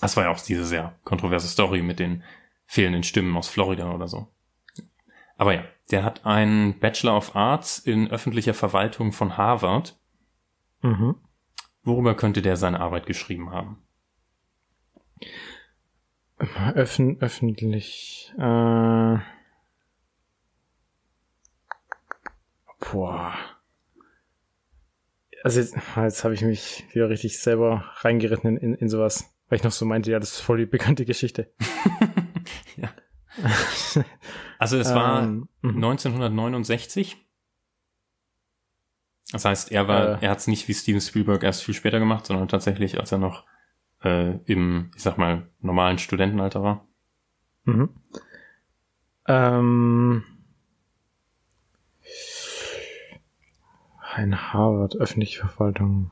Das 0.00 0.16
war 0.16 0.24
ja 0.24 0.30
auch 0.30 0.40
diese 0.40 0.64
sehr 0.64 0.98
kontroverse 1.04 1.48
Story 1.48 1.82
mit 1.82 1.98
den 1.98 2.22
fehlenden 2.66 3.02
Stimmen 3.02 3.36
aus 3.36 3.48
Florida 3.48 3.92
oder 3.92 4.08
so. 4.08 4.28
Aber 5.36 5.54
ja, 5.54 5.64
der 5.90 6.04
hat 6.04 6.26
einen 6.26 6.78
Bachelor 6.78 7.16
of 7.16 7.34
Arts 7.34 7.78
in 7.78 8.10
öffentlicher 8.10 8.54
Verwaltung 8.54 9.12
von 9.12 9.36
Harvard. 9.36 9.98
Mhm. 10.82 11.14
Worüber 11.82 12.14
könnte 12.14 12.42
der 12.42 12.56
seine 12.56 12.80
Arbeit 12.80 13.06
geschrieben 13.06 13.50
haben? 13.50 13.78
Öffn 16.38 17.16
öffentlich. 17.20 18.32
Äh, 18.38 19.18
boah. 22.78 23.34
Also 25.42 25.60
jetzt, 25.60 25.76
jetzt 25.96 26.24
habe 26.24 26.34
ich 26.34 26.42
mich 26.42 26.84
wieder 26.92 27.08
richtig 27.08 27.38
selber 27.38 27.84
reingeritten 27.98 28.56
in, 28.56 28.74
in, 28.74 28.88
sowas, 28.88 29.34
weil 29.48 29.56
ich 29.56 29.64
noch 29.64 29.72
so 29.72 29.84
meinte, 29.84 30.10
ja, 30.10 30.18
das 30.18 30.32
ist 30.32 30.40
voll 30.40 30.58
die 30.58 30.66
bekannte 30.66 31.04
Geschichte. 31.04 31.52
ja. 32.76 32.90
Also 34.60 34.76
es 34.76 34.92
war 34.92 35.22
ähm, 35.22 35.48
1969. 35.62 37.14
Mhm. 37.14 37.20
Das 39.30 39.44
heißt, 39.44 39.70
er 39.70 39.86
war, 39.86 40.20
äh, 40.20 40.24
er 40.24 40.30
hat 40.30 40.38
es 40.38 40.48
nicht 40.48 40.66
wie 40.66 40.74
Steven 40.74 41.00
Spielberg 41.00 41.44
erst 41.44 41.62
viel 41.62 41.74
später 41.74 42.00
gemacht, 42.00 42.26
sondern 42.26 42.48
tatsächlich, 42.48 42.98
als 42.98 43.12
er 43.12 43.18
noch 43.18 43.44
äh, 44.02 44.36
im, 44.44 44.90
ich 44.94 45.02
sag 45.02 45.18
mal, 45.18 45.48
normalen 45.60 45.98
Studentenalter 45.98 46.62
war. 46.62 46.86
Mhm. 47.64 47.90
Ähm, 49.26 50.24
ein 54.14 54.52
Harvard, 54.52 54.96
öffentliche 54.96 55.46
Verwaltung. 55.46 56.10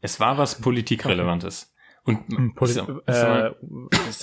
Es 0.00 0.20
war 0.20 0.36
was 0.38 0.60
Politikrelevantes. 0.60 1.72
Und 2.04 2.28
hm, 2.28 2.54
Poli 2.54 2.72
äh, 2.72 3.52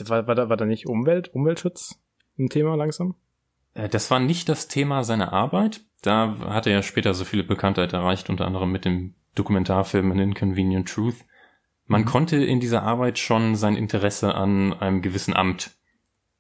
war, 0.10 0.28
war, 0.28 0.36
da, 0.36 0.50
war 0.50 0.58
da 0.58 0.66
nicht 0.66 0.86
Umwelt, 0.86 1.34
Umweltschutz 1.34 2.00
ein 2.38 2.50
Thema 2.50 2.76
langsam? 2.76 3.16
Äh, 3.74 3.90
das 3.90 4.12
war 4.12 4.20
nicht 4.20 4.50
das 4.50 4.68
Thema 4.68 5.04
seiner 5.04 5.34
Arbeit. 5.34 5.82
Da 6.02 6.38
hat 6.50 6.68
er 6.68 6.74
ja 6.74 6.84
später 6.84 7.14
so 7.14 7.26
viele 7.26 7.44
Bekanntheit 7.44 7.94
erreicht, 7.94 8.30
unter 8.30 8.46
anderem 8.46 8.72
mit 8.72 8.86
dem 8.86 9.16
Dokumentarfilm 9.36 10.12
An 10.12 10.20
Inconvenient 10.20 10.88
Truth. 10.88 11.26
Man 11.86 12.02
mhm. 12.02 12.06
konnte 12.06 12.38
in 12.38 12.60
dieser 12.60 12.84
Arbeit 12.84 13.20
schon 13.20 13.56
sein 13.56 13.76
Interesse 13.76 14.36
an 14.36 14.74
einem 14.74 15.02
gewissen 15.02 15.36
Amt 15.36 15.72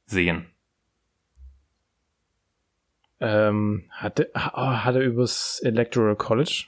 sehen. 0.05 0.47
Ähm, 3.19 3.83
hat, 3.91 4.19
er, 4.19 4.53
oh, 4.55 4.83
hat 4.83 4.95
er 4.95 5.01
übers 5.01 5.59
Electoral 5.63 6.15
College 6.15 6.65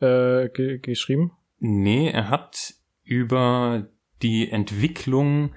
äh, 0.00 0.48
ge 0.48 0.78
geschrieben? 0.78 1.32
Nee, 1.60 2.10
er 2.10 2.28
hat 2.28 2.74
über 3.04 3.88
die 4.22 4.50
Entwicklung 4.50 5.54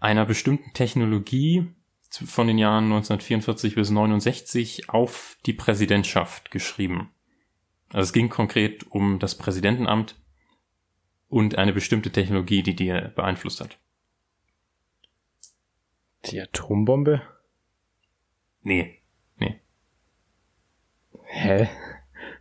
einer 0.00 0.26
bestimmten 0.26 0.72
Technologie 0.72 1.68
von 2.10 2.46
den 2.46 2.58
Jahren 2.58 2.84
1944 2.84 3.74
bis 3.74 3.90
69 3.90 4.88
auf 4.88 5.36
die 5.46 5.52
Präsidentschaft 5.52 6.50
geschrieben. 6.50 7.10
Also 7.90 8.00
es 8.00 8.12
ging 8.12 8.28
konkret 8.28 8.86
um 8.90 9.18
das 9.18 9.36
Präsidentenamt 9.36 10.20
und 11.28 11.56
eine 11.56 11.72
bestimmte 11.72 12.10
Technologie, 12.10 12.62
die 12.62 12.74
die 12.74 12.92
beeinflusst 13.14 13.60
hat. 13.60 13.78
Die 16.26 16.40
Atombombe? 16.40 17.22
Nee, 18.62 19.02
nee. 19.36 19.60
Hä? 21.24 21.68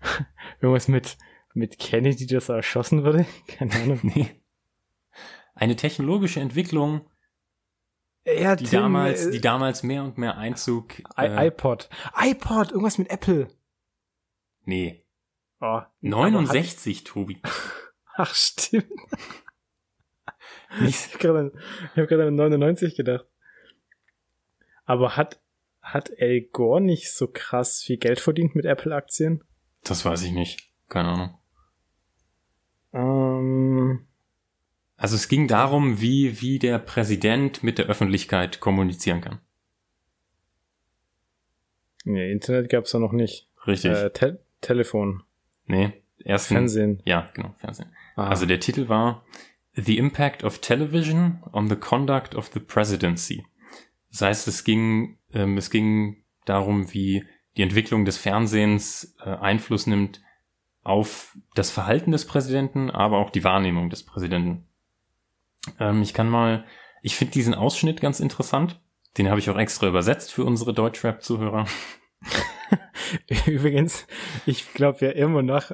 Irgendwas 0.62 0.88
mit 0.88 1.18
mit 1.56 1.80
Kennedy, 1.80 2.28
das 2.28 2.50
erschossen 2.50 3.04
wurde? 3.04 3.26
Keine 3.48 3.74
Ahnung. 3.76 4.00
Nee. 4.04 4.30
Eine 5.56 5.76
technologische 5.76 6.42
Entwicklung, 6.42 7.10
ja, 8.26 8.56
die 8.56 8.66
Tim, 8.66 8.82
damals, 8.82 9.28
äh, 9.28 9.32
die 9.32 9.42
damals 9.42 9.84
mehr 9.84 10.04
und 10.04 10.18
mehr 10.18 10.38
Einzug. 10.38 11.00
Äh, 11.16 11.48
iPod. 11.48 11.90
iPod, 12.20 12.72
irgendwas 12.72 12.98
mit 12.98 13.10
Apple. 13.10 13.48
Nee. 14.66 15.05
Oh, 15.62 15.82
69, 16.02 16.98
hat... 16.98 17.06
Tobi. 17.06 17.42
Ach, 18.16 18.34
stimmt. 18.34 18.92
ich 20.88 21.14
habe 21.14 21.58
gerade 22.08 22.28
an 22.28 22.36
99 22.36 22.96
gedacht. 22.96 23.26
Aber 24.86 25.18
hat, 25.18 25.40
hat 25.82 26.12
Al 26.20 26.42
Gore 26.42 26.82
nicht 26.82 27.12
so 27.12 27.28
krass 27.28 27.82
viel 27.82 27.98
Geld 27.98 28.20
verdient 28.20 28.56
mit 28.56 28.66
Apple-Aktien? 28.66 29.44
Das 29.84 30.06
weiß 30.06 30.24
ich 30.24 30.32
nicht. 30.32 30.72
Keine 30.90 31.10
Ahnung. 31.10 31.38
Ähm, 32.94 34.08
also 34.98 35.16
es 35.16 35.28
ging 35.28 35.48
darum, 35.48 36.00
wie, 36.02 36.42
wie 36.42 36.60
der 36.60 36.80
Präsident 36.80 37.64
mit 37.64 37.78
der 37.78 37.88
Öffentlichkeit 37.88 38.60
kommunizieren 38.60 39.22
kann. 39.22 39.40
Nee, 42.06 42.32
Internet 42.32 42.70
gab's 42.70 42.92
da 42.92 43.00
noch 43.00 43.12
nicht. 43.12 43.48
Richtig. 43.66 43.92
Äh, 43.92 44.10
Te 44.12 44.40
Telefon. 44.62 45.24
Nee, 45.68 45.94
erst 46.20 46.48
Fernsehen. 46.48 47.02
Ja, 47.06 47.30
genau, 47.34 47.54
Fernsehen. 47.58 47.90
Ah. 48.16 48.28
Also 48.28 48.46
der 48.46 48.60
Titel 48.60 48.90
war 48.90 49.24
The 49.74 49.98
Impact 49.98 50.44
of 50.44 50.60
Television 50.60 51.44
on 51.52 51.68
the 51.68 51.76
Conduct 51.76 52.36
of 52.36 52.50
the 52.54 52.60
Presidency. 52.60 53.46
Das 54.12 54.22
heißt, 54.22 54.48
es 54.48 54.64
ging, 54.64 55.18
ähm, 55.34 55.58
es 55.58 55.70
ging 55.70 56.24
darum, 56.46 56.94
wie 56.94 57.26
die 57.58 57.64
Entwicklung 57.64 58.06
des 58.06 58.18
Fernsehens 58.18 59.16
äh, 59.24 59.30
Einfluss 59.30 59.88
nimmt 59.88 60.22
auf 60.84 61.38
das 61.56 61.72
Verhalten 61.72 62.12
des 62.12 62.26
Präsidenten, 62.26 62.92
aber 62.92 63.18
auch 63.18 63.32
die 63.32 63.44
Wahrnehmung 63.44 63.90
des 63.90 64.04
Präsidenten. 64.04 64.68
Ähm, 65.80 66.02
ich 66.02 66.14
kann 66.14 66.30
mal, 66.30 66.66
ich 67.02 67.16
finde 67.16 67.34
diesen 67.34 67.56
Ausschnitt 67.56 68.02
ganz 68.02 68.20
interessant. 68.20 68.80
Den 69.18 69.30
habe 69.30 69.40
ich 69.40 69.50
auch 69.50 69.58
extra 69.58 69.88
übersetzt 69.88 70.32
für 70.32 70.46
unsere 70.46 70.74
Deutschrap-Zuhörer. 70.74 71.66
Übrigens, 73.48 74.08
ich 74.46 74.74
glaube 74.74 75.06
ja 75.06 75.12
immer 75.12 75.42
noch, 75.42 75.72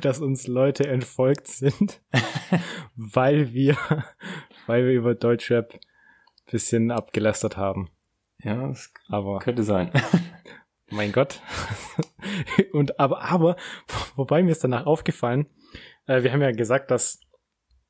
dass 0.00 0.20
uns 0.20 0.46
Leute 0.46 0.86
entfolgt 0.86 1.46
sind, 1.46 2.00
weil 2.96 3.52
wir, 3.52 3.76
weil 4.66 4.86
wir 4.86 4.92
über 4.92 5.14
Deutschrap 5.14 5.78
bisschen 6.50 6.90
abgelästert 6.90 7.56
haben. 7.56 7.90
Ja, 8.42 8.68
das 8.68 8.92
aber 9.08 9.38
könnte 9.38 9.62
sein. 9.62 9.90
mein 10.90 11.12
Gott. 11.12 11.40
Und 12.72 13.00
aber, 13.00 13.22
aber, 13.22 13.56
wobei 14.16 14.42
mir 14.42 14.50
ist 14.50 14.64
danach 14.64 14.86
aufgefallen, 14.86 15.46
äh, 16.06 16.22
wir 16.22 16.32
haben 16.32 16.42
ja 16.42 16.52
gesagt, 16.52 16.90
dass 16.90 17.20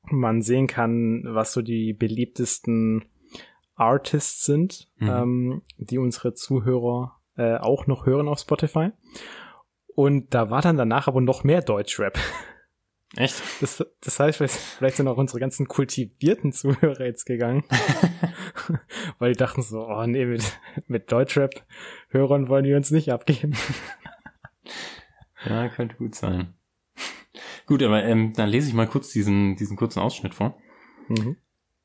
man 0.03 0.41
sehen 0.41 0.67
kann, 0.67 1.23
was 1.27 1.51
so 1.51 1.61
die 1.61 1.93
beliebtesten 1.93 3.05
Artists 3.75 4.45
sind, 4.45 4.89
mhm. 4.97 5.09
ähm, 5.09 5.61
die 5.77 5.97
unsere 5.97 6.33
Zuhörer 6.33 7.19
äh, 7.37 7.57
auch 7.57 7.87
noch 7.87 8.05
hören 8.05 8.27
auf 8.27 8.39
Spotify. 8.39 8.91
Und 9.87 10.33
da 10.33 10.49
war 10.49 10.61
dann 10.61 10.77
danach 10.77 11.07
aber 11.07 11.21
noch 11.21 11.43
mehr 11.43 11.61
Deutschrap. 11.61 12.17
Echt? 13.15 13.41
Das, 13.61 13.85
das 14.01 14.19
heißt, 14.19 14.37
vielleicht 14.77 14.97
sind 14.97 15.07
auch 15.07 15.17
unsere 15.17 15.39
ganzen 15.39 15.67
kultivierten 15.67 16.51
Zuhörer 16.51 17.05
jetzt 17.05 17.25
gegangen. 17.25 17.63
Weil 19.19 19.31
die 19.31 19.37
dachten 19.37 19.61
so, 19.61 19.87
oh 19.87 20.05
nee, 20.05 20.25
mit, 20.25 20.59
mit 20.87 21.11
Deutschrap-Hörern 21.11 22.49
wollen 22.49 22.65
die 22.65 22.73
uns 22.73 22.91
nicht 22.91 23.11
abgeben. 23.11 23.53
ja, 25.45 25.69
könnte 25.69 25.95
gut 25.95 26.15
sein. 26.15 26.55
Gut, 27.67 27.81
aber 27.83 28.03
ähm, 28.03 28.33
dann 28.33 28.49
lese 28.49 28.67
ich 28.67 28.73
mal 28.73 28.87
kurz 28.87 29.11
diesen, 29.11 29.55
diesen 29.55 29.77
kurzen 29.77 29.99
Ausschnitt 29.99 30.35
vor. 30.35 30.57
Mhm. 31.07 31.37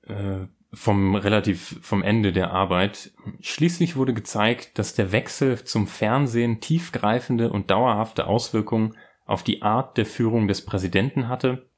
Äh, 0.02 0.46
vom 0.72 1.16
relativ 1.16 1.78
vom 1.82 2.02
Ende 2.02 2.32
der 2.32 2.52
Arbeit. 2.52 3.12
Schließlich 3.40 3.96
wurde 3.96 4.14
gezeigt, 4.14 4.78
dass 4.78 4.94
der 4.94 5.12
Wechsel 5.12 5.64
zum 5.64 5.86
Fernsehen 5.86 6.60
tiefgreifende 6.60 7.50
und 7.50 7.70
dauerhafte 7.70 8.26
Auswirkungen 8.26 8.96
auf 9.26 9.42
die 9.42 9.62
Art 9.62 9.96
der 9.96 10.06
Führung 10.06 10.48
des 10.48 10.64
Präsidenten 10.64 11.28
hatte 11.28 11.68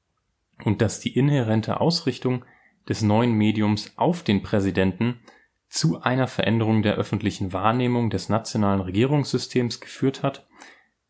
und 0.65 0.83
dass 0.83 1.01
die 1.01 1.17
inhärente 1.17 1.81
Ausrichtung 1.81 2.45
des 2.89 3.03
neuen 3.03 3.33
Mediums 3.33 3.93
auf 3.97 4.23
den 4.23 4.43
Präsidenten 4.43 5.21
zu 5.69 6.03
einer 6.03 6.27
Veränderung 6.27 6.83
der 6.83 6.97
öffentlichen 6.97 7.53
Wahrnehmung 7.53 8.11
des 8.11 8.29
nationalen 8.29 8.81
Regierungssystems 8.81 9.81
geführt 9.81 10.23
hat 10.23 10.47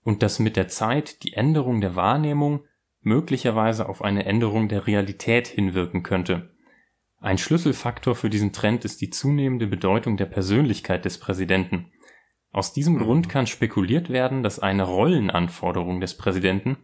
und 0.05 0.23
dass 0.23 0.39
mit 0.39 0.57
der 0.57 0.69
Zeit 0.69 1.25
die 1.25 1.33
Änderung 1.33 1.81
der 1.81 1.97
Wahrnehmung 1.97 2.65
möglicherweise 3.01 3.89
auf 3.89 4.03
eine 4.03 4.25
Änderung 4.25 4.69
der 4.69 4.87
Realität 4.87 5.49
hinwirken 5.49 6.05
könnte. 6.05 6.52
Ein 7.23 7.39
Schlüsselfaktor 7.39 8.17
für 8.17 8.29
diesen 8.29 8.53
Trend 8.53 8.85
ist 8.85 9.01
die 9.01 9.09
zunehmende 9.11 9.69
Bedeutung 9.69 10.17
der 10.17 10.27
Persönlichkeit 10.27 11.05
des 11.05 11.19
Präsidenten. 11.19 11.93
Aus 12.51 12.73
diesem 12.73 12.99
Grund 12.99 13.29
kann 13.29 13.47
spekuliert 13.47 14.11
werden, 14.11 14.43
dass 14.43 14.59
eine 14.59 14.83
Rollenanforderung 14.83 16.01
des 16.01 16.17
Präsidenten 16.17 16.79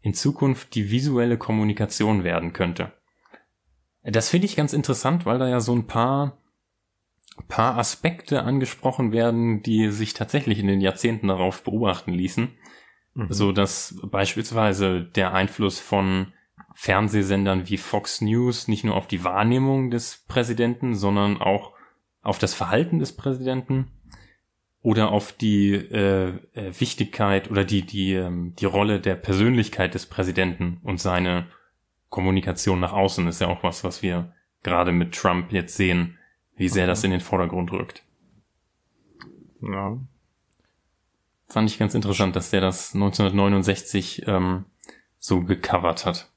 in 0.00 0.14
Zukunft 0.14 0.74
die 0.74 0.90
visuelle 0.90 1.36
Kommunikation 1.36 2.24
werden 2.24 2.54
könnte. 2.54 2.92
Das 4.02 4.30
finde 4.30 4.46
ich 4.46 4.56
ganz 4.56 4.72
interessant, 4.72 5.26
weil 5.26 5.38
da 5.38 5.46
ja 5.46 5.60
so 5.60 5.74
ein 5.74 5.86
paar, 5.86 6.38
paar 7.48 7.76
Aspekte 7.76 8.44
angesprochen 8.44 9.12
werden, 9.12 9.62
die 9.62 9.90
sich 9.90 10.14
tatsächlich 10.14 10.58
in 10.58 10.68
den 10.68 10.80
Jahrzehnten 10.80 11.28
darauf 11.28 11.62
beobachten 11.64 12.14
ließen. 12.14 12.48
Mhm. 13.12 13.26
So 13.28 13.52
dass 13.52 14.00
beispielsweise 14.02 15.02
der 15.02 15.34
Einfluss 15.34 15.78
von 15.78 16.32
Fernsehsendern 16.74 17.68
wie 17.68 17.76
Fox 17.76 18.20
News 18.20 18.68
nicht 18.68 18.84
nur 18.84 18.96
auf 18.96 19.06
die 19.06 19.24
Wahrnehmung 19.24 19.90
des 19.90 20.24
Präsidenten, 20.28 20.94
sondern 20.94 21.40
auch 21.40 21.72
auf 22.22 22.38
das 22.38 22.54
Verhalten 22.54 22.98
des 22.98 23.14
Präsidenten 23.16 23.90
oder 24.80 25.10
auf 25.10 25.32
die 25.32 25.74
äh, 25.74 26.30
äh, 26.54 26.80
Wichtigkeit 26.80 27.50
oder 27.50 27.64
die 27.64 27.82
die 27.82 28.14
ähm, 28.14 28.54
die 28.58 28.64
Rolle 28.64 29.00
der 29.00 29.14
Persönlichkeit 29.14 29.94
des 29.94 30.06
Präsidenten 30.06 30.80
und 30.82 31.00
seine 31.00 31.46
Kommunikation 32.08 32.80
nach 32.80 32.92
außen 32.92 33.26
ist 33.28 33.40
ja 33.40 33.48
auch 33.48 33.62
was, 33.62 33.84
was 33.84 34.02
wir 34.02 34.34
gerade 34.62 34.92
mit 34.92 35.14
Trump 35.14 35.50
jetzt 35.52 35.76
sehen, 35.76 36.18
wie 36.56 36.68
sehr 36.68 36.84
okay. 36.84 36.90
das 36.90 37.04
in 37.04 37.10
den 37.10 37.20
Vordergrund 37.20 37.72
rückt. 37.72 38.04
Ja. 39.62 39.98
Fand 41.48 41.70
ich 41.70 41.78
ganz 41.78 41.94
interessant, 41.94 42.36
dass 42.36 42.50
der 42.50 42.60
das 42.60 42.94
1969 42.94 44.24
ähm, 44.26 44.64
so 45.18 45.42
gecovert 45.42 46.04
hat. 46.04 46.31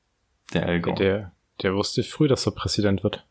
Der 0.53 0.65
Al 0.67 0.79
Gore. 0.79 0.95
Der, 0.95 1.31
der 1.61 1.75
wusste 1.75 2.03
früh, 2.03 2.27
dass 2.27 2.45
er 2.45 2.53
Präsident 2.53 3.03
wird. 3.03 3.25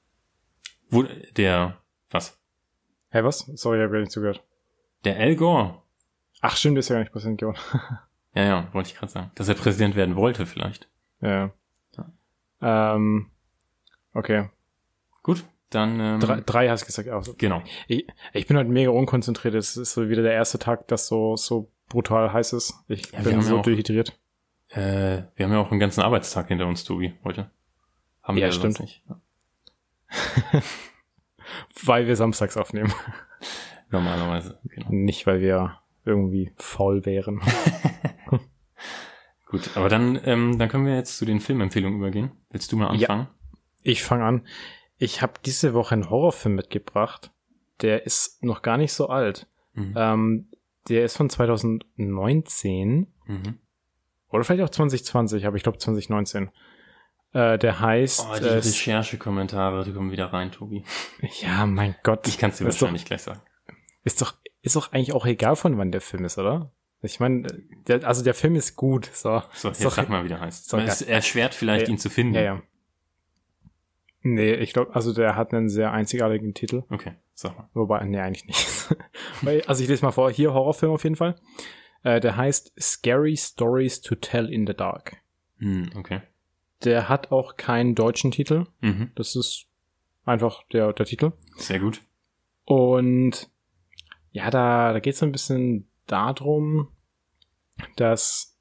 Wo, 0.91 1.05
der, 1.37 1.79
was? 2.11 2.39
Hä, 3.11 3.19
hey, 3.19 3.25
was? 3.25 3.39
Sorry, 3.55 3.79
ich 3.79 3.83
habe 3.83 3.93
gar 3.93 4.01
nicht 4.01 4.13
zugehört. 4.13 4.43
Der 5.05 5.19
Al 5.19 5.37
Gore. 5.37 5.83
Ach 6.41 6.57
stimmt, 6.57 6.79
ist 6.79 6.89
ja 6.89 6.97
gar 6.97 7.01
nicht 7.01 7.13
Präsident 7.13 7.41
geworden. 7.41 7.59
ja, 8.35 8.45
ja, 8.45 8.69
wollte 8.73 8.91
ich 8.91 8.97
gerade 8.97 9.13
sagen. 9.13 9.31
Dass 9.35 9.49
er 9.49 9.55
Präsident 9.55 9.97
werden 9.97 10.17
wollte 10.17 10.47
vielleicht. 10.47 10.89
Ja. 11.21 11.51
ja. 11.97 12.95
Ähm, 12.95 13.31
okay. 14.13 14.51
Gut, 15.23 15.45
dann... 15.71 16.01
Ähm, 16.01 16.21
drei, 16.21 16.41
drei 16.41 16.69
hast 16.69 16.83
du 16.83 16.87
gesagt. 16.87 17.09
Auch. 17.09 17.25
Genau. 17.39 17.63
Ich, 17.89 18.07
ich 18.33 18.47
bin 18.47 18.57
heute 18.57 18.69
mega 18.69 18.91
unkonzentriert. 18.91 19.55
Es 19.55 19.77
ist 19.77 19.93
so 19.93 20.09
wieder 20.09 20.23
der 20.23 20.33
erste 20.33 20.59
Tag, 20.59 20.87
das 20.89 21.07
so, 21.07 21.37
so 21.37 21.71
brutal 21.89 22.33
heiß 22.33 22.53
ist. 22.53 22.75
Ich 22.89 23.11
ja, 23.13 23.21
bin 23.21 23.41
so 23.41 23.57
ja 23.57 23.63
dehydriert. 23.63 24.19
Äh, 24.75 25.25
wir 25.37 25.47
haben 25.47 25.53
ja 25.53 25.59
auch 25.59 25.71
einen 25.71 25.81
ganzen 25.81 26.01
Arbeitstag 26.03 26.49
hinter 26.49 26.67
uns, 26.67 26.85
Tobi, 26.85 27.15
heute. 27.23 27.51
Haben 28.23 28.39
ja, 28.39 28.47
wir 28.47 28.53
stimmt. 28.53 28.81
nicht. 28.81 29.05
Weil 31.85 32.07
wir 32.07 32.17
samstags 32.17 32.57
aufnehmen. 32.57 32.93
Normalerweise. 33.91 34.59
Genau. 34.65 34.89
Nicht, 34.91 35.27
weil 35.27 35.41
wir 35.41 35.79
irgendwie 36.05 36.53
faul 36.57 37.05
wären. 37.07 37.41
Gut, 39.47 39.77
aber 39.77 39.89
dann, 39.89 40.19
ähm, 40.25 40.59
dann 40.59 40.69
können 40.69 40.87
wir 40.87 40.97
jetzt 40.97 41.17
zu 41.17 41.25
den 41.25 41.39
Filmempfehlungen 41.39 42.01
übergehen. 42.01 42.33
Willst 42.51 42.73
du 42.73 42.77
mal 42.77 42.89
anfangen? 42.89 43.29
Ja, 43.29 43.35
ich 43.83 44.03
fange 44.03 44.25
an. 44.25 44.47
Ich 44.99 45.23
habe 45.23 45.35
diese 45.45 45.75
Woche 45.75 45.95
einen 45.95 46.11
Horrorfilm 46.11 46.57
mitgebracht. 46.57 47.31
Der 47.83 48.05
ist 48.05 48.43
noch 48.43 48.63
gar 48.63 48.79
nicht 48.79 48.93
so 48.93 49.09
alt. 49.09 49.47
Mhm. 49.75 49.95
Ähm, 49.97 50.49
der 50.89 51.05
ist 51.05 51.17
von 51.17 51.31
2019. 51.31 53.07
Mhm. 53.27 53.59
Oder 54.35 54.43
vielleicht 54.43 54.65
auch 54.65 54.71
2020, 54.71 55.47
aber 55.47 55.57
ich 55.57 55.63
glaube 55.63 55.79
2019. 55.79 56.51
Äh, 57.35 57.57
der 57.57 57.79
heißt. 57.79 58.27
Oh, 58.29 58.37
die 58.37 58.45
äh, 58.45 58.55
Recherche-Kommentare, 58.55 59.85
die 59.85 59.93
kommen 59.93 60.11
wieder 60.11 60.33
rein, 60.33 60.51
Tobi. 60.51 60.83
Ja, 61.41 61.67
mein 61.67 61.95
Gott. 62.03 62.27
Ich 62.27 62.37
kann 62.37 62.51
es 62.51 62.59
dir 62.59 62.65
wahrscheinlich 62.65 63.03
doch, 63.03 63.09
gleich 63.09 63.23
sagen. 63.23 63.41
Ist 64.03 64.21
doch, 64.21 64.35
ist 64.61 64.75
doch 64.75 64.93
eigentlich 64.93 65.13
auch 65.13 65.25
egal, 65.25 65.55
von 65.55 65.79
wann 65.79 65.93
der 65.93 66.01
Film 66.01 66.25
ist, 66.25 66.37
oder? 66.37 66.73
Ich 67.03 67.21
meine, 67.21 67.47
also 68.03 68.25
der 68.25 68.35
Film 68.35 68.57
ist 68.57 68.75
gut. 68.75 69.09
So, 69.13 69.41
so 69.53 69.69
jetzt 69.69 69.85
doch, 69.85 69.93
sag 69.93 70.09
mal, 70.09 70.25
wie 70.25 70.29
der 70.29 70.41
heißt. 70.41 70.69
So, 70.69 70.79
es 70.79 71.01
erschwert 71.01 71.55
vielleicht, 71.55 71.87
ja, 71.87 71.93
ihn 71.93 71.99
zu 71.99 72.11
finden. 72.11 72.35
Ja, 72.35 72.41
ja. 72.41 72.63
Nee, 74.23 74.55
ich 74.55 74.73
glaube, 74.73 74.97
also 74.97 75.13
der 75.13 75.37
hat 75.37 75.55
einen 75.55 75.69
sehr 75.69 75.93
einzigartigen 75.93 76.55
Titel. 76.55 76.83
Okay, 76.91 77.13
sag 77.35 77.57
mal. 77.57 77.69
Wobei, 77.73 78.03
nee, 78.05 78.19
eigentlich 78.19 78.47
nicht. 78.47 79.67
also 79.69 79.81
ich 79.81 79.89
lese 79.89 80.05
mal 80.05 80.11
vor, 80.11 80.33
hier 80.33 80.53
Horrorfilm 80.53 80.91
auf 80.91 81.05
jeden 81.05 81.17
Fall. 81.17 81.37
Äh, 82.05 82.21
der 82.21 82.37
heißt 82.37 82.81
Scary 82.81 83.37
Stories 83.37 84.03
to 84.03 84.15
Tell 84.15 84.53
in 84.53 84.67
the 84.67 84.75
Dark. 84.75 85.17
Hm, 85.59 85.91
okay. 85.97 86.21
Der 86.85 87.09
hat 87.09 87.33
auch 87.33 87.57
keinen 87.57 87.95
deutschen 87.95 88.31
Titel. 88.31 88.67
Mhm. 88.81 89.11
Das 89.15 89.35
ist 89.35 89.67
einfach 90.25 90.63
der, 90.69 90.93
der 90.93 91.07
Titel. 91.07 91.33
Sehr 91.57 91.81
gut. 91.81 92.03
Und 92.65 93.51
ja, 94.31 94.51
da, 94.51 94.93
da 94.93 95.01
geht 95.01 95.15
es 95.15 95.23
ein 95.23 95.33
bisschen 95.33 95.89
darum, 96.07 96.89
dass 97.97 98.59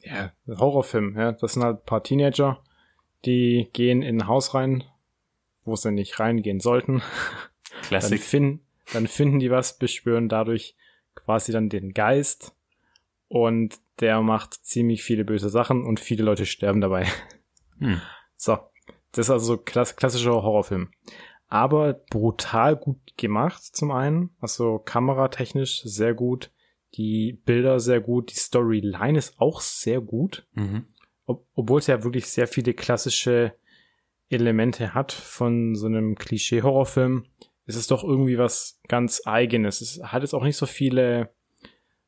ja, 0.00 0.32
Horrorfilm, 0.46 1.16
ja, 1.16 1.32
das 1.32 1.54
sind 1.54 1.62
halt 1.62 1.80
ein 1.80 1.84
paar 1.86 2.02
Teenager, 2.02 2.62
die 3.24 3.68
gehen 3.72 4.02
in 4.02 4.22
ein 4.22 4.28
Haus 4.28 4.54
rein, 4.54 4.84
wo 5.64 5.76
sie 5.76 5.92
nicht 5.92 6.18
reingehen 6.18 6.60
sollten. 6.60 7.02
Klassik. 7.82 8.18
Dann, 8.18 8.26
finden, 8.26 8.66
dann 8.92 9.06
finden 9.06 9.38
die 9.38 9.50
was, 9.50 9.78
beschwören 9.78 10.28
dadurch 10.28 10.76
quasi 11.16 11.52
dann 11.52 11.68
den 11.68 11.92
Geist 11.92 12.54
und 13.28 13.78
der 14.00 14.22
macht 14.22 14.54
ziemlich 14.54 15.02
viele 15.02 15.24
böse 15.24 15.48
Sachen 15.48 15.84
und 15.84 16.00
viele 16.00 16.22
Leute 16.22 16.46
sterben 16.46 16.80
dabei. 16.80 17.06
Hm. 17.78 18.00
So, 18.36 18.58
das 19.12 19.26
ist 19.26 19.30
also 19.30 19.46
so 19.46 19.58
klass 19.58 19.96
klassischer 19.96 20.32
Horrorfilm. 20.32 20.90
Aber 21.48 21.94
brutal 21.94 22.76
gut 22.76 22.98
gemacht 23.16 23.62
zum 23.62 23.90
einen, 23.90 24.30
also 24.40 24.78
kameratechnisch 24.78 25.82
sehr 25.82 26.14
gut, 26.14 26.50
die 26.94 27.40
Bilder 27.44 27.80
sehr 27.80 28.00
gut, 28.00 28.30
die 28.30 28.36
Storyline 28.38 29.18
ist 29.18 29.38
auch 29.38 29.60
sehr 29.60 30.00
gut, 30.00 30.46
mhm. 30.54 30.86
Ob 31.26 31.44
obwohl 31.54 31.80
es 31.80 31.88
ja 31.88 32.04
wirklich 32.04 32.28
sehr 32.28 32.46
viele 32.46 32.72
klassische 32.72 33.54
Elemente 34.28 34.94
hat 34.94 35.12
von 35.12 35.74
so 35.74 35.86
einem 35.86 36.14
Klischee-Horrorfilm, 36.14 37.26
ist 37.66 37.76
es 37.76 37.86
doch 37.86 38.02
irgendwie 38.02 38.38
was 38.38 38.80
ganz 38.88 39.22
eigenes. 39.24 39.80
Es 39.80 40.00
hat 40.02 40.22
jetzt 40.22 40.34
auch 40.34 40.44
nicht 40.44 40.56
so 40.56 40.66
viele 40.66 41.30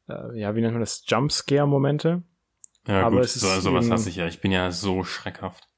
äh, 0.09 0.39
ja, 0.39 0.55
wie 0.55 0.61
nennt 0.61 0.73
man 0.73 0.81
das, 0.81 1.05
Jumpscare-Momente. 1.07 2.23
Ja, 2.87 3.07
Aber 3.07 3.17
gut, 3.17 3.25
es 3.25 3.37
ist 3.37 3.43
so, 3.43 3.61
sowas 3.61 3.91
hasse 3.91 4.09
ich 4.09 4.17
ja. 4.17 4.27
Ich 4.27 4.41
bin 4.41 4.53
ja 4.53 4.71
so 4.71 5.05
schreckhaft. 5.05 5.69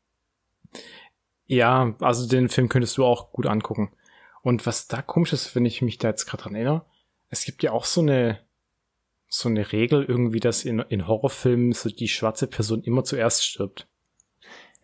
Ja, 1.47 1.97
also 2.01 2.29
den 2.29 2.49
Film 2.49 2.69
könntest 2.69 2.97
du 2.97 3.05
auch 3.05 3.33
gut 3.33 3.47
angucken. 3.47 3.93
Und 4.43 4.65
was 4.67 4.87
da 4.87 5.03
komisch 5.03 5.33
ist, 5.33 5.55
wenn 5.55 5.67
ich 5.67 5.83
mich 5.83 5.99
da 5.99 6.09
jetzt 6.09 6.27
gerade 6.27 6.45
dran 6.45 6.55
erinnere, 6.55 6.87
es 7.29 7.45
gibt 7.45 7.63
ja 7.63 7.73
auch 7.73 7.85
so 7.85 8.01
eine 8.01 8.41
so 9.33 9.49
eine 9.49 9.71
Regel 9.71 10.05
irgendwie, 10.05 10.41
dass 10.41 10.65
in, 10.65 10.81
in 10.81 11.07
Horrorfilmen 11.07 11.73
so 11.73 11.89
die 11.89 12.09
schwarze 12.09 12.49
Person 12.49 12.83
immer 12.83 13.05
zuerst 13.05 13.45
stirbt. 13.45 13.87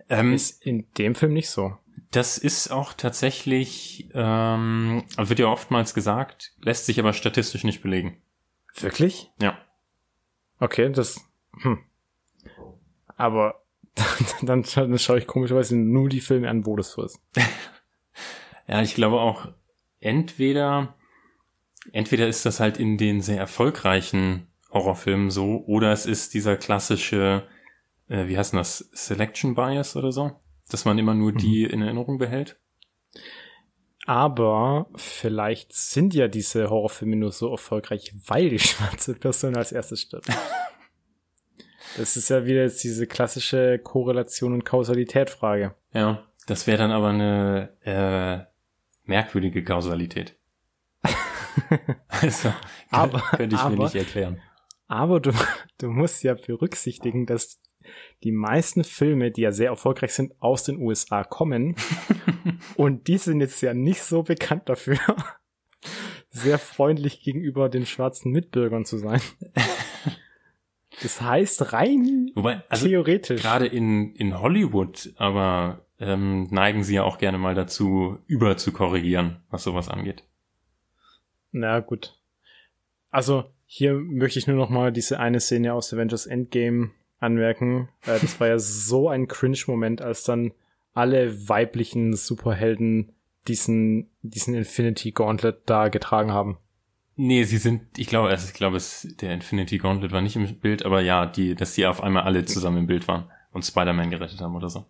Ähm, 0.09 0.35
ist 0.35 0.65
in 0.65 0.89
dem 0.99 1.17
Film 1.17 1.33
nicht 1.33 1.51
so. 1.51 1.77
Das 2.11 2.39
ist 2.39 2.71
auch 2.71 2.93
tatsächlich, 2.93 4.09
ähm, 4.15 5.05
wird 5.17 5.39
ja 5.39 5.47
oftmals 5.47 5.95
gesagt, 5.95 6.53
lässt 6.61 6.87
sich 6.87 6.99
aber 7.01 7.13
statistisch 7.13 7.65
nicht 7.65 7.83
belegen. 7.83 8.21
Wirklich? 8.75 9.31
Ja. 9.41 9.59
Okay, 10.59 10.91
das. 10.91 11.21
Hm. 11.63 11.79
Aber 13.17 13.63
dann, 14.43 14.63
dann 14.63 14.99
schaue 14.99 15.19
ich 15.19 15.27
komischerweise 15.27 15.77
nur 15.77 16.09
die 16.09 16.21
Filme 16.21 16.49
an, 16.49 16.67
wo 16.67 16.77
das 16.77 16.93
so 16.93 17.03
ist. 17.03 17.19
ja, 18.69 18.83
ich 18.83 18.95
glaube 18.95 19.21
auch, 19.21 19.49
entweder, 20.01 20.95
entweder 21.93 22.29
ist 22.29 22.47
das 22.47 22.61
halt 22.61 22.79
in 22.79 22.99
den 22.99 23.21
sehr 23.23 23.39
erfolgreichen 23.39 24.47
Horrorfilmen 24.71 25.31
so, 25.31 25.65
oder 25.67 25.93
es 25.93 26.07
ist 26.07 26.35
dieser 26.35 26.57
klassische, 26.57 27.47
äh, 28.09 28.27
wie 28.27 28.37
heißt 28.37 28.53
denn 28.53 28.59
das, 28.59 28.79
Selection 28.93 29.55
Bias 29.55 29.97
oder 29.97 30.13
so, 30.13 30.39
dass 30.71 30.85
man 30.85 30.99
immer 30.99 31.15
nur 31.15 31.33
die 31.33 31.65
mhm. 31.65 31.71
in 31.71 31.83
Erinnerung 31.83 32.19
behält. 32.19 32.59
Aber 34.07 34.87
vielleicht 34.95 35.73
sind 35.73 36.15
ja 36.15 36.29
diese 36.29 36.71
Horrorfilme 36.71 37.17
nur 37.17 37.33
so 37.33 37.51
erfolgreich, 37.51 38.15
weil 38.27 38.51
die 38.51 38.59
schwarze 38.61 39.15
Person 39.15 39.57
als 39.57 39.73
erstes 39.73 40.03
stirbt. 40.03 40.29
das 41.97 42.17
ist 42.17 42.31
ja 42.31 42.47
wieder 42.47 42.63
jetzt 42.63 42.85
diese 42.85 43.07
klassische 43.07 43.79
Korrelation 43.81 44.53
und 44.53 44.65
Kausalität-Frage. 44.65 45.75
Ja, 45.93 46.25
das 46.47 46.67
wäre 46.67 46.79
dann 46.79 46.93
aber 46.93 47.09
eine 47.09 47.71
äh, 47.83 49.09
merkwürdige 49.09 49.65
Kausalität. 49.65 50.37
also, 52.09 52.53
aber, 52.91 53.21
könnte 53.37 53.57
ich 53.57 53.61
aber, 53.61 53.77
mir 53.77 53.85
nicht 53.85 53.97
erklären. 53.97 54.41
Aber 54.87 55.19
du, 55.19 55.33
du 55.79 55.91
musst 55.91 56.23
ja 56.23 56.35
berücksichtigen, 56.35 57.27
dass 57.27 57.61
die 58.25 58.33
meisten 58.33 58.85
Filme, 58.85 59.31
die 59.31 59.43
ja 59.43 59.53
sehr 59.53 59.71
erfolgreich 59.71 60.13
sind, 60.13 60.35
aus 60.41 60.65
den 60.65 60.79
USA 60.79 61.25
kommen. 61.25 61.77
und 62.77 63.09
die 63.09 63.19
sind 63.19 63.41
jetzt 63.41 63.61
ja 63.61 63.75
nicht 63.75 64.03
so 64.03 64.23
bekannt 64.23 64.69
dafür, 64.69 64.99
sehr 66.31 66.59
freundlich 66.59 67.23
gegenüber 67.23 67.69
den 67.69 67.87
schwarzen 67.87 68.33
Mitbürgern 68.33 68.85
zu 68.85 68.99
sein. 68.99 69.21
Das 71.03 71.21
heißt 71.21 71.73
rein 71.73 72.31
Wobei, 72.35 72.63
also 72.69 72.87
theoretisch. 72.87 73.43
Gerade 73.43 73.67
in, 73.67 74.15
in 74.15 74.41
Hollywood, 74.41 75.13
aber 75.17 75.87
ähm, 75.99 76.45
neigen 76.51 76.85
sie 76.85 76.95
ja 76.95 77.05
auch 77.05 77.19
gerne 77.19 77.39
mal 77.39 77.55
dazu, 77.55 78.19
über 78.27 78.57
zu 78.57 78.73
korrigieren, 78.73 79.43
was 79.51 79.65
sowas 79.65 79.89
angeht. 79.89 80.25
Na 81.53 81.81
gut. 81.81 82.19
Also 83.11 83.45
hier 83.67 83.95
möchte 83.95 84.39
ich 84.39 84.47
nur 84.47 84.57
noch 84.57 84.71
mal 84.71 84.93
diese 84.93 85.19
eine 85.19 85.41
Szene 85.41 85.75
aus 85.75 85.93
Avengers 85.93 86.27
Endgame 86.27 86.91
anmerken. 87.19 87.89
Äh, 88.07 88.19
das 88.21 88.39
war 88.41 88.49
ja 88.49 88.59
so 88.59 89.09
ein 89.09 89.29
Cringe-Moment, 89.29 90.03
als 90.03 90.25
dann 90.25 90.53
alle 90.95 91.49
weiblichen 91.49 92.15
Superhelden 92.15 93.13
diesen, 93.49 94.11
diesen 94.23 94.55
Infinity 94.55 95.13
Gauntlet 95.13 95.63
da 95.67 95.89
getragen 95.89 96.33
haben. 96.33 96.59
Nee, 97.17 97.45
sie 97.45 97.57
sind, 97.57 97.99
ich 97.99 98.09
glaube, 98.09 98.29
also 98.29 98.47
ich 98.47 98.55
glaube, 98.55 98.77
es, 98.77 99.09
der 99.21 99.33
Infinity 99.33 99.79
Gauntlet 99.79 100.13
war 100.13 100.21
nicht 100.21 100.37
im 100.37 100.59
Bild, 100.59 100.85
aber 100.85 101.01
ja, 101.01 101.27
die, 101.27 101.55
dass 101.55 101.75
die 101.75 101.87
auf 101.87 102.03
einmal 102.03 102.25
alle 102.25 102.45
zusammen 102.45 102.79
im 102.79 102.87
Bild 102.87 103.09
waren 103.09 103.31
und 103.53 103.65
Spider-Man 103.65 104.11
gerettet 104.11 104.41
haben 104.41 104.55
oder 104.55 104.69
so. 104.69 104.85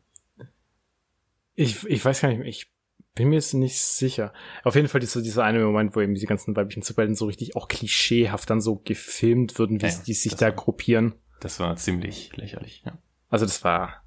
Ich, 1.54 1.84
ich 1.86 2.04
weiß 2.04 2.20
gar 2.20 2.28
nicht, 2.28 2.40
ich 2.44 2.66
bin 3.14 3.28
mir 3.28 3.36
jetzt 3.36 3.54
nicht 3.54 3.80
sicher. 3.80 4.32
Auf 4.64 4.74
jeden 4.74 4.88
Fall 4.88 5.00
dieser, 5.00 5.22
dieser 5.22 5.44
eine 5.44 5.60
Moment, 5.60 5.94
wo 5.94 6.00
eben 6.00 6.14
diese 6.14 6.26
ganzen 6.26 6.54
weiblichen 6.56 6.82
Superhelden 6.82 7.14
so 7.14 7.26
richtig 7.26 7.56
auch 7.56 7.68
klischeehaft 7.68 8.50
dann 8.50 8.60
so 8.60 8.76
gefilmt 8.76 9.58
würden, 9.58 9.80
wie 9.80 9.86
ja, 9.86 10.02
die 10.06 10.12
sich 10.12 10.34
da 10.34 10.46
war, 10.46 10.52
gruppieren. 10.52 11.14
Das 11.40 11.60
war 11.60 11.76
ziemlich 11.76 12.36
lächerlich, 12.36 12.82
ja. 12.84 12.98
Also 13.28 13.44
das 13.44 13.64
war, 13.64 14.02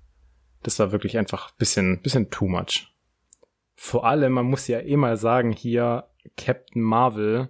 das 0.64 0.80
war 0.80 0.92
wirklich 0.92 1.18
einfach 1.18 1.52
bisschen, 1.52 2.02
bisschen 2.02 2.30
too 2.30 2.48
much. 2.48 2.94
Vor 3.76 4.06
allem, 4.06 4.34
man 4.34 4.46
muss 4.46 4.68
ja 4.68 4.80
eh 4.80 4.98
mal 4.98 5.18
sagen, 5.18 5.52
hier 5.52 6.10
Captain 6.36 6.82
Marvel 6.82 7.50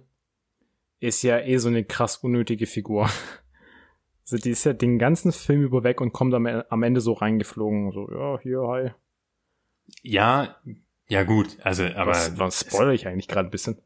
ist 1.00 1.22
ja 1.22 1.40
eh 1.40 1.56
so 1.56 1.68
eine 1.68 1.84
krass 1.84 2.18
unnötige 2.18 2.66
Figur. 2.66 3.10
Also 4.22 4.44
die 4.44 4.50
ist 4.50 4.62
ja 4.62 4.72
den 4.72 5.00
ganzen 5.00 5.32
Film 5.32 5.64
über 5.64 5.82
weg 5.82 6.00
und 6.00 6.12
kommt 6.12 6.32
am, 6.34 6.46
am 6.46 6.82
Ende 6.84 7.00
so 7.00 7.14
reingeflogen. 7.14 7.90
So, 7.90 8.08
ja, 8.12 8.38
hier, 8.40 8.60
hi. 8.60 8.90
Ja, 10.02 10.56
ja 11.08 11.24
gut, 11.24 11.58
also 11.64 11.84
aber. 11.84 12.12
Was, 12.12 12.38
was 12.38 12.60
spoilere 12.60 12.94
ich 12.94 13.08
eigentlich 13.08 13.26
gerade 13.26 13.48
ein 13.48 13.50
bisschen? 13.50 13.82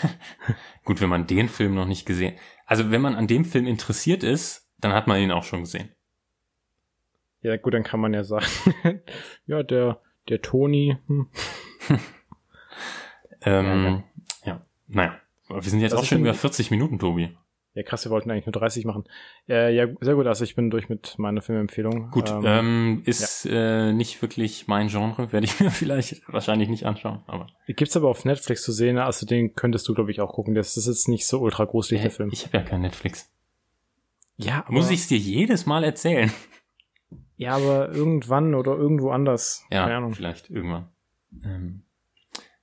gut, 0.84 1.00
wenn 1.00 1.08
man 1.08 1.26
den 1.26 1.48
Film 1.48 1.74
noch 1.74 1.86
nicht 1.86 2.04
gesehen. 2.04 2.36
Also 2.66 2.90
wenn 2.90 3.00
man 3.00 3.14
an 3.14 3.26
dem 3.26 3.46
Film 3.46 3.66
interessiert 3.66 4.22
ist, 4.22 4.63
dann 4.84 4.92
hat 4.92 5.06
man 5.06 5.18
ihn 5.18 5.32
auch 5.32 5.44
schon 5.44 5.60
gesehen. 5.60 5.88
Ja, 7.40 7.56
gut, 7.56 7.72
dann 7.72 7.84
kann 7.84 8.00
man 8.00 8.12
ja 8.12 8.22
sagen, 8.22 8.46
ja, 9.46 9.62
der, 9.62 10.00
der 10.28 10.42
Toni. 10.42 10.98
Hm. 11.06 11.28
ähm, 13.42 14.04
ja, 14.44 14.52
ja, 14.52 14.62
naja. 14.88 15.14
Wir 15.48 15.62
sind 15.62 15.80
jetzt 15.80 15.92
also 15.92 16.02
auch 16.02 16.06
schon 16.06 16.20
über 16.20 16.34
40 16.34 16.70
Minuten, 16.70 16.98
Tobi. 16.98 17.36
Ja, 17.74 17.82
krass, 17.82 18.04
wir 18.04 18.10
wollten 18.10 18.30
eigentlich 18.30 18.46
nur 18.46 18.52
30 18.52 18.84
machen. 18.84 19.04
Äh, 19.48 19.74
ja, 19.74 19.88
sehr 20.00 20.14
gut, 20.14 20.26
also 20.26 20.44
ich 20.44 20.54
bin 20.54 20.70
durch 20.70 20.88
mit 20.88 21.18
meiner 21.18 21.42
Filmempfehlung. 21.42 22.10
Gut, 22.10 22.30
ähm, 22.30 22.44
ähm, 22.44 23.02
ist 23.04 23.44
ja. 23.46 23.88
äh, 23.88 23.92
nicht 23.92 24.22
wirklich 24.22 24.68
mein 24.68 24.88
Genre, 24.88 25.32
werde 25.32 25.46
ich 25.46 25.58
mir 25.60 25.70
vielleicht 25.70 26.22
wahrscheinlich 26.32 26.68
nicht 26.68 26.86
anschauen, 26.86 27.22
aber. 27.26 27.46
Gibt's 27.66 27.96
aber 27.96 28.08
auf 28.08 28.24
Netflix 28.24 28.62
zu 28.62 28.72
sehen, 28.72 28.98
also 28.98 29.26
den 29.26 29.54
könntest 29.54 29.88
du, 29.88 29.94
glaube 29.94 30.10
ich, 30.10 30.20
auch 30.20 30.32
gucken. 30.32 30.54
Das 30.54 30.76
ist 30.76 30.86
jetzt 30.86 31.08
nicht 31.08 31.26
so 31.26 31.40
ultra 31.40 31.64
gruselig, 31.64 32.02
der 32.02 32.10
Film. 32.10 32.30
Ich 32.32 32.44
habe 32.44 32.58
ja 32.58 32.62
kein 32.62 32.82
Netflix. 32.82 33.30
Ja, 34.36 34.64
Muss 34.68 34.90
ich's 34.90 35.06
dir 35.06 35.18
jedes 35.18 35.66
Mal 35.66 35.84
erzählen? 35.84 36.32
Ja, 37.36 37.56
aber 37.56 37.90
irgendwann 37.90 38.54
oder 38.54 38.72
irgendwo 38.76 39.10
anders. 39.10 39.64
Ja, 39.70 39.84
Keine 39.84 39.96
Ahnung. 39.96 40.14
vielleicht 40.14 40.50
irgendwann. 40.50 40.88
Ähm, 41.42 41.82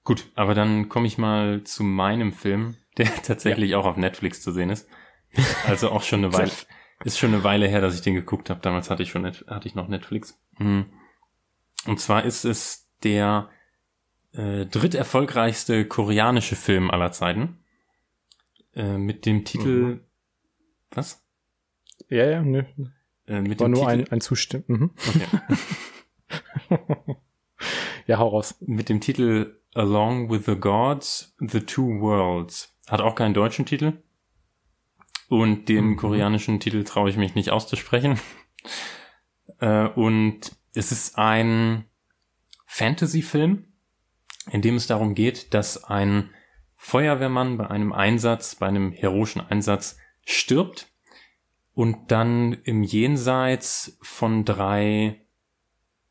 gut, 0.03 0.31
aber 0.35 0.53
dann 0.53 0.89
komme 0.89 1.07
ich 1.07 1.17
mal 1.17 1.63
zu 1.63 1.83
meinem 1.83 2.31
Film, 2.33 2.77
der 2.97 3.05
tatsächlich 3.23 3.71
ja. 3.71 3.77
auch 3.77 3.85
auf 3.85 3.97
Netflix 3.97 4.41
zu 4.41 4.51
sehen 4.51 4.69
ist. 4.69 4.87
Also 5.65 5.89
auch 5.89 6.03
schon 6.03 6.23
eine 6.23 6.33
Weile, 6.37 6.51
ist 7.03 7.19
schon 7.19 7.33
eine 7.33 7.43
Weile 7.43 7.67
her, 7.67 7.81
dass 7.81 7.95
ich 7.95 8.01
den 8.01 8.15
geguckt 8.15 8.49
habe. 8.49 8.61
Damals 8.61 8.89
hatte 8.89 9.03
ich 9.03 9.09
schon, 9.09 9.25
hatte 9.25 9.67
ich 9.67 9.75
noch 9.75 9.87
Netflix. 9.87 10.39
Mhm. 10.57 10.85
Und 11.85 11.99
zwar 11.99 12.23
ist 12.23 12.45
es 12.45 12.89
der 13.03 13.49
äh, 14.33 14.65
dritterfolgreichste 14.65 15.85
koreanische 15.85 16.55
Film 16.55 16.91
aller 16.91 17.11
Zeiten. 17.11 17.57
Äh, 18.73 18.97
mit 18.97 19.25
dem 19.25 19.43
Titel, 19.43 19.83
mhm. 19.83 19.99
was? 20.91 21.25
Ja, 22.11 22.29
ja, 22.29 22.41
ne. 22.43 22.67
Äh, 23.25 23.41
mit 23.41 23.61
War 23.61 23.69
dem 23.69 23.71
nur 23.71 23.87
Titel, 23.87 24.01
ein, 24.01 24.11
ein 24.11 24.21
Zustimmen. 24.21 24.65
Mhm. 24.67 24.91
Okay. 26.69 26.85
ja, 28.05 28.19
hau 28.19 28.27
raus. 28.27 28.57
Mit 28.59 28.89
dem 28.89 28.99
Titel 28.99 29.61
Along 29.73 30.29
with 30.29 30.45
the 30.45 30.57
Gods, 30.57 31.33
The 31.39 31.61
Two 31.61 32.01
Worlds. 32.01 32.75
Hat 32.89 32.99
auch 32.99 33.15
keinen 33.15 33.33
deutschen 33.33 33.65
Titel. 33.65 34.03
Und 35.29 35.69
den 35.69 35.91
mhm. 35.91 35.95
koreanischen 35.95 36.59
Titel 36.59 36.83
traue 36.83 37.09
ich 37.09 37.15
mich 37.15 37.33
nicht 37.33 37.51
auszusprechen. 37.51 38.19
äh, 39.59 39.87
und 39.87 40.51
es 40.75 40.91
ist 40.91 41.17
ein 41.17 41.85
Fantasy-Film, 42.65 43.67
in 44.49 44.61
dem 44.61 44.75
es 44.75 44.87
darum 44.87 45.15
geht, 45.15 45.53
dass 45.53 45.85
ein 45.85 46.29
Feuerwehrmann 46.75 47.57
bei 47.57 47.69
einem 47.69 47.93
Einsatz, 47.93 48.55
bei 48.55 48.67
einem 48.67 48.91
heroischen 48.91 49.39
Einsatz 49.39 49.97
stirbt 50.25 50.90
und 51.81 52.11
dann 52.11 52.59
im 52.63 52.83
Jenseits 52.83 53.97
von 54.03 54.45
drei 54.45 55.25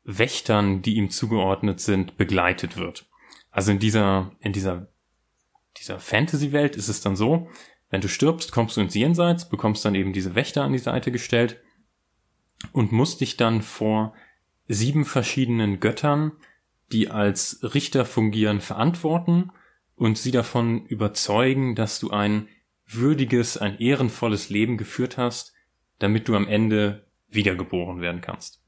Wächtern, 0.03 0.81
die 0.81 0.95
ihm 0.95 1.09
zugeordnet 1.09 1.79
sind, 1.79 2.17
begleitet 2.17 2.75
wird. 2.75 3.09
Also 3.51 3.71
in 3.71 3.79
dieser, 3.79 4.33
in 4.41 4.51
dieser, 4.51 4.89
dieser 5.77 6.01
Fantasy-Welt 6.01 6.75
ist 6.75 6.89
es 6.89 6.99
dann 6.99 7.15
so, 7.15 7.47
wenn 7.89 8.01
du 8.01 8.09
stirbst, 8.09 8.51
kommst 8.51 8.75
du 8.75 8.81
ins 8.81 8.95
Jenseits, 8.95 9.47
bekommst 9.47 9.85
dann 9.85 9.95
eben 9.95 10.11
diese 10.11 10.35
Wächter 10.35 10.63
an 10.63 10.73
die 10.73 10.77
Seite 10.77 11.09
gestellt 11.09 11.61
und 12.73 12.91
musst 12.91 13.21
dich 13.21 13.37
dann 13.37 13.61
vor 13.61 14.13
sieben 14.67 15.05
verschiedenen 15.05 15.79
Göttern, 15.79 16.33
die 16.91 17.09
als 17.09 17.59
Richter 17.63 18.03
fungieren, 18.03 18.59
verantworten 18.59 19.53
und 19.95 20.17
sie 20.17 20.31
davon 20.31 20.85
überzeugen, 20.87 21.75
dass 21.75 21.97
du 22.01 22.09
ein 22.09 22.49
würdiges, 22.85 23.55
ein 23.55 23.79
ehrenvolles 23.79 24.49
Leben 24.49 24.75
geführt 24.75 25.17
hast, 25.17 25.53
damit 26.01 26.27
du 26.27 26.35
am 26.35 26.47
Ende 26.47 27.05
wiedergeboren 27.29 28.01
werden 28.01 28.21
kannst. 28.21 28.61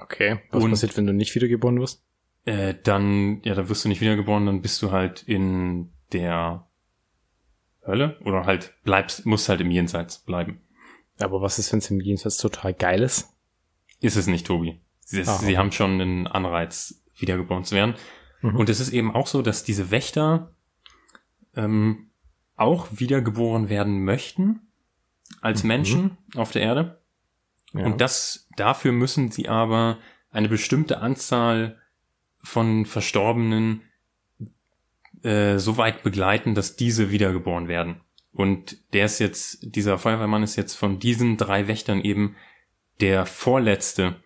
Okay, 0.00 0.40
was 0.50 0.62
und, 0.62 0.70
passiert, 0.70 0.96
wenn 0.96 1.06
du 1.06 1.12
nicht 1.12 1.34
wiedergeboren 1.34 1.80
wirst? 1.80 2.04
Äh, 2.44 2.74
dann, 2.82 3.40
ja, 3.42 3.54
da 3.54 3.68
wirst 3.68 3.84
du 3.84 3.88
nicht 3.88 4.00
wiedergeboren, 4.00 4.46
dann 4.46 4.62
bist 4.62 4.82
du 4.82 4.90
halt 4.90 5.22
in 5.22 5.92
der 6.12 6.66
Hölle 7.86 8.18
oder 8.24 8.44
halt 8.44 8.74
bleibst, 8.84 9.26
musst 9.26 9.48
halt 9.48 9.60
im 9.60 9.70
Jenseits 9.70 10.18
bleiben. 10.18 10.60
Aber 11.18 11.40
was 11.40 11.58
ist, 11.58 11.72
wenn 11.72 11.78
es 11.78 11.90
im 11.90 12.00
Jenseits 12.00 12.36
total 12.38 12.74
geil 12.74 13.02
ist? 13.02 13.32
Ist 14.00 14.16
es 14.16 14.26
nicht, 14.26 14.46
Tobi. 14.46 14.80
Sie, 15.00 15.22
ah, 15.22 15.38
sie 15.38 15.56
haben 15.56 15.72
schon 15.72 16.00
einen 16.00 16.26
Anreiz, 16.26 17.02
wiedergeboren 17.16 17.64
zu 17.64 17.74
werden. 17.74 17.94
Mhm. 18.40 18.56
Und 18.56 18.68
es 18.68 18.80
ist 18.80 18.92
eben 18.92 19.14
auch 19.14 19.26
so, 19.26 19.42
dass 19.42 19.64
diese 19.64 19.90
Wächter 19.90 20.54
ähm, 21.56 22.10
auch 22.56 22.88
wiedergeboren 22.90 23.68
werden 23.68 24.04
möchten 24.04 24.60
als 25.40 25.62
mhm. 25.62 25.68
Menschen 25.68 26.18
auf 26.34 26.50
der 26.52 26.62
Erde. 26.62 27.00
Ja. 27.72 27.84
Und 27.84 28.00
das, 28.00 28.48
dafür 28.56 28.92
müssen 28.92 29.30
sie 29.30 29.48
aber 29.48 29.98
eine 30.30 30.48
bestimmte 30.48 30.98
Anzahl 31.00 31.80
von 32.42 32.86
Verstorbenen 32.86 33.82
äh, 35.22 35.58
so 35.58 35.76
weit 35.76 36.02
begleiten, 36.02 36.54
dass 36.54 36.76
diese 36.76 37.10
wiedergeboren 37.10 37.68
werden. 37.68 38.00
Und 38.32 38.78
der 38.92 39.06
ist 39.06 39.20
jetzt, 39.20 39.58
dieser 39.74 39.98
Feuerwehrmann 39.98 40.42
ist 40.42 40.56
jetzt 40.56 40.74
von 40.74 40.98
diesen 40.98 41.36
drei 41.36 41.68
Wächtern 41.68 42.00
eben 42.02 42.36
der 43.00 43.26
vorletzte, 43.26 44.16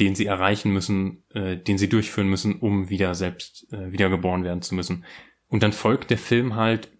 den 0.00 0.14
sie 0.14 0.26
erreichen 0.26 0.72
müssen, 0.72 1.22
äh, 1.30 1.56
den 1.56 1.78
sie 1.78 1.88
durchführen 1.88 2.28
müssen, 2.28 2.56
um 2.56 2.88
wieder 2.88 3.14
selbst 3.14 3.72
äh, 3.72 3.92
wiedergeboren 3.92 4.44
werden 4.44 4.62
zu 4.62 4.74
müssen. 4.74 5.04
Und 5.48 5.62
dann 5.62 5.72
folgt 5.72 6.10
der 6.10 6.18
Film 6.18 6.56
halt 6.56 6.90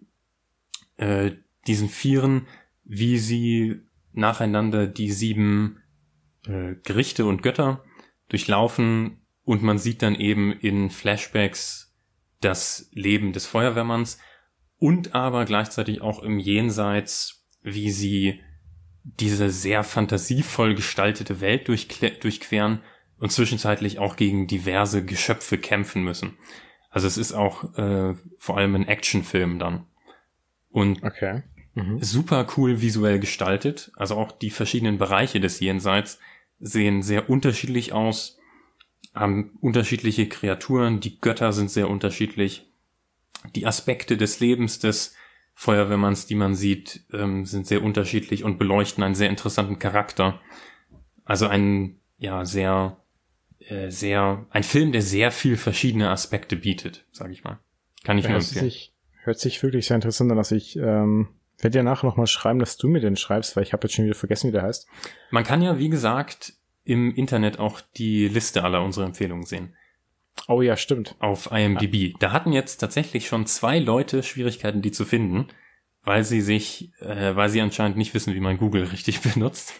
äh, 0.97 1.31
diesen 1.67 1.89
Vieren, 1.89 2.47
wie 2.93 3.17
sie 3.17 3.81
nacheinander 4.11 4.87
die 4.87 5.11
sieben 5.11 5.79
äh, 6.47 6.75
Gerichte 6.83 7.25
und 7.25 7.41
Götter 7.41 7.83
durchlaufen 8.29 9.21
und 9.43 9.63
man 9.63 9.77
sieht 9.77 10.01
dann 10.01 10.15
eben 10.15 10.51
in 10.51 10.89
Flashbacks 10.89 11.93
das 12.41 12.89
Leben 12.91 13.33
des 13.33 13.45
Feuerwehrmanns 13.45 14.19
und 14.77 15.15
aber 15.15 15.45
gleichzeitig 15.45 16.01
auch 16.01 16.21
im 16.21 16.39
Jenseits, 16.39 17.47
wie 17.61 17.91
sie 17.91 18.41
diese 19.03 19.49
sehr 19.49 19.83
fantasievoll 19.83 20.75
gestaltete 20.75 21.41
Welt 21.41 21.67
durchqueren 21.67 22.81
und 23.17 23.31
zwischenzeitlich 23.31 23.99
auch 23.99 24.15
gegen 24.15 24.47
diverse 24.47 25.03
Geschöpfe 25.03 25.57
kämpfen 25.57 26.03
müssen. 26.03 26.37
Also 26.89 27.07
es 27.07 27.17
ist 27.17 27.33
auch 27.33 27.75
äh, 27.77 28.13
vor 28.37 28.57
allem 28.57 28.75
ein 28.75 28.87
Actionfilm 28.87 29.59
dann. 29.59 29.87
Und 30.69 31.03
okay. 31.03 31.43
Mhm. 31.73 32.01
super 32.01 32.47
cool 32.57 32.81
visuell 32.81 33.19
gestaltet. 33.19 33.91
Also 33.95 34.15
auch 34.15 34.31
die 34.31 34.49
verschiedenen 34.49 34.97
Bereiche 34.97 35.39
des 35.39 35.59
Jenseits 35.59 36.19
sehen 36.59 37.01
sehr 37.01 37.29
unterschiedlich 37.29 37.93
aus 37.93 38.37
haben 39.13 39.57
unterschiedliche 39.61 40.27
Kreaturen, 40.27 40.99
die 40.99 41.19
Götter 41.19 41.53
sind 41.53 41.69
sehr 41.69 41.89
unterschiedlich. 41.89 42.69
Die 43.55 43.67
Aspekte 43.67 44.17
des 44.17 44.39
Lebens 44.39 44.79
des 44.79 45.15
Feuerwehrmanns, 45.53 46.25
die 46.25 46.35
man 46.35 46.55
sieht, 46.55 47.05
ähm, 47.13 47.45
sind 47.45 47.67
sehr 47.67 47.83
unterschiedlich 47.83 48.43
und 48.43 48.57
beleuchten 48.57 49.03
einen 49.03 49.15
sehr 49.15 49.29
interessanten 49.29 49.77
Charakter. 49.77 50.39
Also 51.25 51.47
ein, 51.47 51.99
ja, 52.17 52.43
sehr, 52.43 52.97
äh, 53.59 53.91
sehr, 53.91 54.47
ein 54.49 54.63
Film, 54.63 54.91
der 54.91 55.03
sehr 55.03 55.29
viel 55.29 55.57
verschiedene 55.57 56.09
Aspekte 56.09 56.55
bietet, 56.55 57.05
sag 57.11 57.31
ich 57.31 57.43
mal. 57.43 57.59
Kann 58.03 58.17
ich 58.17 58.27
nur 58.27 58.37
empfehlen. 58.37 58.65
Sich, 58.65 58.93
hört 59.21 59.39
sich 59.39 59.61
wirklich 59.61 59.85
sehr 59.85 59.95
interessant 59.95 60.31
an, 60.31 60.37
dass 60.37 60.51
ich, 60.51 60.75
ähm, 60.77 61.27
werde 61.59 61.79
dir 61.79 61.83
nachher 61.83 62.07
nochmal 62.07 62.27
schreiben, 62.27 62.59
dass 62.59 62.77
du 62.77 62.87
mir 62.87 62.99
den 62.99 63.15
schreibst, 63.15 63.55
weil 63.55 63.63
ich 63.63 63.73
habe 63.73 63.87
jetzt 63.87 63.95
schon 63.95 64.05
wieder 64.05 64.15
vergessen, 64.15 64.47
wie 64.47 64.51
der 64.51 64.63
heißt. 64.63 64.87
Man 65.31 65.43
kann 65.43 65.61
ja, 65.61 65.77
wie 65.77 65.89
gesagt, 65.89 66.53
im 66.83 67.13
Internet 67.13 67.59
auch 67.59 67.81
die 67.95 68.27
Liste 68.27 68.63
aller 68.63 68.83
unserer 68.83 69.05
Empfehlungen 69.05 69.45
sehen. 69.45 69.75
Oh 70.47 70.61
ja, 70.61 70.75
stimmt. 70.75 71.15
Auf 71.19 71.51
IMDb. 71.51 72.15
Da 72.19 72.31
hatten 72.31 72.51
jetzt 72.51 72.77
tatsächlich 72.77 73.27
schon 73.27 73.45
zwei 73.45 73.79
Leute 73.79 74.23
Schwierigkeiten, 74.23 74.81
die 74.81 74.91
zu 74.91 75.05
finden, 75.05 75.47
weil 76.03 76.23
sie 76.23 76.41
sich, 76.41 76.91
äh, 76.99 77.35
weil 77.35 77.49
sie 77.49 77.61
anscheinend 77.61 77.97
nicht 77.97 78.13
wissen, 78.13 78.33
wie 78.33 78.39
man 78.39 78.57
Google 78.57 78.83
richtig 78.91 79.21
benutzt. 79.21 79.73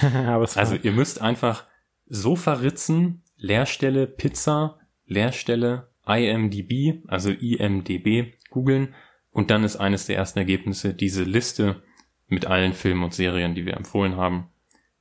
also 0.54 0.76
ihr 0.76 0.92
müsst 0.92 1.20
einfach 1.20 1.66
Sofa 2.06 2.54
ritzen, 2.54 3.22
Leerstelle 3.36 4.06
Pizza, 4.06 4.78
Leerstelle 5.06 5.90
IMDb, 6.06 7.02
also 7.06 7.30
IMDB 7.30 8.34
googeln 8.50 8.94
und 9.38 9.52
dann 9.52 9.62
ist 9.62 9.76
eines 9.76 10.06
der 10.06 10.16
ersten 10.16 10.40
Ergebnisse 10.40 10.94
diese 10.94 11.22
Liste 11.22 11.80
mit 12.26 12.46
allen 12.46 12.72
Filmen 12.72 13.04
und 13.04 13.14
Serien, 13.14 13.54
die 13.54 13.66
wir 13.66 13.76
empfohlen 13.76 14.16
haben, 14.16 14.48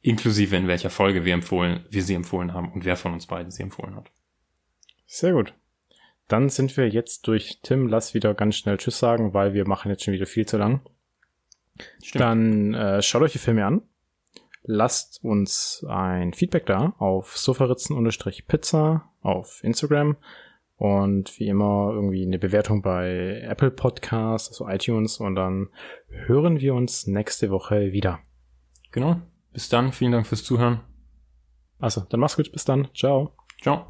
inklusive 0.01 0.55
in 0.55 0.67
welcher 0.67 0.91
Folge 0.91 1.25
wir 1.25 1.33
empfohlen, 1.33 1.87
wir 1.89 2.03
sie 2.03 2.13
empfohlen 2.13 2.53
haben 2.53 2.71
und 2.71 2.85
wer 2.85 2.97
von 2.97 3.13
uns 3.13 3.25
beiden 3.25 3.49
sie 3.49 3.63
empfohlen 3.63 3.95
hat. 3.95 4.11
Sehr 5.07 5.33
gut. 5.33 5.55
Dann 6.27 6.49
sind 6.49 6.77
wir 6.77 6.87
jetzt 6.87 7.25
durch 7.25 7.61
Tim. 7.63 7.87
Lass 7.87 8.13
wieder 8.13 8.35
ganz 8.35 8.57
schnell 8.57 8.77
Tschüss 8.77 8.99
sagen, 8.99 9.33
weil 9.33 9.55
wir 9.55 9.67
machen 9.67 9.89
jetzt 9.89 10.03
schon 10.03 10.13
wieder 10.13 10.27
viel 10.27 10.45
zu 10.45 10.57
lang. 10.57 10.81
Stimmt. 12.03 12.21
Dann 12.21 12.73
äh, 12.75 13.01
schaut 13.01 13.23
euch 13.23 13.31
die 13.31 13.39
Filme 13.39 13.65
an. 13.65 13.81
Lasst 14.61 15.23
uns 15.23 15.83
ein 15.89 16.35
Feedback 16.35 16.67
da 16.67 16.93
auf 16.99 17.35
sofaritzen-pizza 17.35 19.11
auf 19.23 19.63
Instagram 19.63 20.15
und 20.77 21.37
wie 21.39 21.47
immer 21.47 21.91
irgendwie 21.93 22.25
eine 22.25 22.39
Bewertung 22.39 22.81
bei 22.81 23.41
Apple 23.41 23.71
Podcasts, 23.71 24.49
also 24.49 24.69
iTunes 24.69 25.19
und 25.19 25.35
dann 25.35 25.69
hören 26.07 26.59
wir 26.59 26.73
uns 26.75 27.07
nächste 27.07 27.49
Woche 27.49 27.91
wieder. 27.91 28.19
Genau. 28.91 29.21
Bis 29.53 29.69
dann. 29.69 29.91
Vielen 29.91 30.11
Dank 30.11 30.27
fürs 30.27 30.43
Zuhören. 30.43 30.81
Also, 31.79 32.01
dann 32.09 32.19
mach's 32.19 32.35
gut. 32.35 32.51
Bis 32.51 32.65
dann. 32.65 32.89
Ciao. 32.93 33.35
Ciao. 33.61 33.87